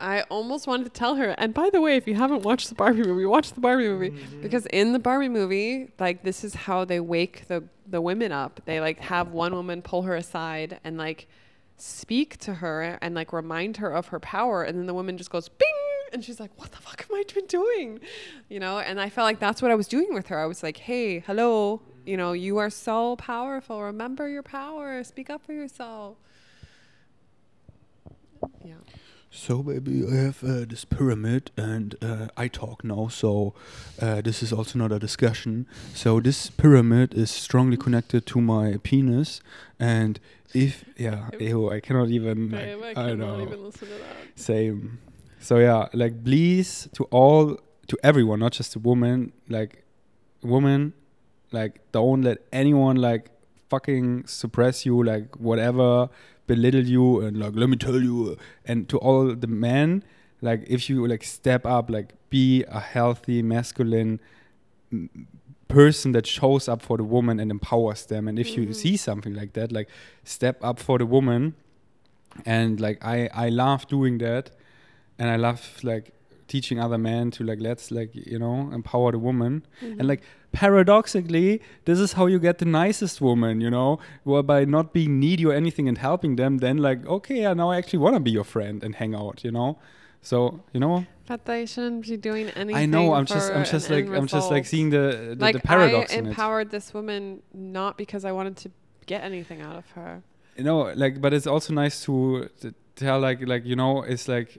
[0.00, 1.30] I almost wanted to tell her.
[1.38, 4.10] And by the way, if you haven't watched the Barbie movie, watch the Barbie movie
[4.10, 4.42] Mm-hmm.
[4.42, 8.60] because in the Barbie movie, like this is how they wake the the women up.
[8.64, 11.28] They like have one woman pull her aside and like
[11.76, 15.30] speak to her and like remind her of her power, and then the woman just
[15.30, 15.68] goes bing.
[16.12, 18.00] And she's like, "What the fuck am I been doing?"
[18.48, 20.38] You know, and I felt like that's what I was doing with her.
[20.38, 23.82] I was like, "Hey, hello, you know, you are so powerful.
[23.82, 25.02] Remember your power.
[25.04, 26.16] Speak up for yourself."
[28.64, 28.74] Yeah.
[29.36, 33.52] So, baby, I have uh, this pyramid and uh, I talk now, so
[34.00, 35.66] uh, this is also not a discussion.
[35.92, 39.40] So, this pyramid is strongly connected to my penis,
[39.78, 40.20] and
[40.54, 43.94] if, yeah, ew, I cannot even, Babe, like, I I, cannot know, even listen to
[43.94, 44.38] that.
[44.38, 44.98] same.
[45.40, 47.58] So, yeah, like, please, to all,
[47.88, 49.84] to everyone, not just a woman, like,
[50.42, 50.92] woman,
[51.50, 53.30] like, don't let anyone, like,
[53.68, 56.08] fucking suppress you, like, whatever
[56.46, 60.02] belittle you and like let me tell you and to all the men
[60.42, 64.20] like if you like step up like be a healthy masculine
[65.68, 68.74] person that shows up for the woman and empowers them and if you Mhm.
[68.74, 69.88] see something like that like
[70.24, 71.54] step up for the woman
[72.44, 74.50] and like i i love doing that
[75.18, 76.12] and i love like
[76.46, 79.98] teaching other men to like let's like you know empower the woman Mm-hmm.
[80.00, 80.22] and like
[80.54, 85.18] paradoxically, this is how you get the nicest woman, you know, well, by not being
[85.20, 88.20] needy or anything and helping them, then like, okay, yeah, now I actually want to
[88.20, 89.78] be your friend and hang out, you know.
[90.22, 92.76] So you know, But they shouldn't be doing anything.
[92.76, 95.60] I know I'm just I'm just like I'm just like seeing the the, like the
[95.60, 96.28] paradox I in it.
[96.30, 98.70] empowered this woman not because I wanted to
[99.04, 100.22] get anything out of her.
[100.56, 104.26] You know, like, but it's also nice to, to tell like like you know, it's
[104.26, 104.58] like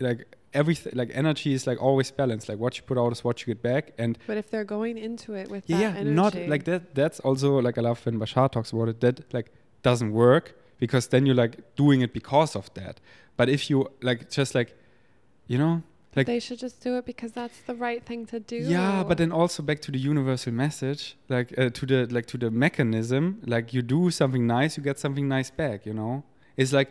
[0.00, 0.20] like
[0.56, 2.48] everything like energy is like always balanced.
[2.48, 4.96] Like what you put out is what you get back, and But if they're going
[4.98, 8.18] into it with yeah, yeah energy, not like that that's also like i love when
[8.18, 9.48] bashar talks about it that like
[9.82, 10.46] doesn't work
[10.78, 13.00] because then you're like doing it because of that
[13.36, 14.70] but if you like just like
[15.46, 15.82] you know
[16.16, 18.56] like they should just do it because that's the right thing to do.
[18.56, 22.38] yeah but then also back to the universal message like uh, to the like to
[22.38, 26.24] the mechanism like you do something nice you get something nice back you know
[26.56, 26.90] it's like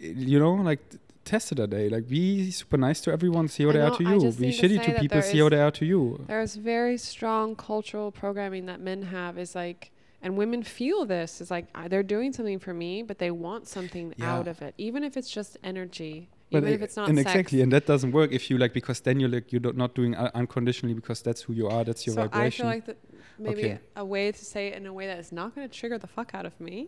[0.00, 0.80] you know like
[1.24, 3.90] t- test it a day like be super nice to everyone see how they are
[3.96, 6.24] to you be need to shitty to people see how is- they are to you
[6.26, 9.90] There's very strong cultural programming that men have is like,
[10.24, 14.06] and women feel this is like they're doing something for me, but they want something
[14.16, 14.32] Yeah.
[14.34, 17.30] out of it, even if it's just energy, But even if it's not and sex.
[17.30, 20.14] exactly, and that doesn't work if you like because then you're like you're not doing
[20.14, 22.98] uh, unconditionally because that's who you are, that's your so I feel like that
[23.38, 23.78] maybe Okay.
[23.96, 26.06] a way to say it in a way that is not going to trigger the
[26.16, 26.78] fuck out of me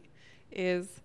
[0.53, 1.01] is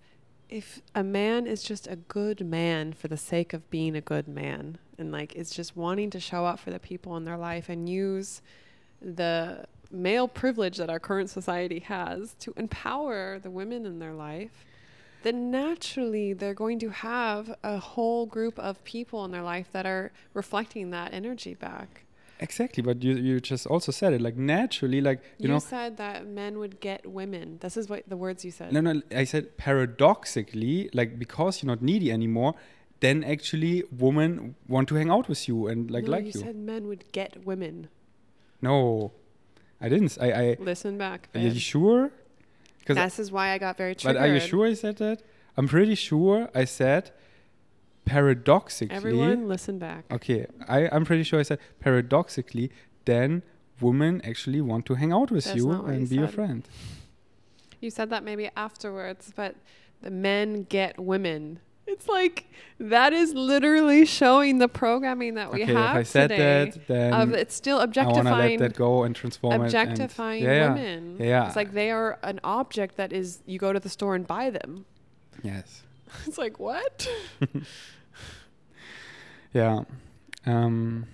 [0.50, 4.26] if a man is just a good man for the sake of being a good
[4.26, 7.68] man and like is just wanting to show up for the people in their life
[7.68, 8.42] and use
[9.00, 14.66] the male privilege that our current society has to empower the women in their life
[15.22, 19.86] then naturally they're going to have a whole group of people in their life that
[19.86, 22.04] are reflecting that energy back
[22.40, 25.58] exactly, but you you just also said it like naturally, like you, You, know.
[25.58, 27.58] said that men would get women.
[27.60, 28.72] This is what the words you said.
[28.72, 32.54] No, no, I said paradoxically, like because you're not needy anymore,
[33.00, 36.40] then actually women want to hang out with you and like no, like you, you.
[36.40, 37.88] said men would get women.
[38.62, 39.12] no,
[39.80, 40.16] I didn't.
[40.20, 41.28] I Listen back.
[41.34, 42.10] are you sure?
[42.80, 44.20] Because This is why I got very triggered.
[44.20, 45.22] but are you sure I said that?
[45.56, 47.10] I'm pretty sure I said
[48.10, 48.96] paradoxically.
[48.96, 50.04] Everyone, listen back.
[50.10, 52.72] Okay, I, I'm pretty sure I said paradoxically,
[53.04, 53.42] then
[53.80, 56.66] women actually want to hang out with That's you and you be your friend.
[57.80, 59.54] You said that maybe afterwards, but
[60.02, 61.60] the men get women.
[61.86, 62.46] It's like
[62.78, 66.70] that is literally showing the programming that we okay, if have I said today.
[66.70, 68.26] that, then of it's still objectifying.
[68.26, 69.64] I want to let that go and transform it.
[69.66, 71.16] objectifying yeah, yeah, women.
[71.18, 71.46] Yeah, yeah.
[71.46, 74.50] It's like they are an object that is you go to the store and buy
[74.50, 74.84] them.
[75.42, 75.82] yes,
[76.26, 77.08] It's like what?
[79.52, 79.84] yeah.
[80.46, 81.06] Um,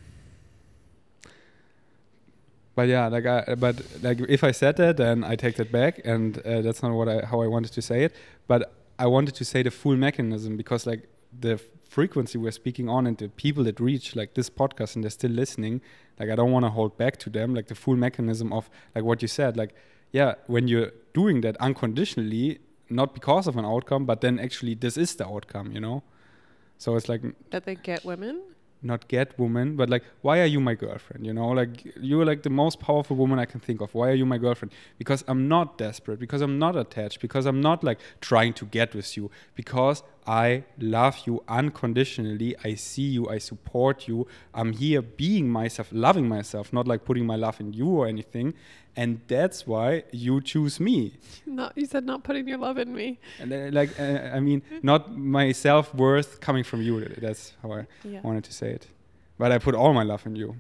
[2.75, 6.01] but yeah, like I, but like if I said that, then I take that back,
[6.05, 8.15] and uh, that's not what I how I wanted to say it.
[8.47, 11.09] But I wanted to say the full mechanism because like
[11.39, 11.59] the
[11.89, 15.31] frequency we're speaking on and the people that reach like this podcast and they're still
[15.31, 15.81] listening,
[16.19, 19.05] like I don't want to hold back to them like the full mechanism of like
[19.05, 19.75] what you said, like
[20.13, 22.59] yeah, when you're doing that unconditionally,
[22.91, 26.03] not because of an outcome, but then actually this is the outcome, you know.
[26.79, 28.43] So it's like that they get women?
[28.83, 31.27] not get women, but like, why are you my girlfriend?
[31.27, 33.95] You know, like you're like the most powerful woman I can think of.
[33.95, 34.73] Why are you my girlfriend?
[34.99, 38.95] Because I'm not desperate, because I'm not attached, because I'm not like trying to get
[38.95, 42.57] with you, because I love you unconditionally.
[42.65, 43.29] I see you.
[43.29, 44.27] I support you.
[44.55, 48.55] I'm here being myself, loving myself, not like putting my love in you or anything.
[48.97, 51.13] And that's why you choose me.
[51.45, 53.19] Not you said not putting your love in me.
[53.39, 57.01] And uh, like, uh, I mean, not my self worth coming from you.
[57.19, 58.21] That's how I Yeah.
[58.23, 58.89] wanted to say it.
[59.39, 60.57] But I put all my love in you.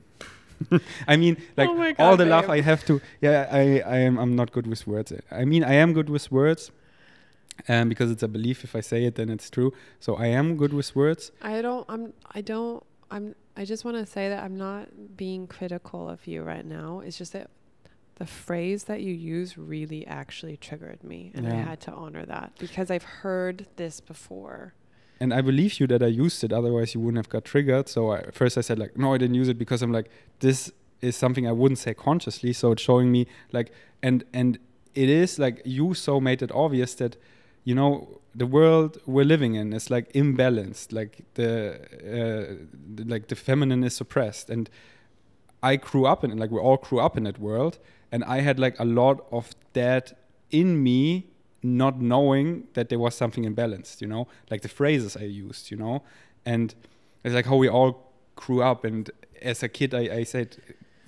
[1.08, 2.48] I mean, like Oh my all God, the love.
[2.50, 3.00] I have to.
[3.20, 4.18] Yeah, I, I am.
[4.18, 5.12] I'm not good with words.
[5.30, 6.70] I mean, I am good with words,
[7.68, 8.64] um, because it's a belief.
[8.64, 9.72] If I say it, then it's true.
[10.00, 11.32] So I am good with words.
[11.42, 15.46] I don't I'm I don't I'm I just want to say that I'm not being
[15.46, 17.00] critical of you right now.
[17.00, 17.50] It's just that
[18.16, 22.52] the phrase that you use really actually triggered me and I had to honor that
[22.58, 24.74] because I've heard this before.
[25.20, 26.52] And I believe you that I used it.
[26.52, 27.88] Otherwise, you wouldn't have got triggered.
[27.88, 30.10] So I, first I said like, no, I didn't use it because I'm like,
[30.40, 30.70] this
[31.00, 32.52] is something I wouldn't say consciously.
[32.52, 33.70] So it's showing me like,
[34.02, 34.58] and and
[34.94, 37.16] it is like you so made it obvious that,
[37.66, 40.92] you know, the world we're living in is like imbalanced.
[40.92, 42.64] Like the, uh,
[42.94, 44.70] the like the feminine is suppressed, and
[45.64, 46.38] I grew up in it.
[46.38, 47.78] Like we all grew up in that world,
[48.12, 50.16] and I had like a lot of that
[50.50, 51.26] in me
[51.60, 55.76] not knowing that there was something imbalanced, you know, like the phrases I used, you
[55.76, 56.04] know,
[56.44, 56.72] and
[57.24, 58.84] it's like how we all grew up.
[58.84, 59.10] And
[59.42, 60.56] as a kid, I, I said,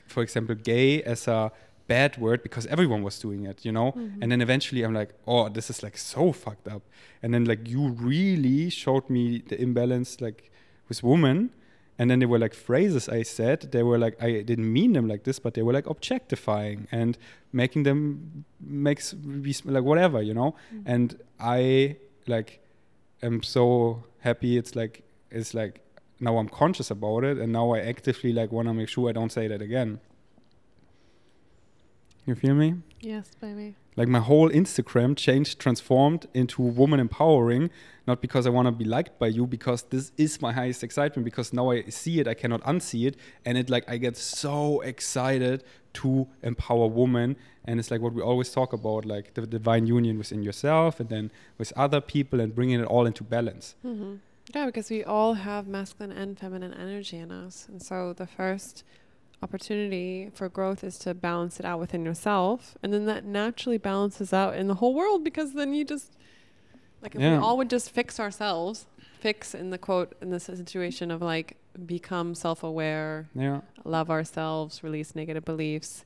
[0.08, 1.52] for example, gay as a
[1.88, 4.22] bad word because everyone was doing it, you know, mm-hmm.
[4.22, 6.82] and then eventually I'm like, oh, this is like so fucked up.
[7.22, 10.52] And then like you really showed me the imbalance like
[10.88, 11.50] with women.
[12.00, 13.72] And then there were like phrases I said.
[13.72, 17.18] They were like I didn't mean them like this, but they were like objectifying and
[17.52, 19.14] making them makes
[19.64, 20.54] like whatever, you know.
[20.72, 20.92] Mm-hmm.
[20.94, 21.96] And I
[22.28, 22.60] like
[23.22, 24.56] am so happy.
[24.56, 25.80] It's like it's like
[26.20, 29.12] now I'm conscious about it, and now I actively like want to make sure I
[29.12, 30.00] don't say that again.
[32.28, 32.74] You feel me?
[33.00, 33.74] Yes, baby.
[33.96, 37.70] Like my whole Instagram changed, transformed into woman empowering,
[38.06, 41.24] not because I want to be liked by you, because this is my highest excitement.
[41.24, 44.82] Because now I see it, I cannot unsee it, and it like I get so
[44.82, 45.64] excited
[45.94, 47.34] to empower women,
[47.64, 51.08] and it's like what we always talk about, like the divine union within yourself, and
[51.08, 53.74] then with other people, and bringing it all into balance.
[53.80, 54.16] hmm
[54.54, 57.66] Yeah, because we all have masculine and feminine energy in us.
[57.70, 58.84] And so the first
[59.42, 62.76] opportunity for growth is to balance it out within yourself.
[62.82, 66.16] And then that naturally balances out in the whole world because then you just,
[67.02, 67.38] like, if Yeah.
[67.38, 68.86] we all would just fix ourselves,
[69.20, 71.56] fix in the quote, in the situation of like,
[71.86, 76.04] become self aware, Yeah, love ourselves, release negative beliefs,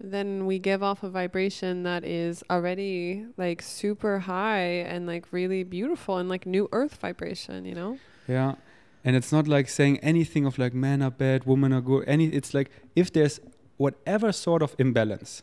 [0.00, 5.64] then we give off a vibration that is already like super high and like really
[5.64, 7.98] beautiful and like new earth vibration, you know?
[8.28, 8.54] Yeah.
[9.04, 12.04] And it's not like saying anything of like men are bad, women are good.
[12.06, 13.40] Any it's like if there's
[13.76, 15.42] whatever sort of imbalance,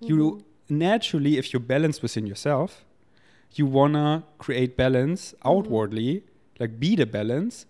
[0.00, 0.78] you mm-hmm.
[0.78, 2.84] naturally, if you're balanced within yourself,
[3.54, 5.48] you wanna create balance mm-hmm.
[5.48, 6.22] outwardly,
[6.58, 7.66] like be the balance.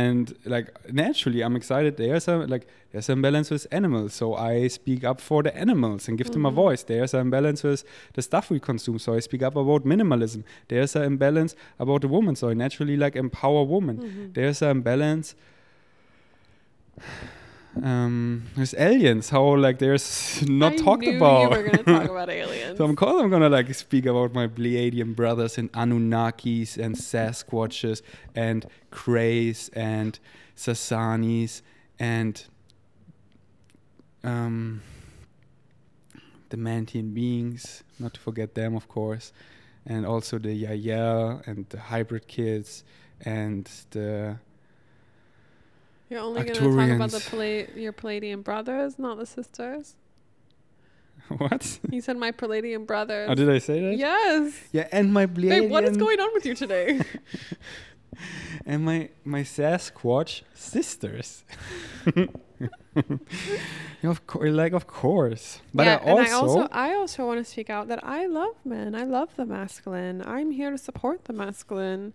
[0.00, 0.24] And
[0.54, 1.92] like naturally, I'm excited.
[1.96, 6.08] There's a like there's an imbalance with animals, so I speak up for the animals
[6.08, 6.54] and give them a Mhm.
[6.64, 6.82] voice.
[6.90, 7.80] There's an imbalance with
[8.16, 10.42] the stuff we consume, so I speak up about minimalism.
[10.68, 13.96] There's an imbalance about the woman, so I naturally like empower women.
[13.98, 14.34] Mhm.
[14.34, 15.34] There's an imbalance
[17.80, 19.30] um, there's aliens.
[19.30, 21.42] How like there's not I talked knew about.
[21.42, 22.76] You were going to talk about aliens.
[22.76, 28.02] So of course I'm gonna like speak about my Pleiadian brothers and Anunnakis and Sasquatches
[28.34, 30.18] and Krays and
[30.56, 31.62] Sasanis
[31.98, 32.44] and
[34.22, 34.82] um,
[36.50, 39.32] the Mantian beings, not to forget them of course,
[39.86, 42.84] and also the Yahyel and the hybrid kids
[43.24, 44.36] and the
[46.12, 47.68] You're only going to talk about the.
[47.74, 49.96] Your Pleiadian brothers, not the sisters.
[51.38, 51.78] what?
[51.90, 53.30] You said my Pleiadian brothers.
[53.30, 53.96] Oh, did I say that?
[53.96, 54.60] Yes.
[54.72, 57.00] Yeah, and my Pleiadian Babe, what is going on with you today?
[58.66, 61.44] and my my Sasquatch sisters.
[64.04, 67.38] Of course, like of course, but yeah, I also, and I also I also want
[67.38, 68.94] to speak out that I love men.
[68.96, 70.22] I love the masculine.
[70.26, 72.12] I'm here to support the masculine,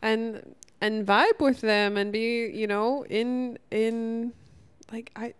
[0.00, 4.32] and and vibe with them and be you know in in
[4.92, 5.34] like I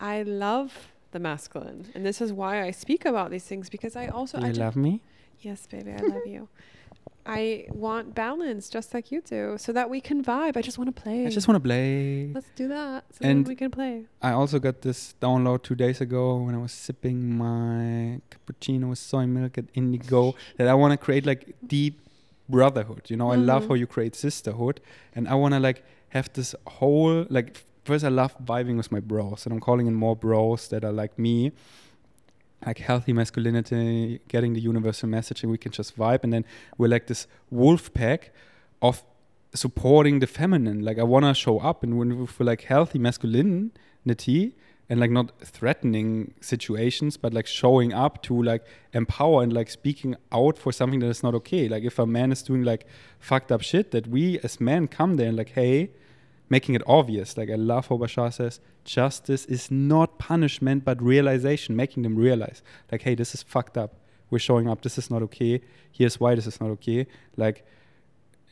[0.00, 4.06] I love the masculine, and this is why I speak about these things because I
[4.08, 5.00] also I you ju- love me?
[5.40, 6.48] yes baby I love you.
[7.24, 10.56] I want balance just like you do, so that we can vibe.
[10.56, 11.24] I just want to play.
[11.24, 12.32] I just want to play.
[12.34, 14.06] Let's do that so And we can play.
[14.20, 18.98] I also got this download two days ago when I was sipping my cappuccino with
[18.98, 22.00] soy milk at Indigo that I want to create like deep
[22.48, 23.10] brotherhood.
[23.10, 23.68] You know, I love Mhm.
[23.68, 24.80] how you create sisterhood,
[25.14, 27.64] and I want to like have this whole like.
[27.84, 30.92] First, I love vibing with my bros, and I'm calling in more bros that are
[30.92, 31.50] like me,
[32.64, 36.22] like healthy masculinity, getting the universal message, and we can just vibe.
[36.22, 36.44] And then
[36.78, 38.32] we're like this wolf pack
[38.80, 39.02] of
[39.54, 40.84] supporting the feminine.
[40.84, 44.54] Like I want to show up and when we feel like healthy masculinity
[44.92, 48.62] and like not threatening situations, but like showing up to like
[48.92, 51.66] empower and like speaking out for something that is not okay.
[51.66, 52.86] Like if a man is doing like
[53.18, 55.92] fucked up shit, that we as men come there and like, hey,
[56.50, 57.38] making it obvious.
[57.38, 62.62] Like I love how Bashar says, justice is not punishment but realization, making them realize,
[62.90, 63.94] like, hey, this is fucked up.
[64.28, 64.82] We're showing up.
[64.82, 65.62] This is not okay.
[65.90, 67.06] Here's why this is not okay.
[67.38, 67.64] Like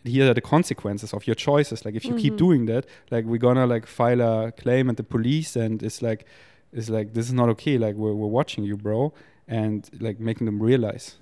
[0.05, 1.85] here are the consequences of your choices.
[1.85, 2.19] Like if you mm-hmm.
[2.19, 6.03] keep doing that like we're gonna like file a claim at the police and it's
[6.03, 6.27] like
[6.73, 7.79] it's like this is not okay.
[7.79, 9.13] Like we're, we're watching you bro
[9.47, 11.17] and like making them realize.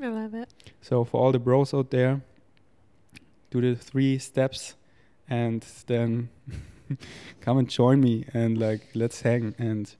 [0.00, 0.52] I love it.
[0.80, 2.22] So for all the bros out there
[3.50, 4.74] do the three steps
[5.28, 6.30] and then
[7.40, 9.94] come and join me and like let's hang and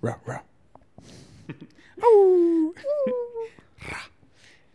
[0.00, 0.40] rah rah.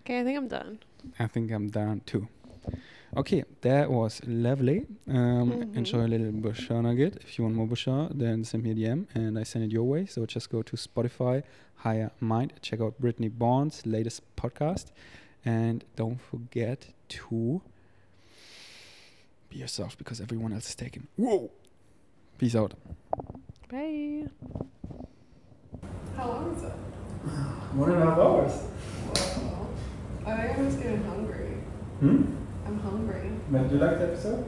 [0.07, 0.80] Okay i think i'm done
[1.20, 2.28] I think I'm done too.
[3.16, 4.86] Okay, that was lovely.
[5.08, 5.78] Um, mm-hmm.
[5.78, 7.18] Enjoy a little Bashar nugget.
[7.22, 9.86] If you want more Bashar, then send me a DM and I send it your
[9.86, 10.06] way.
[10.06, 11.44] So just go to Spotify,
[11.78, 14.92] Higher Mind, check out Brittnee Bond's latest podcast,
[15.46, 17.62] and don't forget to
[19.50, 21.08] be yourself because everyone else is taken.
[21.16, 21.50] Whoa!
[22.38, 22.74] Peace out.
[23.70, 24.28] Bye.
[26.16, 26.72] How long is it?
[27.74, 29.47] One and a half hours.
[30.28, 31.54] I was getting hungry.
[31.99, 32.24] Hmm?
[32.66, 33.32] I'm hungry.
[33.52, 34.45] Did you like the episode?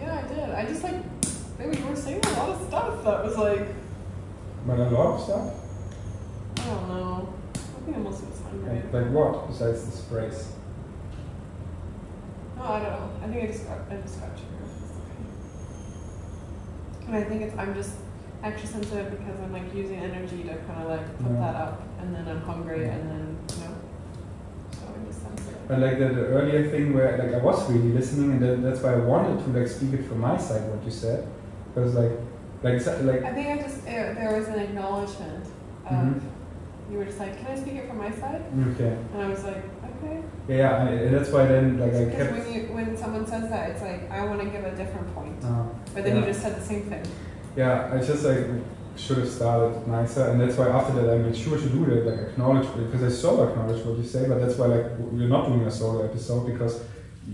[0.00, 0.50] Yeah, I did.
[0.50, 3.66] I just like, you were saying a lot of stuff that was like.
[4.66, 5.52] But a lot of stuff?
[6.58, 7.34] I don't know.
[7.54, 8.74] I think I mostly was hungry.
[8.74, 10.52] Like, like what besides this phrase?
[12.56, 13.10] No, I don't know.
[13.24, 14.68] I think I just got, I just got triggered.
[17.06, 17.94] And I think it's, I'm just
[18.44, 21.40] extra sensitive because I'm like using energy to kind of like put yeah.
[21.40, 23.29] that up and then I'm hungry and then.
[25.70, 28.80] But like the, the, earlier thing where like I was really listening, and that, that's
[28.80, 31.28] why I wanted to like speak it from my side what you said,
[31.72, 32.10] because like
[32.64, 33.22] like like.
[33.22, 35.44] I think I just uh, there was an acknowledgement
[35.86, 36.92] of mm-hmm.
[36.92, 38.42] you were just like, can I speak it from my side?
[38.74, 38.98] Okay.
[39.12, 39.62] And I was like,
[40.02, 40.20] okay.
[40.48, 42.34] Yeah, and that's why then like I kept.
[42.34, 45.14] Because when you when someone says that, it's like I want to give a different
[45.14, 46.20] point, uh, but then yeah.
[46.22, 47.04] you just said the same thing.
[47.54, 48.44] Yeah, it's just like
[49.00, 52.06] should have started nicer, and that's why after that I made sure to do that,
[52.06, 55.48] like acknowledge because I so acknowledge what you say, but that's why like we're not
[55.48, 56.82] doing a solo episode because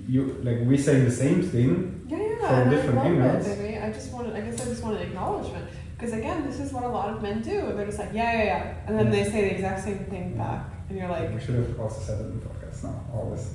[0.06, 3.48] you like we're saying the same thing yeah, yeah, from different angles.
[3.48, 6.88] I just wanted, I guess I just wanted acknowledgement because again, this is what a
[6.88, 7.72] lot of men do.
[7.74, 9.12] They're just like yeah, yeah, yeah, and then yeah.
[9.12, 9.32] they mm.
[9.32, 12.24] say the exact same thing back, and you're like, we should have also said it
[12.24, 13.50] in the podcast now, always.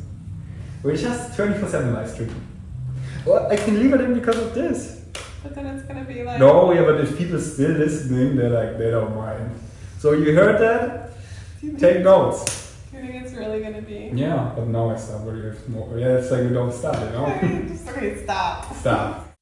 [0.83, 2.33] We're just twenty four seven live stream.
[3.25, 5.01] Well, I can leave it in because of this.
[5.43, 6.39] But then it's gonna be like.
[6.39, 9.59] No, yeah, but if people still listening, they're like they don't mind.
[9.97, 11.13] So you heard that?
[11.61, 12.76] You Take notes.
[12.91, 14.11] Do you think it's really gonna be?
[14.13, 15.22] Yeah, but now I stop.
[15.22, 15.97] Where you have more.
[15.97, 17.26] Yeah, it's like we don't stop, you know.
[17.26, 18.76] Okay, just okay, stop.
[18.76, 19.34] Stop.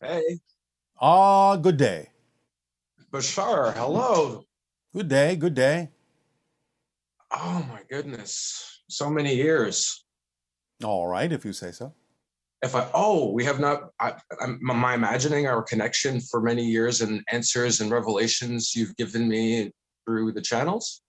[0.00, 0.40] Hey.
[1.00, 2.08] Ah, good day.
[3.10, 4.44] Bashar, hello.
[4.94, 5.36] Good day.
[5.36, 5.90] Good day.
[7.30, 10.04] Oh my goodness, so many years.
[10.84, 11.94] All right, if you say so
[12.62, 17.00] if I oh we have not I, am my imagining our connection for many years
[17.00, 19.72] and answers and revelations you've given me
[20.06, 21.02] through the channels?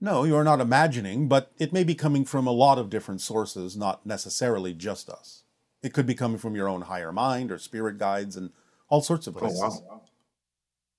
[0.00, 3.76] No, you're not imagining, but it may be coming from a lot of different sources,
[3.76, 5.44] not necessarily just us.
[5.80, 8.50] It could be coming from your own higher mind or spirit guides and
[8.88, 9.62] all sorts of places.
[9.62, 10.02] Oh, wow.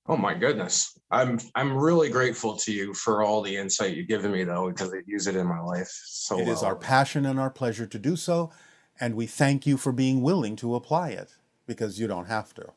[0.08, 0.98] oh my goodness.
[1.12, 4.94] I'm I'm really grateful to you for all the insight you've given me though, because
[4.94, 6.54] I use it in my life so It well.
[6.54, 8.52] is our passion and our pleasure to do so
[9.00, 12.74] and we thank you for being willing to apply it because you don't have to.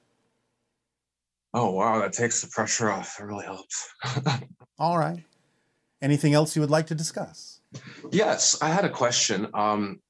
[1.55, 2.01] Oh, wow.
[2.01, 3.17] That takes the pressure off.
[3.19, 3.89] It really helps.
[4.79, 5.25] All right.
[6.03, 7.61] Anything else you would like to discuss?
[8.13, 9.49] Yes, I had a question.
[9.55, 10.01] Um,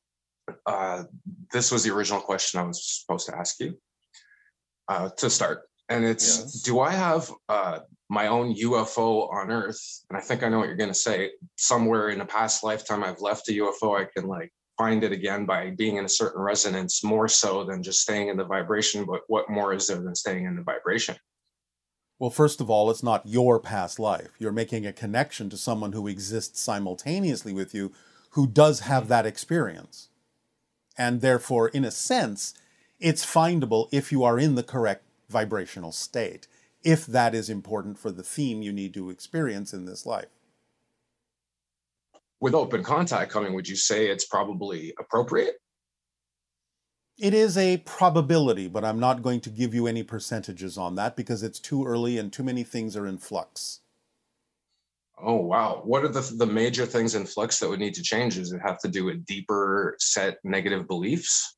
[0.67, 1.05] uh,
[1.53, 3.79] this was the original question I was supposed to ask you
[4.89, 5.63] uh, to start.
[5.89, 6.63] And it's yes.
[6.63, 9.81] Do I have uh, my own UFO on Earth?
[10.11, 11.31] And I think I know what you're going to say.
[11.57, 15.47] Somewhere in a past lifetime, I've left a UFO I can like find it again
[15.47, 19.05] by being in a certain resonance more so than just staying in the vibration.
[19.05, 21.17] But what more is there than staying in the vibration?
[22.19, 24.31] Well, first of all, it's not your past life.
[24.39, 27.93] You're making a connection to someone who exists simultaneously with you
[28.31, 29.11] who does have mm-hmm.
[29.11, 30.09] that experience.
[30.97, 32.55] And therefore, in a sense,
[32.99, 36.47] it's findable if you are in the correct vibrational state,
[36.83, 40.29] if that is important for the theme you need to experience in this life
[42.41, 45.57] with open contact coming, would you say it's probably appropriate?
[47.19, 51.17] It is a probability, but I'm not going to give you any percentages on that
[51.17, 53.81] because it's too early and too many things are in flux.
[55.19, 55.81] Oh wow!
[55.83, 58.35] What are the the major things in flux that would need to change?
[58.35, 61.57] Does it have to do with deeper set negative beliefs?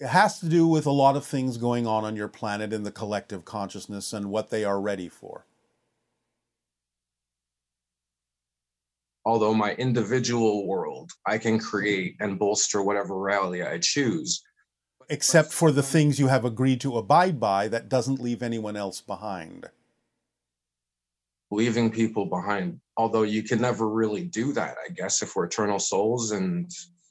[0.00, 2.84] It has to do with a lot of things going on on your planet in
[2.84, 5.44] the collective consciousness and what they are ready for.
[9.28, 14.42] Although my individual world, I can create and bolster whatever reality I choose.
[15.10, 19.00] Except for the things you have agreed to abide by that doesn't leave anyone else
[19.00, 19.68] behind
[21.50, 22.80] leaving people behind.
[22.96, 26.70] Although you can never really do that, I guess, if we're eternal souls and.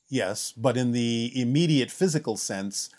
[0.10, 2.90] Yes, but in the immediate physical sense,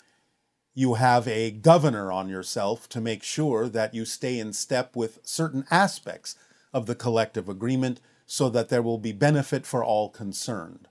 [0.75, 5.19] you have a governor on yourself to make sure that you stay in step with
[5.23, 6.35] certain aspects
[6.71, 7.99] of the collective agreement
[8.31, 10.87] so that there will be benefit for all concerned.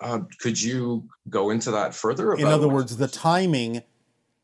[0.00, 2.34] Uh, could you go into that further?
[2.34, 3.84] in other words, the timing,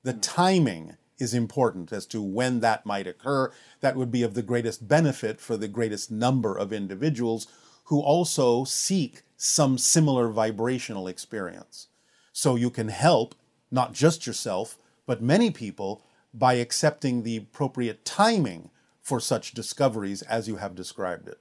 [0.05, 3.51] the timing is important as to when that might occur.
[3.81, 7.49] That would be of the greatest benefit for the greatest number of individuals
[7.87, 11.89] who also seek some similar vibrational experience.
[12.33, 13.35] So you can help
[13.69, 18.71] not just yourself, but many people by accepting the appropriate timing
[19.01, 21.39] for such discoveries as you have described it.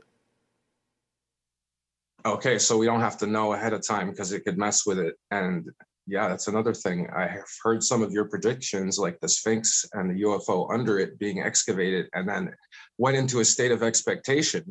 [2.26, 4.99] Okay, so we don't have to know ahead of time because it could mess with
[4.99, 5.70] it and
[6.10, 7.07] yeah, that's another thing.
[7.16, 11.20] I have heard some of your predictions, like the Sphinx and the UFO under it
[11.20, 12.52] being excavated, and then
[12.98, 14.66] went into a state of expectation.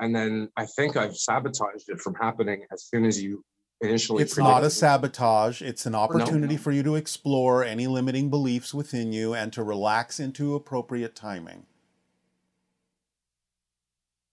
[0.00, 3.44] And then I think I've sabotaged it from happening as soon as you
[3.80, 4.22] initially.
[4.22, 5.62] It's not a sabotage.
[5.62, 6.60] It's an opportunity no.
[6.60, 11.66] for you to explore any limiting beliefs within you and to relax into appropriate timing.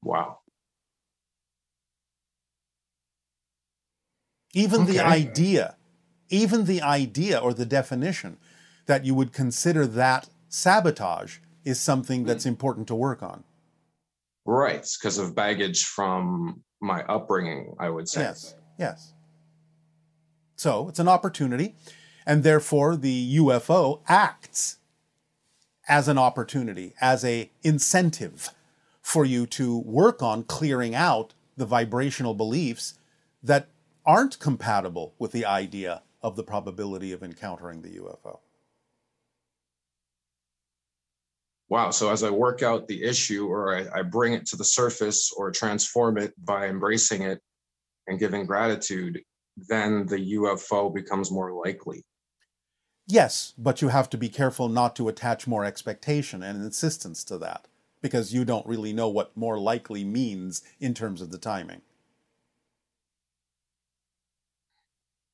[0.04, 0.40] Wow.
[4.54, 4.94] Even okay.
[4.94, 5.78] the idea
[6.30, 8.38] even the idea or the definition
[8.86, 12.50] that you would consider that sabotage is something that's hmm.
[12.50, 13.44] important to work on.
[14.46, 18.22] Right, because of baggage from my upbringing, I would say.
[18.22, 19.14] Yes, yes.
[20.58, 21.76] So it's an opportunity,
[22.26, 24.78] and therefore the UFO acts
[25.88, 28.50] as an opportunity, as a incentive
[29.02, 32.96] for you to work on clearing out the vibrational beliefs
[33.42, 33.70] that
[34.06, 38.40] aren't compatible with the idea of the probability of encountering the UFO.
[41.70, 41.92] Wow.
[41.92, 45.32] So as I work out the issue or I, I, bring it to the surface
[45.36, 47.42] or transform it by embracing it
[48.08, 49.22] and giving gratitude,
[49.58, 52.06] then the UFO becomes more likely.
[53.08, 57.38] Yes, but you have to be careful not to attach more expectation and insistence to
[57.40, 57.68] that
[58.02, 61.82] because you don't really know what more likely means in terms of the timing.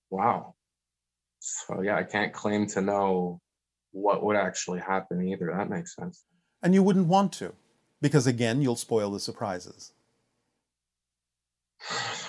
[0.09, 0.53] Wow.
[1.39, 3.41] So yeah, I can't claim to know
[3.91, 5.51] what would actually happen either.
[5.55, 6.23] That makes sense.
[6.61, 7.53] And you wouldn't want to,
[8.01, 9.91] because again, you'll spoil the surprises.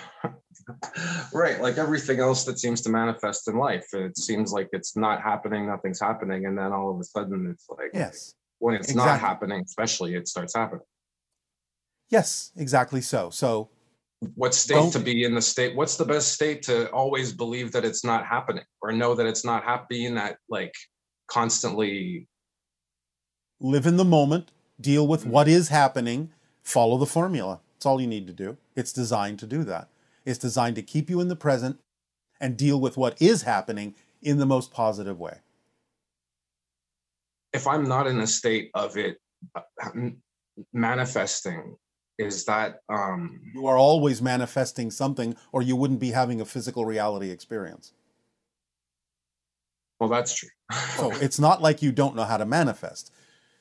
[1.32, 3.86] right, like everything else that seems to manifest in life.
[3.92, 7.66] It seems like it's not happening, nothing's happening, and then all of a sudden it's
[7.68, 8.34] like yes.
[8.58, 9.10] when it's exactly.
[9.10, 10.84] not happening, especially it starts happening.
[12.10, 13.30] Yes, exactly so.
[13.30, 13.70] So
[14.34, 17.72] what state Don't, to be in the state what's the best state to always believe
[17.72, 20.74] that it's not happening or know that it's not happening that like
[21.26, 22.26] constantly
[23.60, 24.50] live in the moment
[24.80, 25.30] deal with mm-hmm.
[25.30, 26.30] what is happening
[26.62, 29.88] follow the formula that's all you need to do it's designed to do that
[30.24, 31.80] it's designed to keep you in the present
[32.40, 35.38] and deal with what is happening in the most positive way.
[37.52, 39.18] If i'm not in a state of it
[39.54, 39.60] uh,
[40.72, 41.76] manifesting
[42.18, 46.84] is that um you are always manifesting something or you wouldn't be having a physical
[46.84, 47.92] reality experience.
[50.00, 50.48] Well that's true.
[50.96, 53.12] So it's not like you don't know how to manifest.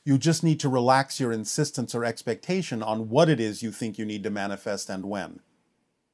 [0.05, 3.97] You just need to relax your insistence or expectation on what it is you think
[3.97, 5.39] you need to manifest and when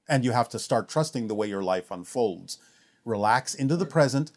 [0.09, 2.57] and you have to start trusting the way your life unfolds.
[3.05, 4.31] Relax into the present.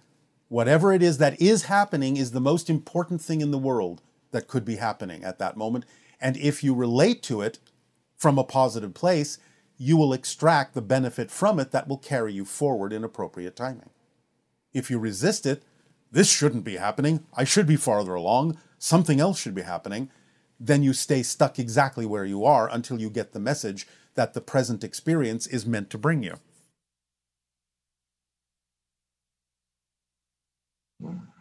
[0.48, 4.46] Whatever it is that is happening is the most important thing in the world that
[4.46, 5.86] could be happening at that moment.
[6.20, 7.58] And if you relate to it
[8.16, 9.38] from a positive place,
[9.78, 13.90] you will extract the benefit from it that will carry you forward in appropriate timing.
[14.72, 15.62] If you resist it,
[16.10, 20.10] this shouldn't be happening, I should be farther along, something else should be happening,
[20.60, 24.40] then you stay stuck exactly where you are until you get the message that the
[24.40, 26.36] present experience is meant to bring you.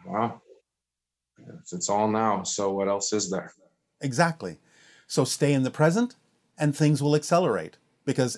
[0.06, 0.42] Wow.
[1.72, 2.42] It's all now.
[2.42, 3.52] So, what else is there?
[4.00, 4.58] Exactly.
[5.06, 6.16] So, stay in the present
[6.58, 8.36] and things will accelerate because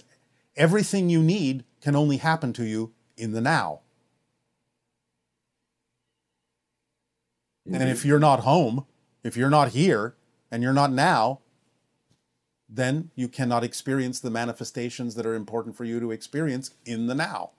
[0.57, 3.81] everything you need can only happen to you in the now.
[7.69, 7.81] Mm-hmm.
[7.81, 8.87] And if you're not home
[9.25, 10.15] If you're not here
[10.51, 11.41] and you're not now,
[12.69, 17.15] then you cannot experience the manifestations that are important for you to experience in the
[17.15, 17.51] now.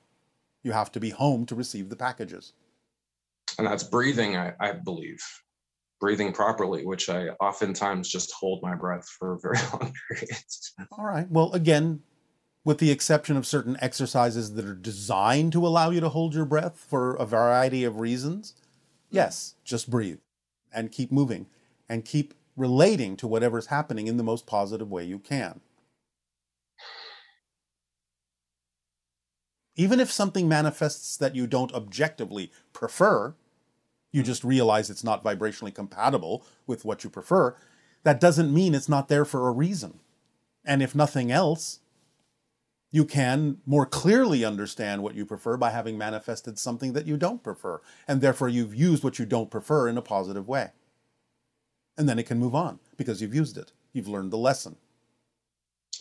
[0.63, 2.53] You have to be home to receive the packages.
[3.57, 5.19] And that's breathing, I, I believe.
[5.99, 10.73] Breathing properly, which I oftentimes just hold my breath for very long periods.
[10.91, 11.29] All right.
[11.29, 12.01] Well, again,
[12.65, 16.45] with the exception of certain exercises that are designed to allow you to hold your
[16.45, 18.55] breath for a variety of reasons,
[19.09, 20.19] yes, just breathe
[20.73, 21.45] and keep moving
[21.87, 25.61] and keep relating to whatever's happening in the most positive way you can.
[29.75, 33.35] Even if something manifests that you don't objectively prefer,
[34.11, 37.55] you just realize it's not vibrationally compatible with what you prefer,
[38.03, 39.99] that doesn't mean it's not there for a reason.
[40.63, 41.79] And if nothing else,
[42.91, 47.43] you can more clearly understand what you prefer by having manifested something that you don't
[47.43, 47.81] prefer.
[48.07, 50.69] And therefore, you've used what you don't prefer in a positive way.
[51.97, 53.71] And then it can move on because you've used it.
[53.93, 54.75] You've learned the lesson.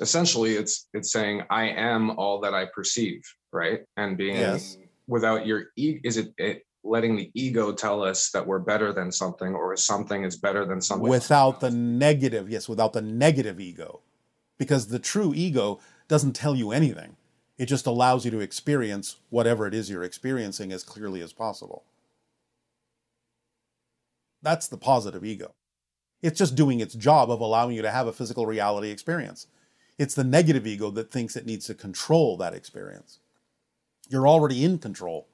[0.01, 3.23] Essentially, it's it's saying I am all that I perceive,
[3.53, 3.81] right?
[3.97, 4.77] And being Yes.
[5.07, 9.55] without your is it, it letting the ego tell us that we're better than something
[9.55, 14.01] or something is better than something Without the negative, yes, without the negative ego.
[14.59, 17.17] Because the true ego doesn't tell you anything.
[17.57, 21.85] It just allows you to experience whatever it is you're experiencing as clearly as possible.
[24.43, 25.55] That's the positive ego.
[26.25, 29.47] It's just doing its job of allowing you to have a physical reality experience.
[29.99, 33.19] It's the negative ego that thinks it needs to control that experience.
[34.09, 35.29] You're already in control.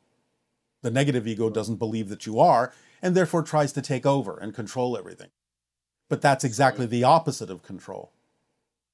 [0.82, 4.52] The negative ego doesn't believe that you are, and therefore tries to take over and
[4.52, 5.28] control everything.
[6.08, 8.10] But that's exactly the opposite of control.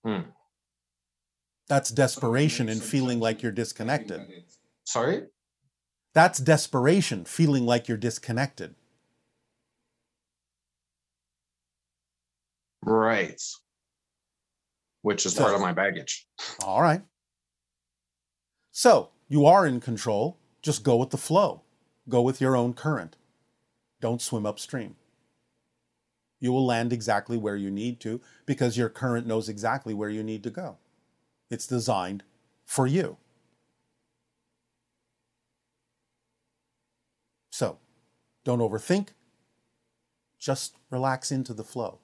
[0.05, 0.29] Hmm.
[1.67, 4.21] That's desperation and feeling like you're disconnected.
[4.85, 5.23] Sorry?
[6.13, 8.75] That's desperation, feeling like you're disconnected.
[12.87, 13.43] Right.
[15.03, 16.27] Which is So- part of my baggage.
[16.63, 17.03] All right.
[18.71, 20.39] So you are in control.
[20.63, 21.63] Just go with the flow.
[22.09, 23.17] Go with your own current.
[24.01, 24.97] Don't swim upstream.
[26.39, 30.23] You will land exactly where you need to because your current knows exactly where you
[30.23, 30.79] need to go.
[31.51, 32.23] It's designed
[32.65, 33.17] for you.
[37.51, 37.79] So
[38.45, 39.09] don't overthink.
[40.39, 41.99] Just relax into the flow.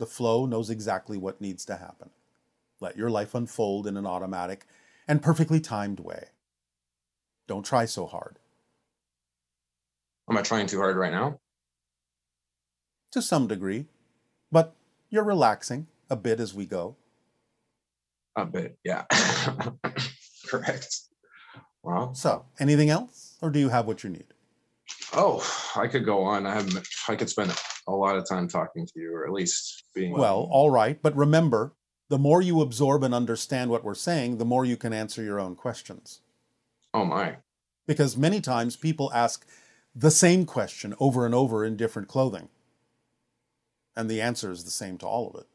[0.00, 2.08] The flow knows exactly what needs to happen.
[2.80, 4.64] Let your life unfold in an automatic
[5.06, 6.28] and perfectly timed way.
[7.46, 8.38] Don't try so hard.
[10.26, 11.38] Am I trying too hard right now?
[13.12, 13.88] To some degree,
[14.50, 14.74] but
[15.10, 16.96] you're relaxing a bit as we go.
[18.36, 19.04] A bit, yeah.
[20.48, 21.00] Correct.
[21.82, 22.14] Wow.
[22.14, 24.32] So, anything else, or do you have what you need?
[25.12, 25.46] Oh,
[25.76, 26.46] I could go on.
[26.46, 27.54] I have I could spend
[27.92, 31.16] a lot of time talking to you, or at least being Well, all right, but
[31.16, 31.74] remember,
[32.08, 35.38] the more you absorb and understand what we're saying, the more you can answer your
[35.38, 36.20] own questions.
[36.92, 37.36] Oh my.
[37.86, 39.46] Because many times people ask
[39.94, 42.48] the same question over and over in different clothing,
[43.96, 45.46] and the answer is the same to all of it.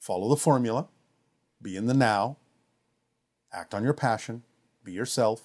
[0.00, 0.88] Follow the formula,
[1.60, 2.36] be in the now,
[3.52, 4.42] act on your passion,
[4.84, 5.42] be yourself.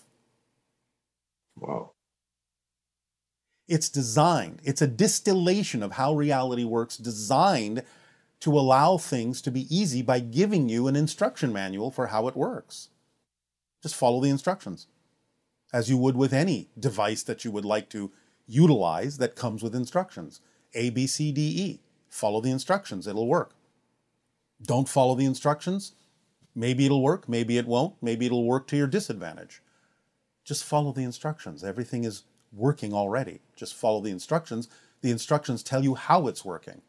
[1.56, 1.93] Wow.
[3.68, 7.84] It's designed, it's a distillation of how reality works, designed
[8.42, 12.36] to allow things to be easy by giving you an instruction manual for how it
[12.36, 12.90] works.
[13.82, 14.88] Just follow the instructions,
[15.72, 18.12] as you would with any device that you would like to
[18.46, 20.42] utilize that comes with instructions.
[20.74, 21.80] A, B, C, D, E.
[22.10, 23.54] Follow the instructions, it'll work.
[24.62, 25.94] Don't follow the instructions,
[26.54, 29.62] maybe it'll work, maybe it won't, maybe it'll work to your disadvantage.
[30.44, 31.64] Just follow the instructions.
[31.64, 32.24] Everything is
[32.56, 33.40] working already.
[33.56, 34.70] Just follow the instructions.
[35.02, 36.82] The instructions tell you how it's working,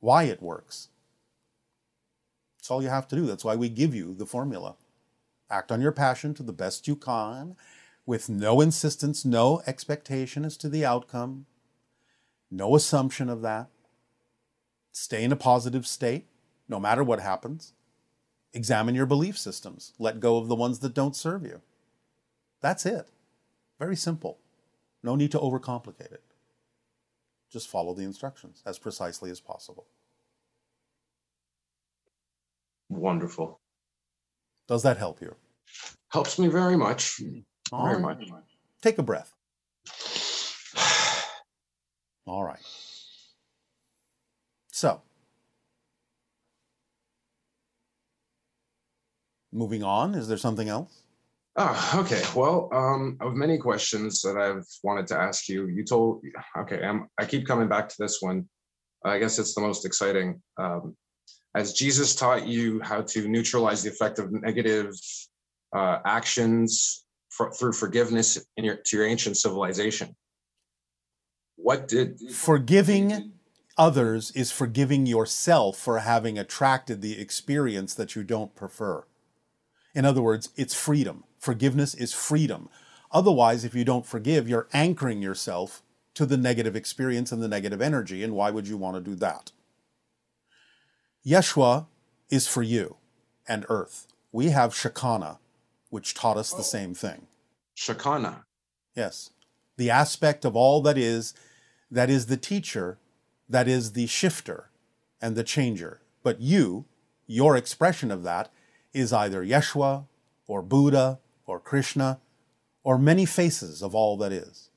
[0.00, 0.88] why it works.
[2.56, 3.26] That's all you have to do.
[3.26, 4.76] That's why we give you the formula.
[5.50, 7.56] Act on your passion to the best you can,
[8.06, 11.46] with no insistence, no expectation as to the outcome,
[12.50, 13.68] no assumption of that.
[14.92, 16.26] Stay in a positive state,
[16.68, 17.72] no matter what happens.
[18.54, 19.92] Examine your belief systems.
[19.98, 21.62] Let go of the ones that don't serve you.
[22.60, 23.08] That's it.
[23.78, 24.38] Very simple.
[25.02, 26.22] No need to overcomplicate it.
[27.50, 29.86] Just follow the instructions as precisely as possible.
[32.88, 33.60] Wonderful.
[34.68, 35.34] Does that help you?
[36.10, 37.20] Helps me very much.
[37.72, 38.18] All Very right.
[38.28, 38.42] much.
[38.82, 39.34] Take a breath.
[42.26, 42.60] All right.
[44.70, 45.02] So,
[49.52, 51.01] moving on, is there something else?
[51.56, 52.22] Oh, okay.
[52.34, 56.22] Well, um, of many questions that I've wanted to ask you, you told,
[56.58, 58.48] okay, I'm, I keep coming back to this one.
[59.04, 60.40] I guess it's the most exciting.
[60.56, 60.96] Um,
[61.54, 64.94] as Jesus taught you how to neutralize the effect of negative
[65.76, 70.16] uh, actions for, through forgiveness in your, to your ancient civilization,
[71.56, 73.32] what did forgiving
[73.76, 79.04] others is forgiving yourself for having attracted the experience that you don't prefer.
[79.94, 81.24] In other words, it's freedom.
[81.42, 82.68] Forgiveness is freedom.
[83.10, 85.82] Otherwise, if you don't forgive, you're anchoring yourself
[86.14, 89.16] to the negative experience and the negative energy, and why would you want to do
[89.16, 89.50] that?
[91.26, 91.86] Yeshua
[92.30, 92.94] is for you
[93.48, 94.06] and earth.
[94.30, 95.38] We have Shakana,
[95.90, 97.26] which taught us the same thing.
[97.76, 98.44] Shakana.
[98.94, 99.30] Yes.
[99.76, 101.34] The aspect of all that is,
[101.90, 102.98] that is the teacher,
[103.48, 104.70] that is the shifter
[105.20, 106.02] and the changer.
[106.22, 106.84] But you,
[107.26, 108.52] your expression of that,
[108.94, 110.06] is either Yeshua
[110.46, 112.20] or Buddha or Krishna,
[112.84, 114.70] or many faces of all that is.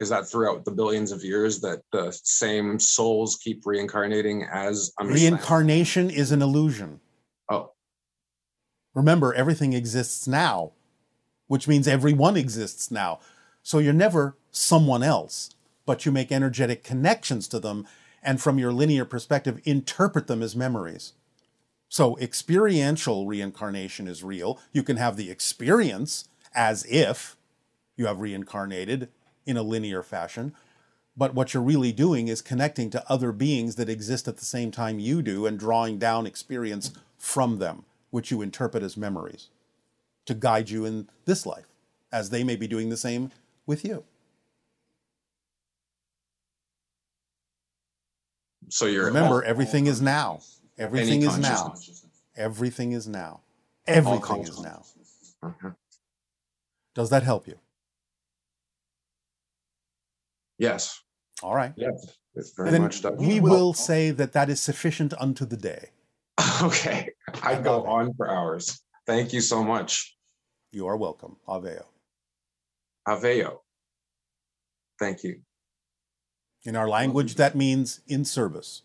[0.00, 6.10] Is that throughout the billions of years that the same souls keep reincarnating as reincarnation
[6.10, 6.98] is an illusion?
[7.48, 7.70] Oh.
[8.94, 10.72] Remember, everything exists now,
[11.46, 13.20] which means everyone exists now.
[13.62, 15.50] So you're never someone else,
[15.86, 17.86] but you make energetic connections to them
[18.22, 21.12] and from your linear perspective interpret them as memories.
[21.92, 24.58] So experiential reincarnation is real.
[24.72, 27.36] You can have the experience as if
[27.98, 29.10] you have reincarnated
[29.44, 30.54] in a linear fashion.
[31.18, 34.70] But what you're really doing is connecting to other beings that exist at the same
[34.70, 39.48] time you do and drawing down experience from them, which you interpret as memories
[40.24, 41.66] to guide you in this life,
[42.10, 43.32] as they may be doing the same
[43.66, 44.02] with you.
[48.70, 50.40] So you're remember everything is now.
[50.82, 51.74] Everything is now.
[52.36, 53.40] Everything is now.
[53.86, 54.82] Everything is now.
[55.44, 55.68] Mm-hmm.
[56.94, 57.58] Does that help you?
[60.58, 61.00] Yes.
[61.42, 61.72] All right.
[61.76, 62.18] Yes.
[62.56, 63.16] very then much does.
[63.18, 65.90] We will say that that is sufficient unto the day.
[66.62, 67.08] Okay.
[67.42, 68.80] I go on for hours.
[69.06, 70.16] Thank you so much.
[70.70, 71.36] You are welcome.
[71.48, 71.84] Aveo.
[73.06, 73.58] Aveo.
[74.98, 75.40] Thank you.
[76.64, 78.82] In our language, that means in service.